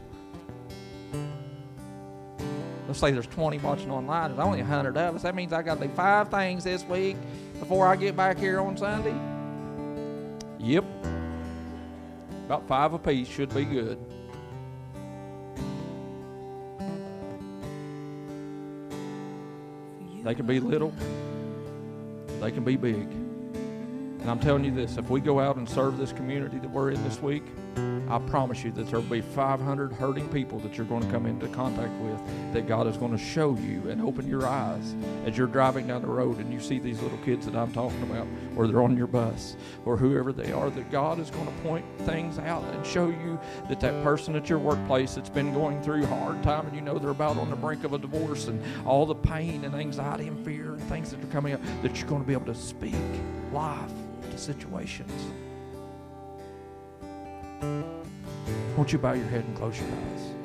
Let's 2.87 2.99
say 2.99 3.11
there's 3.11 3.27
20 3.27 3.59
watching 3.59 3.91
online. 3.91 4.31
There's 4.31 4.43
only 4.43 4.57
100 4.57 4.97
of 4.97 5.15
us. 5.17 5.21
That 5.21 5.35
means 5.35 5.53
I 5.53 5.61
got 5.61 5.79
to 5.79 5.87
do 5.87 5.93
five 5.93 6.29
things 6.29 6.63
this 6.63 6.83
week 6.85 7.15
before 7.59 7.85
I 7.85 7.95
get 7.95 8.17
back 8.17 8.39
here 8.39 8.59
on 8.59 8.75
Sunday. 8.75 9.13
Yep. 10.57 10.83
About 12.47 12.67
five 12.67 12.93
apiece 12.93 13.27
should 13.27 13.53
be 13.53 13.65
good. 13.65 13.99
They 20.23 20.33
can 20.33 20.47
be 20.47 20.59
little, 20.59 20.91
they 22.41 22.49
can 22.49 22.63
be 22.63 22.77
big. 22.77 23.26
And 24.19 24.29
I'm 24.29 24.39
telling 24.39 24.65
you 24.65 24.71
this 24.71 24.97
if 24.97 25.09
we 25.09 25.21
go 25.21 25.39
out 25.39 25.57
and 25.57 25.67
serve 25.67 25.97
this 25.97 26.11
community 26.11 26.59
that 26.59 26.69
we're 26.69 26.91
in 26.91 27.03
this 27.03 27.21
week, 27.21 27.43
I 28.09 28.19
promise 28.19 28.63
you 28.63 28.71
that 28.71 28.87
there 28.89 28.99
will 28.99 29.07
be 29.07 29.21
500 29.21 29.91
hurting 29.91 30.29
people 30.29 30.59
that 30.59 30.77
you're 30.77 30.85
going 30.85 31.03
to 31.03 31.11
come 31.11 31.25
into 31.25 31.47
contact 31.49 31.91
with 32.01 32.53
that 32.53 32.65
God 32.65 32.87
is 32.87 32.95
going 32.95 33.11
to 33.11 33.17
show 33.17 33.55
you 33.55 33.89
and 33.89 34.01
open 34.01 34.27
your 34.27 34.47
eyes 34.47 34.95
as 35.25 35.37
you're 35.37 35.47
driving 35.47 35.87
down 35.87 36.01
the 36.01 36.07
road 36.07 36.39
and 36.39 36.51
you 36.51 36.59
see 36.59 36.79
these 36.79 37.01
little 37.01 37.17
kids 37.19 37.45
that 37.45 37.55
I'm 37.55 37.71
talking 37.73 38.01
about, 38.03 38.25
or 38.55 38.65
they're 38.65 38.81
on 38.81 38.97
your 38.97 39.07
bus, 39.07 39.57
or 39.85 39.97
whoever 39.97 40.31
they 40.31 40.51
are, 40.53 40.69
that 40.69 40.89
God 40.89 41.19
is 41.19 41.29
going 41.29 41.45
to 41.45 41.51
point 41.63 41.85
things 41.99 42.39
out 42.39 42.63
and 42.73 42.85
show 42.85 43.09
you 43.09 43.37
that 43.67 43.81
that 43.81 44.03
person 44.03 44.35
at 44.35 44.49
your 44.49 44.59
workplace 44.59 45.15
that's 45.15 45.29
been 45.29 45.53
going 45.53 45.81
through 45.83 46.05
hard 46.05 46.41
time 46.43 46.65
and 46.65 46.75
you 46.75 46.81
know 46.81 46.97
they're 46.97 47.09
about 47.09 47.37
on 47.37 47.49
the 47.49 47.55
brink 47.55 47.83
of 47.83 47.93
a 47.93 47.97
divorce 47.97 48.47
and 48.47 48.63
all 48.85 49.05
the 49.05 49.15
pain 49.15 49.65
and 49.65 49.75
anxiety 49.75 50.27
and 50.27 50.43
fear 50.45 50.73
and 50.73 50.83
things 50.83 51.11
that 51.11 51.21
are 51.21 51.27
coming 51.27 51.53
up, 51.53 51.61
that 51.81 51.97
you're 51.97 52.09
going 52.09 52.21
to 52.21 52.27
be 52.27 52.33
able 52.33 52.45
to 52.45 52.55
speak 52.55 52.95
life 53.57 53.91
to 54.29 54.37
situations. 54.37 55.11
Won't 58.75 58.93
you 58.93 58.99
bow 58.99 59.13
your 59.13 59.25
head 59.25 59.43
and 59.45 59.57
close 59.57 59.79
your 59.79 59.87
eyes? 59.87 60.36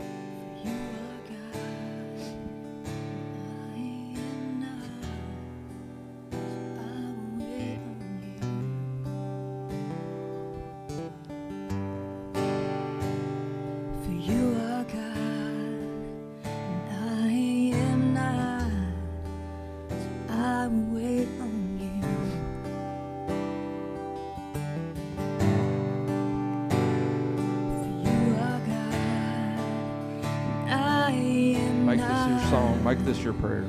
Your 33.25 33.35
prayer. 33.35 33.65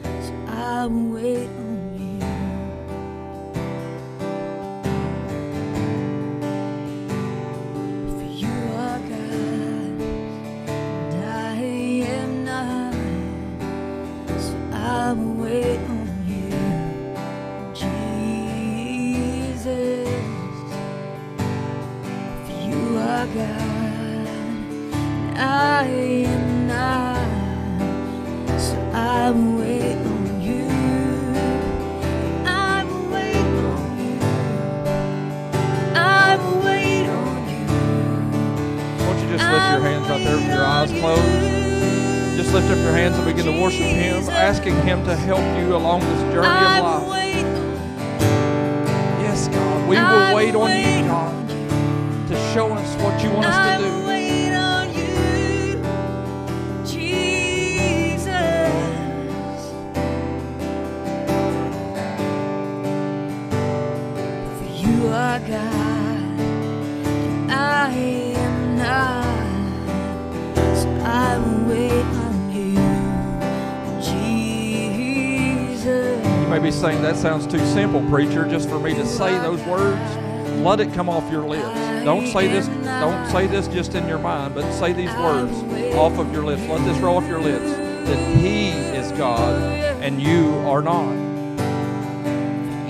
Sounds 77.24 77.47
too 77.47 77.65
simple, 77.67 78.01
preacher, 78.09 78.45
just 78.45 78.67
for 78.67 78.78
me 78.78 78.93
to 78.93 79.05
say 79.05 79.38
those 79.38 79.63
words. 79.63 80.17
Let 80.57 80.82
it 80.82 80.93
come 80.93 81.07
off 81.07 81.32
your 81.32 81.47
lips. 81.47 81.80
Don't 82.03 82.28
say 82.28 82.49
this. 82.49 82.67
Don't 82.67 83.32
say 83.32 83.47
this 83.47 83.69
just 83.69 83.95
in 83.95 84.09
your 84.09 84.19
mind, 84.19 84.55
but 84.55 84.69
say 84.74 84.91
these 84.91 85.13
words 85.15 85.53
off 85.95 86.19
of 86.19 86.34
your 86.34 86.43
lips. 86.43 86.63
Let 86.63 86.84
this 86.84 86.97
roll 86.97 87.15
off 87.15 87.28
your 87.30 87.39
lips. 87.39 87.63
That 88.09 88.38
He 88.38 88.71
is 88.71 89.13
God 89.13 89.55
and 90.03 90.21
you 90.21 90.53
are 90.67 90.82
not. 90.82 91.15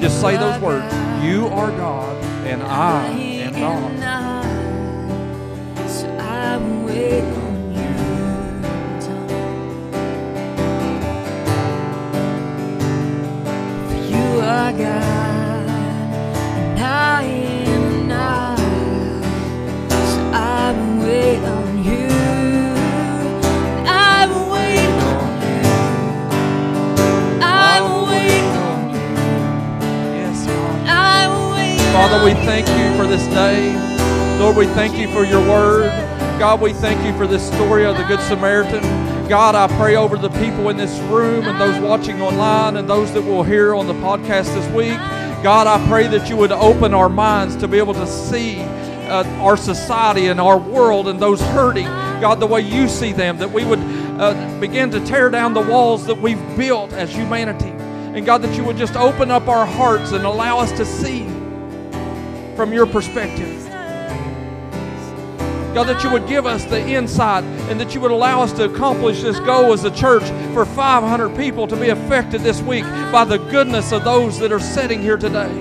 Just 0.01 0.19
say 0.19 0.35
those 0.35 0.59
words. 0.59 0.91
You 1.23 1.45
are 1.49 1.69
God 1.69 2.17
and 2.47 2.63
I 2.63 3.05
am 3.11 3.53
not. 3.53 4.12
God, 14.77 15.69
and 16.57 16.79
I 16.79 17.23
am 17.23 18.07
not. 18.07 18.57
So 19.89 20.21
I 20.33 20.73
will 20.77 21.07
wait 21.07 21.39
on 21.43 21.83
you. 21.83 22.09
I 23.87 24.27
will 24.27 24.51
wait 24.51 24.89
on 25.11 25.41
you. 25.43 25.61
I 27.41 27.81
will 27.81 28.05
wait 28.07 28.43
on 28.67 28.89
you. 28.93 29.15
Yes, 30.15 30.45
God. 30.47 31.93
Father, 31.93 32.25
we 32.25 32.33
thank 32.45 32.67
you 32.67 32.97
for 32.97 33.07
this 33.07 33.25
day. 33.27 33.73
Lord, 34.39 34.57
we 34.57 34.65
thank 34.67 34.97
you 34.97 35.07
for 35.13 35.23
your 35.23 35.41
word. 35.47 35.91
God, 36.39 36.61
we 36.61 36.73
thank 36.73 37.03
you 37.05 37.13
for 37.17 37.27
this 37.27 37.45
story 37.47 37.85
of 37.85 37.97
the 37.97 38.03
Good 38.03 38.19
Samaritan. 38.21 38.83
God, 39.33 39.55
I 39.55 39.65
pray 39.79 39.95
over 39.95 40.15
the 40.15 40.29
people 40.29 40.69
in 40.69 40.77
this 40.77 40.95
room 41.09 41.45
and 41.45 41.59
those 41.59 41.81
watching 41.81 42.21
online 42.21 42.77
and 42.77 42.87
those 42.87 43.11
that 43.13 43.23
will 43.23 43.41
hear 43.41 43.73
on 43.73 43.87
the 43.87 43.93
podcast 43.93 44.53
this 44.53 44.71
week. 44.71 44.95
God, 45.41 45.65
I 45.65 45.83
pray 45.87 46.05
that 46.05 46.29
you 46.29 46.37
would 46.37 46.51
open 46.51 46.93
our 46.93 47.09
minds 47.09 47.55
to 47.55 47.67
be 47.67 47.79
able 47.79 47.95
to 47.95 48.05
see 48.05 48.59
uh, 48.59 49.23
our 49.39 49.57
society 49.57 50.27
and 50.27 50.39
our 50.39 50.59
world 50.59 51.07
and 51.07 51.19
those 51.19 51.41
hurting, 51.41 51.85
God, 52.21 52.39
the 52.39 52.45
way 52.45 52.61
you 52.61 52.87
see 52.87 53.11
them, 53.11 53.39
that 53.39 53.51
we 53.51 53.65
would 53.65 53.79
uh, 53.79 54.59
begin 54.59 54.91
to 54.91 55.03
tear 55.03 55.31
down 55.31 55.55
the 55.55 55.61
walls 55.61 56.05
that 56.05 56.21
we've 56.21 56.55
built 56.55 56.93
as 56.93 57.11
humanity. 57.11 57.71
And 58.15 58.27
God, 58.27 58.43
that 58.43 58.55
you 58.55 58.63
would 58.63 58.77
just 58.77 58.95
open 58.95 59.31
up 59.31 59.47
our 59.47 59.65
hearts 59.65 60.11
and 60.11 60.25
allow 60.25 60.59
us 60.59 60.71
to 60.73 60.85
see 60.85 61.23
from 62.55 62.71
your 62.71 62.85
perspective. 62.85 63.62
God, 65.73 65.85
that 65.85 66.03
you 66.03 66.11
would 66.11 66.27
give 66.27 66.45
us 66.45 66.65
the 66.65 66.79
insight 66.79 67.43
and 67.43 67.79
that 67.81 67.95
you 67.95 68.01
would 68.01 68.11
allow 68.11 68.41
us 68.41 68.53
to 68.53 68.65
accomplish 68.65 69.23
this 69.23 69.39
goal 69.39 69.73
as 69.73 69.83
a 69.83 69.91
church 69.91 70.23
for 70.53 70.65
500 70.65 71.35
people 71.35 71.65
to 71.67 71.75
be 71.75 71.89
affected 71.89 72.41
this 72.41 72.61
week 72.61 72.83
by 73.11 73.25
the 73.25 73.37
goodness 73.37 73.91
of 73.91 74.03
those 74.03 74.37
that 74.37 74.51
are 74.51 74.59
sitting 74.59 75.01
here 75.01 75.17
today. 75.17 75.51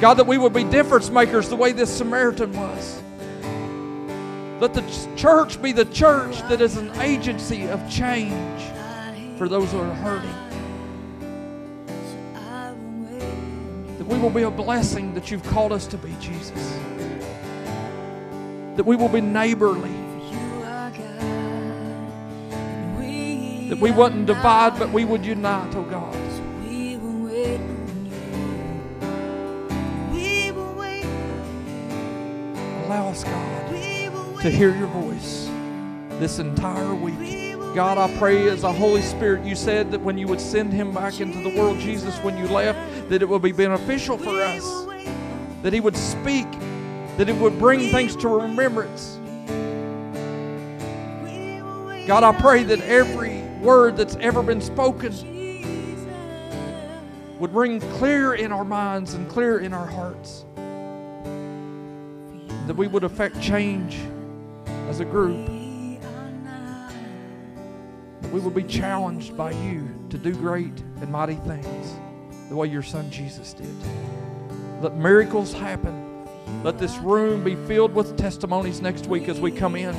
God, 0.00 0.14
that 0.14 0.28
we 0.28 0.38
would 0.38 0.52
be 0.52 0.62
difference 0.62 1.10
makers 1.10 1.48
the 1.48 1.56
way 1.56 1.72
this 1.72 1.94
Samaritan 1.94 2.52
was. 2.52 3.02
Let 4.60 4.72
the 4.72 4.84
church 5.16 5.60
be 5.60 5.72
the 5.72 5.86
church 5.86 6.40
that 6.42 6.60
is 6.60 6.76
an 6.76 6.90
agency 7.00 7.66
of 7.66 7.90
change 7.90 8.62
for 9.36 9.48
those 9.48 9.72
who 9.72 9.80
are 9.80 9.94
hurting. 9.94 10.34
That 13.98 14.06
we 14.06 14.18
will 14.18 14.30
be 14.30 14.42
a 14.42 14.50
blessing 14.50 15.14
that 15.14 15.30
you've 15.30 15.42
called 15.44 15.72
us 15.72 15.86
to 15.88 15.98
be, 15.98 16.14
Jesus. 16.20 16.78
That 18.76 18.84
we 18.86 18.96
will 18.96 19.08
be 19.08 19.20
neighborly. 19.20 19.90
That 23.68 23.78
we 23.78 23.90
wouldn't 23.90 24.26
divide, 24.26 24.78
but 24.78 24.90
we 24.90 25.04
would 25.04 25.24
unite, 25.24 25.74
oh 25.76 25.82
God. 25.84 26.16
Allow 32.86 33.08
us, 33.10 33.22
God, 33.22 33.70
to 34.42 34.50
hear 34.50 34.74
your 34.76 34.88
voice 34.88 35.48
this 36.18 36.40
entire 36.40 36.92
week. 36.92 37.54
God, 37.76 37.98
I 37.98 38.12
pray 38.18 38.48
as 38.48 38.62
the 38.62 38.72
Holy 38.72 39.02
Spirit, 39.02 39.44
you 39.44 39.54
said 39.54 39.92
that 39.92 40.00
when 40.00 40.18
you 40.18 40.26
would 40.26 40.40
send 40.40 40.72
him 40.72 40.92
back 40.92 41.20
into 41.20 41.40
the 41.48 41.56
world, 41.56 41.78
Jesus, 41.78 42.18
when 42.18 42.36
you 42.36 42.48
left, 42.48 43.08
that 43.08 43.22
it 43.22 43.28
would 43.28 43.42
be 43.42 43.52
beneficial 43.52 44.18
for 44.18 44.30
us. 44.42 44.64
That 45.62 45.72
he 45.72 45.78
would 45.78 45.96
speak, 45.96 46.48
that 47.20 47.28
it 47.28 47.36
would 47.36 47.58
bring 47.58 47.90
things 47.90 48.16
to 48.16 48.28
remembrance. 48.28 49.18
God, 52.06 52.24
I 52.24 52.32
pray 52.40 52.62
that 52.62 52.80
every 52.80 53.42
word 53.60 53.98
that's 53.98 54.16
ever 54.16 54.42
been 54.42 54.62
spoken, 54.62 55.12
would 57.38 57.54
ring 57.54 57.78
clear 57.98 58.32
in 58.32 58.52
our 58.52 58.64
minds 58.64 59.12
and 59.12 59.28
clear 59.28 59.58
in 59.58 59.74
our 59.74 59.84
hearts. 59.84 60.46
That 62.66 62.74
we 62.74 62.86
would 62.86 63.04
affect 63.04 63.38
change 63.38 63.98
as 64.88 65.00
a 65.00 65.04
group. 65.04 65.46
That 68.22 68.32
we 68.32 68.40
would 68.40 68.54
be 68.54 68.64
challenged 68.64 69.36
by 69.36 69.50
you 69.50 69.90
to 70.08 70.16
do 70.16 70.32
great 70.32 70.80
and 71.02 71.12
mighty 71.12 71.34
things 71.34 71.96
the 72.48 72.56
way 72.56 72.68
your 72.68 72.82
son 72.82 73.10
Jesus 73.10 73.52
did. 73.52 73.76
Let 74.80 74.96
miracles 74.96 75.52
happen. 75.52 76.09
Let 76.62 76.78
this 76.78 76.98
room 76.98 77.42
be 77.42 77.56
filled 77.56 77.94
with 77.94 78.18
testimonies 78.18 78.82
next 78.82 79.06
week 79.06 79.28
as 79.28 79.40
we 79.40 79.50
come 79.50 79.76
in 79.76 79.94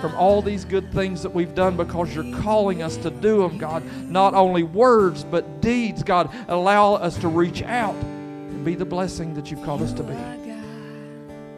from 0.00 0.14
all 0.14 0.40
these 0.40 0.64
good 0.64 0.92
things 0.92 1.22
that 1.22 1.30
we've 1.30 1.54
done 1.54 1.76
because 1.76 2.14
you're 2.14 2.40
calling 2.42 2.82
us 2.82 2.96
to 2.98 3.10
do 3.10 3.38
them, 3.38 3.58
God. 3.58 3.82
Not 4.08 4.34
only 4.34 4.62
words, 4.62 5.24
but 5.24 5.60
deeds, 5.60 6.04
God. 6.04 6.30
Allow 6.46 6.94
us 6.94 7.16
to 7.18 7.28
reach 7.28 7.62
out 7.62 7.94
and 7.94 8.64
be 8.64 8.76
the 8.76 8.84
blessing 8.84 9.34
that 9.34 9.50
you've 9.50 9.64
called 9.64 9.82
us 9.82 9.92
to 9.94 10.04
be. 10.04 10.14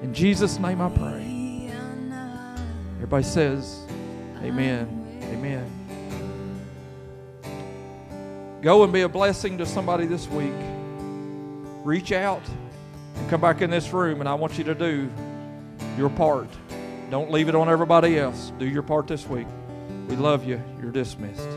In 0.03 0.15
Jesus' 0.15 0.59
name 0.59 0.81
I 0.81 0.89
pray. 0.89 1.71
Everybody 2.97 3.25
says, 3.25 3.81
Amen. 4.43 5.21
Amen. 5.25 5.71
Go 8.63 8.83
and 8.83 8.93
be 8.93 9.03
a 9.03 9.09
blessing 9.09 9.59
to 9.59 9.67
somebody 9.67 10.07
this 10.07 10.27
week. 10.29 10.55
Reach 11.85 12.13
out 12.13 12.43
and 13.19 13.31
come 13.31 13.41
back 13.41 13.61
in 13.63 13.71
this 13.71 13.93
room, 13.93 14.21
and 14.21 14.29
I 14.29 14.35
want 14.35 14.59
you 14.59 14.65
to 14.65 14.75
do 14.75 15.11
your 15.97 16.11
part. 16.11 16.49
Don't 17.11 17.31
leave 17.31 17.49
it 17.49 17.55
on 17.55 17.69
everybody 17.69 18.19
else. 18.19 18.53
Do 18.59 18.67
your 18.67 18.83
part 18.83 19.07
this 19.07 19.27
week. 19.27 19.47
We 20.09 20.17
love 20.17 20.45
you. 20.45 20.63
You're 20.81 20.93
dismissed. 20.93 21.49